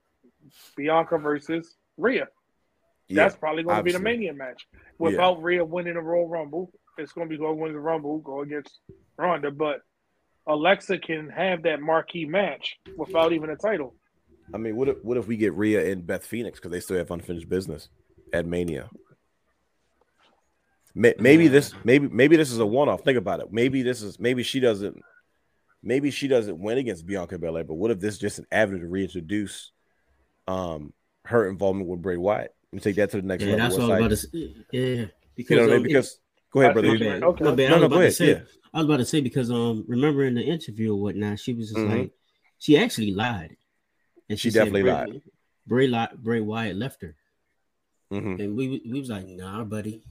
[0.76, 2.28] Bianca versus Rhea.
[3.08, 3.98] yeah, That's probably going to be the.
[3.98, 4.68] Mania match.
[4.98, 8.18] Without Rhea winning the Royal Rumble, it's going to be going to win the Rumble,
[8.18, 8.78] go against
[9.18, 9.50] Ronda.
[9.50, 9.80] But
[10.46, 13.94] Alexa can have that marquee match without even a title.
[14.54, 16.96] I mean, what if what if we get Rhea and Beth Phoenix because they still
[16.96, 17.88] have unfinished business
[18.32, 18.88] at Mania?
[20.94, 23.02] Maybe this, maybe maybe this is a one-off.
[23.04, 23.52] Think about it.
[23.52, 25.00] Maybe this is maybe she doesn't,
[25.82, 27.62] maybe she doesn't win against Bianca Belair.
[27.62, 29.70] But what if this is just an avenue to reintroduce,
[30.48, 30.92] um,
[31.26, 33.64] her involvement with Bray Wyatt and take that to the next Yeah, level?
[33.64, 34.64] that's It's what I was about to say.
[34.72, 35.80] Yeah, because you know what I mean?
[35.80, 36.20] it- Because
[36.58, 36.88] go ahead, brother.
[36.88, 36.94] I'm
[37.24, 37.26] Okay.
[37.26, 37.44] Okay.
[37.44, 38.12] No, but I No, was no, about go to ahead.
[38.14, 38.40] say, Yeah.
[38.74, 41.68] I was about to say because um, remember in the interview or whatnot, she was
[41.70, 41.88] just Mhm.
[41.98, 42.10] like,
[42.58, 43.56] she actually lied,
[44.28, 45.22] and She said definitely Bray, lied.
[45.66, 47.16] Bray, li- Bray Wyatt left her,
[48.12, 48.40] Mhm.
[48.40, 50.02] and we we was like, nah, buddy,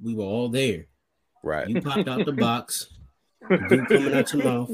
[0.00, 0.86] we were all there.
[1.42, 1.68] Right.
[1.68, 2.88] You popped out the box,
[3.50, 4.70] you coming out your mouth.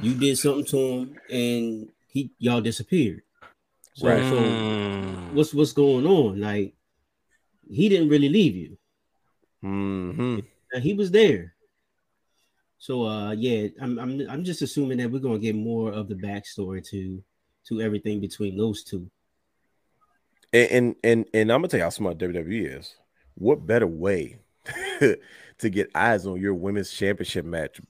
[0.00, 3.22] You did something to him, and he y'all disappeared.
[3.94, 4.24] So, Right.
[4.28, 6.40] so what's what's going on?
[6.40, 6.74] Like,
[7.70, 8.76] he didn't really leave you.
[9.64, 10.40] Hmm
[10.74, 11.54] Uh, he was there.
[12.78, 16.14] So uh yeah, I'm I'm I'm just assuming that we're gonna get more of the
[16.14, 17.22] backstory to
[17.68, 19.10] to everything between those two.
[20.52, 22.94] And, and and and I'm gonna tell you how smart WWE is.
[23.36, 24.38] What better way
[25.00, 27.80] to get eyes on your women's championship match,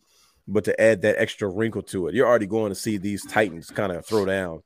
[0.47, 2.15] but to add that extra wrinkle to it?
[2.15, 4.63] You're already going to see these Titans kind of throw down,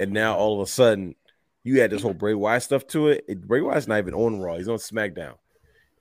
[0.00, 1.14] and now all of a sudden
[1.62, 3.24] you add this whole Bray Wyatt stuff to it.
[3.28, 5.36] it Bray Wyatt's not even on Raw; he's on SmackDown,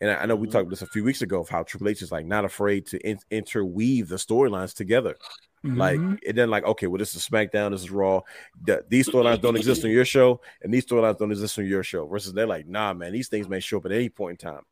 [0.02, 0.52] And I, I know we Mhm.
[0.52, 2.99] talked this a few weeks ago of how Triple H is like not afraid to
[2.99, 5.15] in- interweave the storylines together.
[5.64, 6.19] Like, Mhm.
[6.26, 8.22] and then like, okay, well, this is SmackDown, this is Raw.
[8.65, 11.84] The- these storylines don't exist on your show, and these storylines don't exist on your
[11.84, 12.06] show.
[12.07, 14.64] Versus they're like, nah, man, these things may show up at any point in time.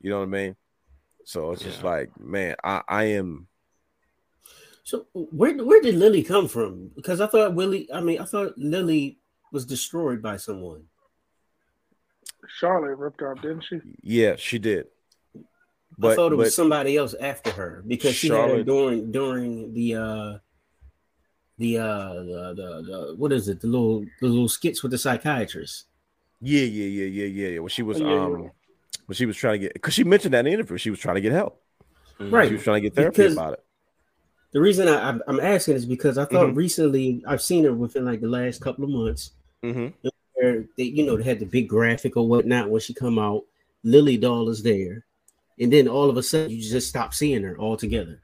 [0.00, 0.56] You know what I mean?
[1.24, 3.48] So it's just like, man, I, I am.
[4.84, 6.92] So where where did Lily come from?
[6.94, 9.18] Because I thought Willie, I mean, I thought Lily
[9.50, 10.84] was destroyed by someone.
[12.48, 13.80] Charlotte ripped her up, didn't she?
[14.02, 14.86] Yeah, she did.
[16.02, 19.72] I thought it but was somebody else after her because she had her during during
[19.72, 20.38] the uh
[21.58, 24.98] the uh the, the, the what is it the little the little skits with the
[24.98, 25.86] psychiatrist.
[26.42, 27.58] yeah, yeah, yeah, yeah, yeah, yeah.
[27.60, 28.24] When she was Yeah, yeah.
[28.24, 28.50] um,
[29.06, 30.98] when she was trying to get, because she mentioned that in the interview, she was
[30.98, 31.62] trying to get help.
[32.18, 32.48] Right.
[32.48, 33.62] She was trying to get therapy Because- about it.
[34.52, 36.56] The reason I, I'm- I'm asking is because I thought Mhm.
[36.56, 39.32] recently I've seen her within like the last couple of months
[39.62, 39.88] hmm
[40.36, 43.42] where they you know they had the big graphic or whatnot when she come out.
[43.84, 45.04] Lily doll is there,
[45.60, 48.20] and then all of a sudden you just stop seeing her altogether.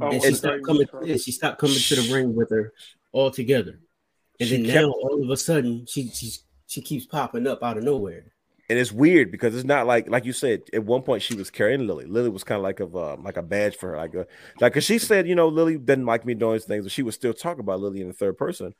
[0.00, 0.86] Oh, and she stopped coming.
[1.04, 2.72] Yeah, she stopped coming to the ring with her
[3.12, 3.78] altogether.
[4.40, 7.62] And She then kept- now all of a sudden she she's she keeps popping up
[7.62, 8.24] out of nowhere.
[8.68, 11.50] and it's weird because it's not like like you said at one point she was
[11.50, 12.06] carrying Lily.
[12.06, 14.26] Lily was kind of like of uh, like a badge for her, like a
[14.60, 17.02] like because she said you know Lily didn't like me doing these things, but she
[17.02, 18.74] would still talk about Lily in the third person.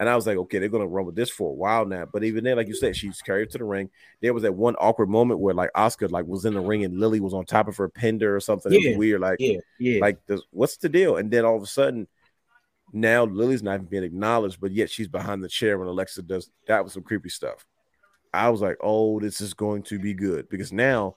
[0.00, 2.06] And I was like, okay, they're gonna run with this for a while now.
[2.10, 3.90] But even then, like you said, she's carried to the ring.
[4.22, 6.98] There was that one awkward moment where like Asuka like was in the ring and
[6.98, 8.72] Lily was on top of her, pinned her or something.
[8.72, 9.20] It Yeah, was weird.
[9.20, 10.00] Like Yeah, yeah.
[10.00, 11.16] like this, what's the deal?
[11.18, 12.08] And then all of a sudden,
[12.92, 16.50] now Lily's not even being acknowledged, but yet she's behind the chair when Alexa does
[16.66, 17.64] that was some creepy stuff.
[18.32, 21.16] I was like, oh, this is going to be good because now,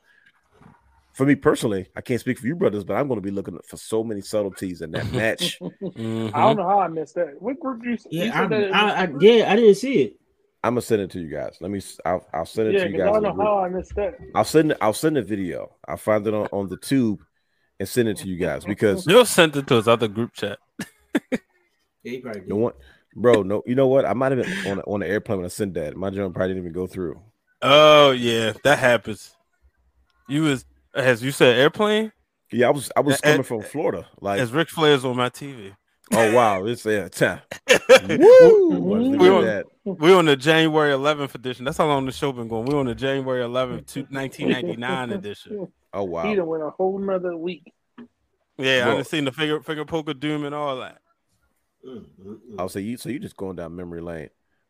[1.14, 3.60] for me personally, I can't speak for you brothers, but I'm going to be looking
[3.65, 5.60] for so many subtleties in that match.
[5.95, 6.34] Mhm.
[6.34, 7.40] I don't know how I missed that.
[7.40, 8.73] What group you, you yeah, said that?
[8.73, 10.19] I, I, I, yeah, I didn't see it.
[10.64, 11.57] I'm gonna send it to you guys.
[11.61, 11.77] Let me.
[11.80, 13.95] s- I'll, I'll send it yeah, to you because I don't know how I missed
[13.95, 14.18] that.
[14.34, 14.72] I'll send.
[14.72, 15.76] it- I'll send a video.
[15.88, 17.22] I'll find it on, on the tube
[17.80, 20.57] and send it to you guys because You'll send it to his other group chat.
[21.31, 21.38] Yeah,
[22.03, 22.73] he probably no one,
[23.15, 23.44] bro.
[23.44, 24.06] No, you know what?
[24.06, 25.95] I might have been on on the airplane when I sent that.
[25.95, 27.22] My jump probably didn't even go through.
[27.61, 29.35] Oh yeah, that happens.
[30.27, 30.65] You was
[30.95, 32.11] as you said airplane
[32.52, 34.07] Yeah, I was I was coming from Florida.
[34.22, 35.76] Like, as Ric Flair's on my TV.
[36.14, 37.41] oh wow, it's yeah, time.
[38.10, 38.70] Woo!
[38.70, 39.65] Look We at on- that.
[39.86, 41.65] We're on the January 11th edition.
[41.65, 42.65] That's how long the show been going.
[42.65, 45.68] We're on the January 11th, 1999 edition.
[45.94, 46.36] Oh wow, He wow.
[46.36, 47.74] done went a whole nother week.
[48.57, 48.95] Yeah, I Bro.
[48.95, 50.99] done seen the figure Fingerpoke of Doom and all that.
[52.57, 52.98] I'll say you.
[52.98, 54.30] So you just going down memory lane.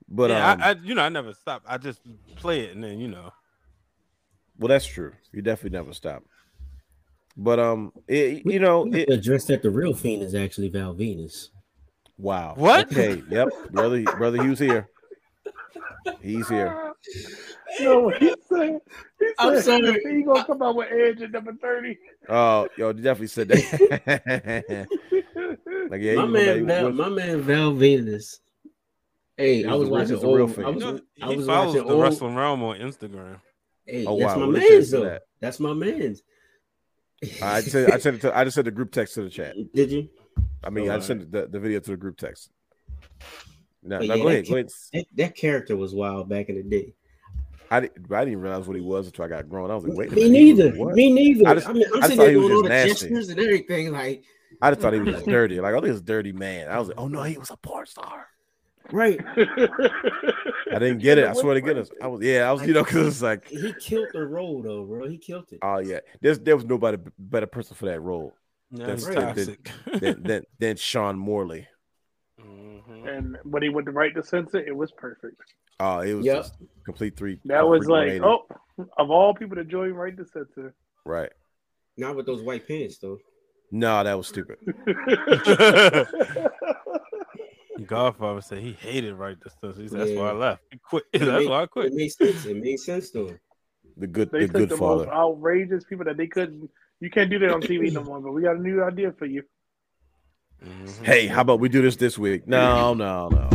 [0.09, 1.63] But yeah, um, I, I you know I never stop.
[1.67, 2.01] I just
[2.35, 3.31] play it and then you know.
[4.59, 5.13] Well, that's true.
[5.31, 6.23] You definitely never stop.
[7.35, 10.93] But um, it, you know, we it, addressed that the real fiend is actually Val
[10.93, 11.47] Venis.
[12.17, 12.53] wow.
[12.55, 12.91] What?
[12.91, 13.21] Okay.
[13.29, 13.49] Yep.
[13.71, 14.87] Brother, brother, Hugh's here.
[16.21, 16.93] He's here.
[17.79, 18.79] No, he said,
[19.19, 19.99] he I'm said sorry.
[20.15, 21.97] he gonna come out with Edge at number thirty.
[22.29, 24.87] Oh, yo, you definitely said that.
[25.89, 28.39] like, yeah, my man, Val, my man Val Venis.
[29.37, 30.55] Hey, He's I was the- watching he's the real old.
[30.55, 30.67] fiend.
[30.67, 32.03] I You was, know, I he was watching the old.
[32.03, 33.39] Wrestling Wrealm on Instagram.
[33.85, 34.45] Hey, Oh, that's wow.
[34.45, 35.03] my man's though.
[35.05, 35.23] that?
[35.39, 36.23] That's my man's.
[37.41, 39.55] I said, I sent it to, I just sent the group text to the chat.
[39.73, 40.09] Did you?
[40.63, 42.49] I mean, Oh, I sent the, the video to the group text.
[43.81, 44.69] No, But no, yeah, go that ahead, go ahead.
[44.93, 46.93] That, that character was wild back in the day.
[47.71, 49.71] I didn't, I didn't realize what he was until I got grown.
[49.71, 50.71] I was like, wait Me neither.
[50.71, 50.95] what?
[50.95, 51.47] Me neither.
[51.47, 53.91] I I, just- mean, I'm I sitting there doing all the gestures and everything.
[53.91, 54.23] Like,
[54.61, 55.59] I just thought he was dirty.
[55.59, 56.69] Like, oh, this is dirty man.
[56.69, 58.27] I was like, oh no, he was a porn star.
[58.93, 59.19] Right?
[59.37, 61.25] I didn't get it.
[61.27, 61.89] I swear to goodness.
[61.99, 64.83] I was, yeah, I was, you know, because it's like, He killed the role though,
[64.85, 65.07] bro.
[65.09, 65.57] He killed it.
[65.63, 68.33] oh yeah, there's there was nobody better person for that role
[68.71, 69.15] That's Right.
[69.17, 69.71] toxic.
[69.99, 71.67] than than, than Sean Morley.
[72.39, 73.07] Mhm.
[73.17, 75.41] and when he went to Right to Censor, it was perfect.
[75.79, 76.35] Oh, it was Yep.
[76.37, 76.53] just
[76.85, 77.39] complete three.
[77.45, 78.45] That was like, oh,
[78.97, 80.75] of all people to join Right to Censor.
[81.03, 81.31] right.
[81.97, 83.17] Not with those white pants though.
[83.71, 84.57] No, that was stupid.
[87.87, 89.77] Godfather said he hated right this stuff.
[89.77, 90.63] He said, That's why I left.
[90.71, 91.03] He quit.
[91.13, 91.85] It That's made- why I quit.
[91.85, 91.97] It quit.
[91.97, 92.45] made sense.
[92.45, 93.33] It made sense though.
[93.97, 95.05] The good, they the took good the father.
[95.05, 96.69] most outrageous people that they couldn't.
[96.99, 98.19] You can't do that on TV no more.
[98.19, 99.43] But we got a new idea for you.
[100.63, 101.03] Mhm.
[101.03, 102.47] Hey, how about we do this this week?
[102.47, 103.49] No, no, no,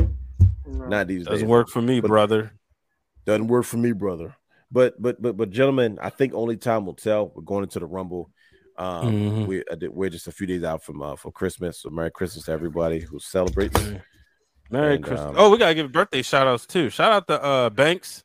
[0.67, 0.87] No.
[0.87, 1.29] not these days.
[1.29, 2.53] Doesn't work for me, But- brother.
[3.25, 4.35] Doesn't work for me, brother.
[4.71, 7.33] But but but but gentlemen, I think only time will tell.
[7.35, 8.31] We're going into the Rumble.
[8.77, 9.47] Um, Mhm.
[9.47, 11.81] we we're just a few days out from uh, for Christmas.
[11.81, 13.75] So Merry Christmas to everybody who celebrates.
[14.71, 15.29] Merry And, Christmas.
[15.31, 16.91] um, oh, we gotta give birthday shout outs too.
[16.91, 18.23] Shout out to uh Banks.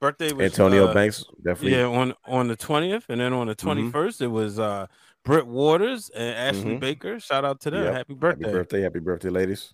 [0.00, 1.78] Birthday was Antonio uh, Banks definitely.
[1.78, 3.90] Yeah, on on the twentieth, and then on the Mhm.
[3.92, 4.86] 21st it was uh
[5.24, 6.80] Britt Waters and Ashley Mhm.
[6.80, 7.18] Baker.
[7.20, 7.84] Shout out to them.
[7.84, 7.94] Yep.
[7.94, 8.44] Happy birthday.
[8.44, 9.72] Happy birthday, happy birthday, ladies.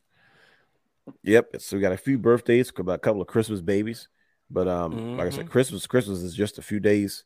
[1.24, 1.56] Yep.
[1.60, 4.08] So we got a few birthdays, about a couple of Christmas babies.
[4.48, 5.50] But um, like I said.
[5.50, 7.24] Christmas, Christmas is just a few days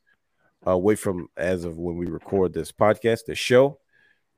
[0.67, 3.79] away from as of when we record this podcast, this show.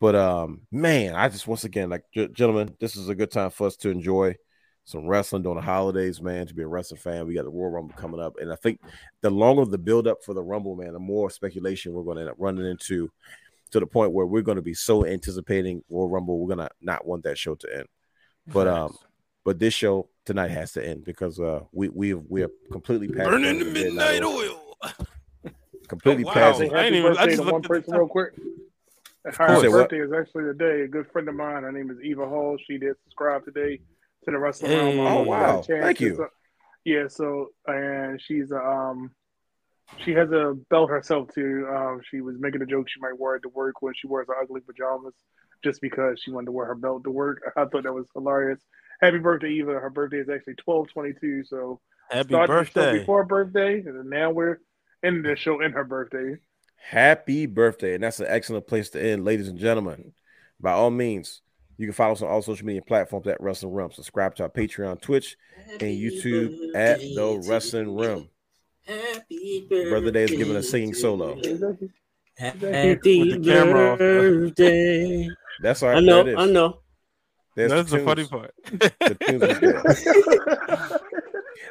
[0.01, 3.51] But um, man, I just once again, like g- gentlemen, this is a good time
[3.51, 4.37] for us to enjoy
[4.85, 6.47] some wrestling during the holidays, man.
[6.47, 8.81] To be a wrestling fan, we got the Royal Rumble coming up, and I think
[9.23, 12.23] the longer the build up for the Rumble, man, the more speculation we're going to
[12.23, 13.11] end up running into,
[13.73, 16.75] to the point where we're going to be so anticipating Royal Rumble, we're going to
[16.83, 17.87] not want that show to end.
[18.49, 18.97] But um,
[19.45, 23.09] but this show tonight has to end because uh, we we have, we are completely
[23.09, 24.61] past Burning the the midnight oil.
[24.85, 24.93] oil.
[25.89, 26.35] completely Oh, wow.
[26.35, 28.09] past I happy ain't even- I birthday just to one looked at the person real
[28.09, 28.35] quick.
[29.35, 30.83] Her birthday is actually today.
[30.83, 31.63] A good friend of mine.
[31.65, 32.57] Her name is Eva Hall.
[32.67, 33.79] She did subscribe today
[34.25, 34.97] to the Wrestling Hey.
[34.97, 35.07] Wrealm.
[35.11, 35.41] Oh, wow.
[35.57, 36.27] got a chance Thank you.
[36.85, 37.09] yeah.
[37.09, 39.11] So and she's a, um
[40.05, 41.67] she has a belt herself too.
[41.73, 44.27] Um, she was making a joke she might wear it to work when she wears
[44.29, 45.15] her ugly pajamas,
[45.63, 47.41] just because she wanted to wear her belt to work.
[47.57, 48.61] I thought that was hilarious.
[49.01, 49.73] Happy birthday, Eva!
[49.75, 51.45] Her birthday is actually twelve twenty two.
[51.45, 51.81] So
[52.11, 52.99] Happy started the show birthday.
[53.01, 54.59] before her birthday, and now we're
[55.03, 56.37] in the show in her birthday.
[56.91, 57.95] Happy birthday.
[57.95, 60.13] And that's an excellent place to end, ladies and gentlemen.
[60.61, 61.43] By all means,
[61.79, 63.93] you can follow us on all social media platforms at Wrestling Wrealm.
[63.93, 65.37] Subscribe to our Patreon, Twitch,
[65.69, 68.29] and YouTube at The Wrestling Wrealm.
[68.87, 69.91] Happy birthday.
[69.91, 71.35] Brother Day is giving a singing solo.
[72.39, 73.99] Happy With the camera off.
[73.99, 75.29] birthday.
[75.61, 76.05] That's all I right.
[76.05, 76.81] know, I know.
[77.57, 78.29] There's That's the tunes.
[78.29, 78.55] funny part.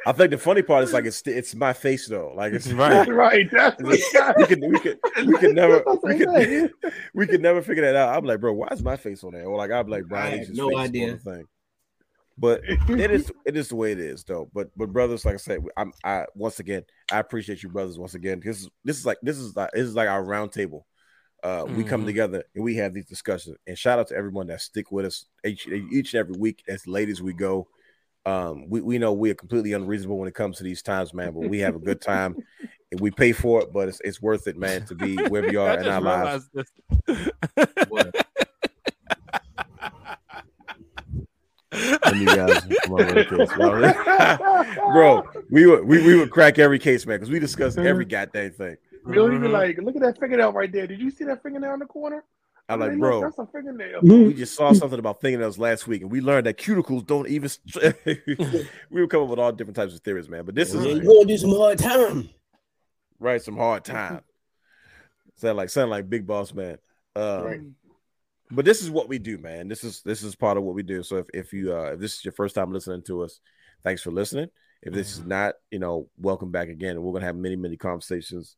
[0.06, 2.32] I think the funny part is like it's it's my face though.
[2.34, 3.06] Like it's Right.
[3.24, 3.46] right.
[3.50, 6.70] That's we could we could we could never we like, could
[7.14, 8.16] we could never figure that out.
[8.16, 9.44] I'm like, bro, why is my face on there?
[9.46, 11.12] Or like I'm like Brian I have no face idea.
[11.12, 11.44] the thing.
[12.38, 14.50] But it is it is the way it is though.
[14.52, 18.14] But but brothers, like I said, I'm I once again I appreciate you brothers once
[18.14, 18.40] again.
[18.44, 20.86] This is this is like this is like this is like our round table.
[21.42, 22.06] Uh, we come Mhm.
[22.06, 23.56] together and we have these discussions.
[23.66, 26.86] And shout out to everyone that stick with us each each and every week as
[26.86, 27.68] late as we go.
[28.26, 31.32] Um, we, we know we are completely unreasonable when it comes to these times, man,
[31.32, 32.36] but we have a good time
[32.90, 35.54] and we pay for it, but it's, it's worth it, man, to be where we
[35.56, 36.48] are in our lives.
[36.52, 36.72] realized
[37.04, 37.22] this.
[42.04, 43.52] And you guys, come on, with this.
[44.92, 48.52] bro, we would we, we would crack every case, man, because we discuss every goddamn
[48.52, 48.76] thing.
[49.08, 49.52] You'll even Mhm.
[49.52, 50.86] like, look at that fingernail right there.
[50.88, 52.24] Did you see that fingernail in the corner?
[52.68, 54.00] I'm Hey, like, bro, that's a fingernail.
[54.02, 57.48] we just saw something about fingernails last week, and we learned that cuticles don't even.
[58.90, 60.44] we were coming up with all different types of theories, man.
[60.44, 62.28] But this Yeah, is you gonna do some hard time.
[63.20, 64.22] right, some hard time.
[65.36, 66.78] Sound like sound like big boss man.
[67.14, 67.60] Um, Right.
[68.50, 69.68] But this is what we do, man.
[69.68, 71.02] This is this is part of what we do.
[71.02, 73.40] So if, if you uh if this is your first time listening to us,
[73.82, 74.48] thanks for listening.
[74.82, 76.90] If this is not, you know, welcome back again.
[76.96, 78.56] And we're gonna have many, many conversations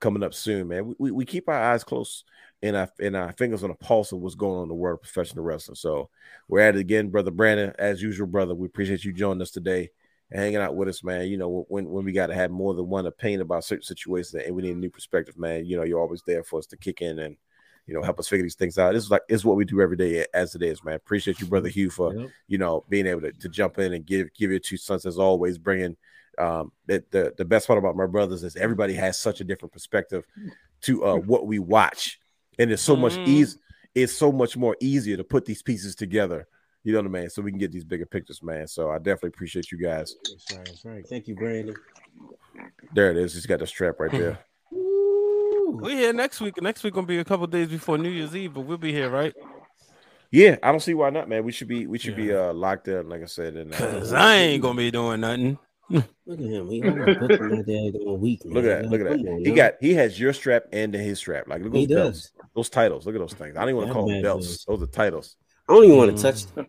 [0.00, 0.86] coming up soon, man.
[0.86, 2.24] We, we, we keep our eyes close
[2.62, 4.98] and our and our fingers on the pulse of what's going on in the world
[4.98, 5.76] of professional wrestling.
[5.76, 6.10] So
[6.48, 7.72] we're at it again, brother Brandon.
[7.78, 8.54] As usual, brother.
[8.54, 9.90] We appreciate you joining us today
[10.30, 11.28] and hanging out with us, man.
[11.28, 14.34] You know, when when we got to have more than one opinion about certain situations
[14.34, 15.64] and we need a new perspective, man.
[15.64, 17.36] You know, you're always there for us to kick in and
[17.86, 18.92] you know help us figure these things out.
[18.92, 20.94] This is like is what we do every day as it is, man.
[20.94, 22.30] Appreciate you, brother Hugh, for Yep.
[22.48, 25.18] you know being able to, to jump in and give give your two cents as
[25.18, 25.96] always, bringing
[26.40, 29.72] um the, the the best part about my brothers is everybody has such a different
[29.72, 30.24] perspective
[30.82, 32.18] to uh what we watch,
[32.58, 33.26] and it's so much Mhm.
[33.28, 33.58] easy.
[33.94, 36.46] It's so much more easier to put these pieces together.
[36.84, 37.30] You know what I mean?
[37.30, 38.66] So we can get these bigger pictures, man.
[38.66, 40.14] So I definitely appreciate you guys.
[40.30, 41.06] That's right, that's right.
[41.06, 41.74] Thank you, Brandon.
[42.94, 43.34] There it is.
[43.34, 44.38] He's got the strap right there.
[44.72, 46.60] We're here next week.
[46.62, 49.10] Next week gonna be a couple days before New Year's Eve, but we'll be here,
[49.10, 49.34] right?
[50.30, 51.44] Yeah, I don't see why not, man.
[51.44, 53.54] We should be we should be uh locked in, like I said.
[53.54, 55.58] And Cause uh, I ain't gonna be doing nothing.
[55.90, 56.04] Look
[56.38, 56.68] at him.
[56.70, 58.44] He always booking my dad a week.
[58.44, 58.54] Man.
[58.54, 59.28] look at that, look at that.
[59.28, 59.54] on, He now.
[59.56, 61.48] got he has your strap and then his strap.
[61.48, 62.32] Like look at He those belts, does.
[62.54, 63.06] those titles.
[63.06, 63.56] Look at those things.
[63.56, 64.46] I don't even want to call them belts.
[64.46, 64.64] does.
[64.66, 65.36] Those are titles.
[65.68, 66.16] I don't even want Mm.
[66.16, 66.66] to touch that.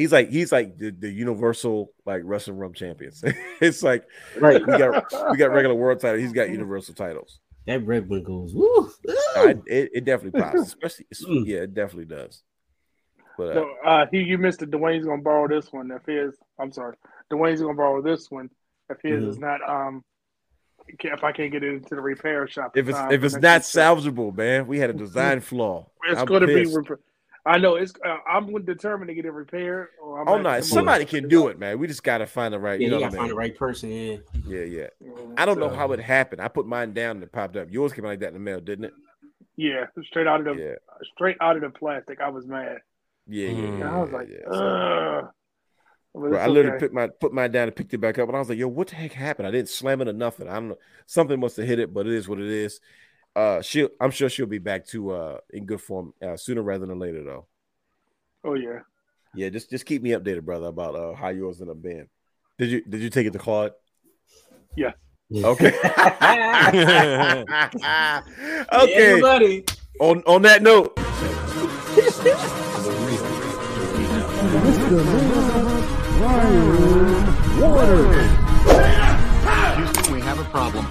[0.00, 3.22] He's like he's like the, the universal like Wrestling Wrealm champions.
[3.60, 4.04] it's like
[4.40, 4.60] right.
[4.66, 6.22] we got we got regular world titles.
[6.22, 7.38] He's got universal titles.
[7.66, 8.54] That red one goes.
[8.54, 8.90] Woo.
[9.36, 11.46] I, it, it definitely pops, especially Mm.
[11.46, 12.42] yeah, it definitely does.
[13.38, 14.70] But uh, No, uh, he, you missed it.
[14.70, 15.90] Dwayne's gonna borrow this one.
[15.90, 16.96] If his, I'm sorry,
[17.32, 18.48] Dwayne's gonna borrow this one.
[18.90, 19.28] If his Mhm.
[19.28, 20.04] is not, um,
[20.86, 23.56] if I can't get it into the repair shop, if it's um, if it's not
[23.58, 23.80] week's show.
[23.80, 25.86] salvageable, man, we had a design flaw.
[26.04, 26.72] it's I'm gonna pissed.
[26.74, 26.90] be.
[26.90, 27.00] Rep-
[27.46, 27.92] I know it's.
[28.04, 29.88] Uh, I'm determined to get it repaired.
[30.02, 31.78] Or I'm Oh gonna no, somebody can do it, man.
[31.78, 32.80] We just gotta find the right.
[32.80, 33.90] Yeah, you know you what gotta find the right person.
[33.90, 34.16] Yeah.
[34.46, 34.86] Yeah, yeah.
[35.02, 36.40] Mm, I don't know how it happened.
[36.40, 37.68] I put mine down and it popped up.
[37.70, 38.92] Yours came like that in the mail, didn't it?
[39.56, 40.74] Yeah, straight out of the Yeah,
[41.14, 42.20] straight out of the plastic.
[42.20, 42.78] I was mad.
[43.26, 43.54] yeah, yeah.
[43.68, 43.74] Mm.
[43.74, 45.28] And I was like, yeah, so-
[46.14, 46.22] ugh.
[46.22, 46.86] But Bro, I literally okay.
[46.86, 48.68] put my put mine down and picked it back up, and I was like, "Yo,
[48.68, 49.48] what the heck happened?
[49.48, 50.48] I didn't slam it or nothing.
[50.48, 50.78] I don't know.
[51.06, 52.80] Something must have hit it, but it is what it is.
[53.36, 56.86] Uh, she, I'm sure she'll be back to uh in good form uh, sooner rather
[56.86, 57.46] than later, though.
[58.44, 58.80] Oh yeah.
[59.34, 62.08] Yeah, just just keep me updated, brother, about uh how yours ended up being.
[62.58, 63.72] Did you did you take it to Claude?
[64.76, 64.92] Yeah.
[65.32, 65.66] Okay.
[68.72, 69.20] okay.
[69.20, 69.64] buddy.
[70.00, 70.98] On on that note,
[79.76, 80.86] Houston, we have a problem.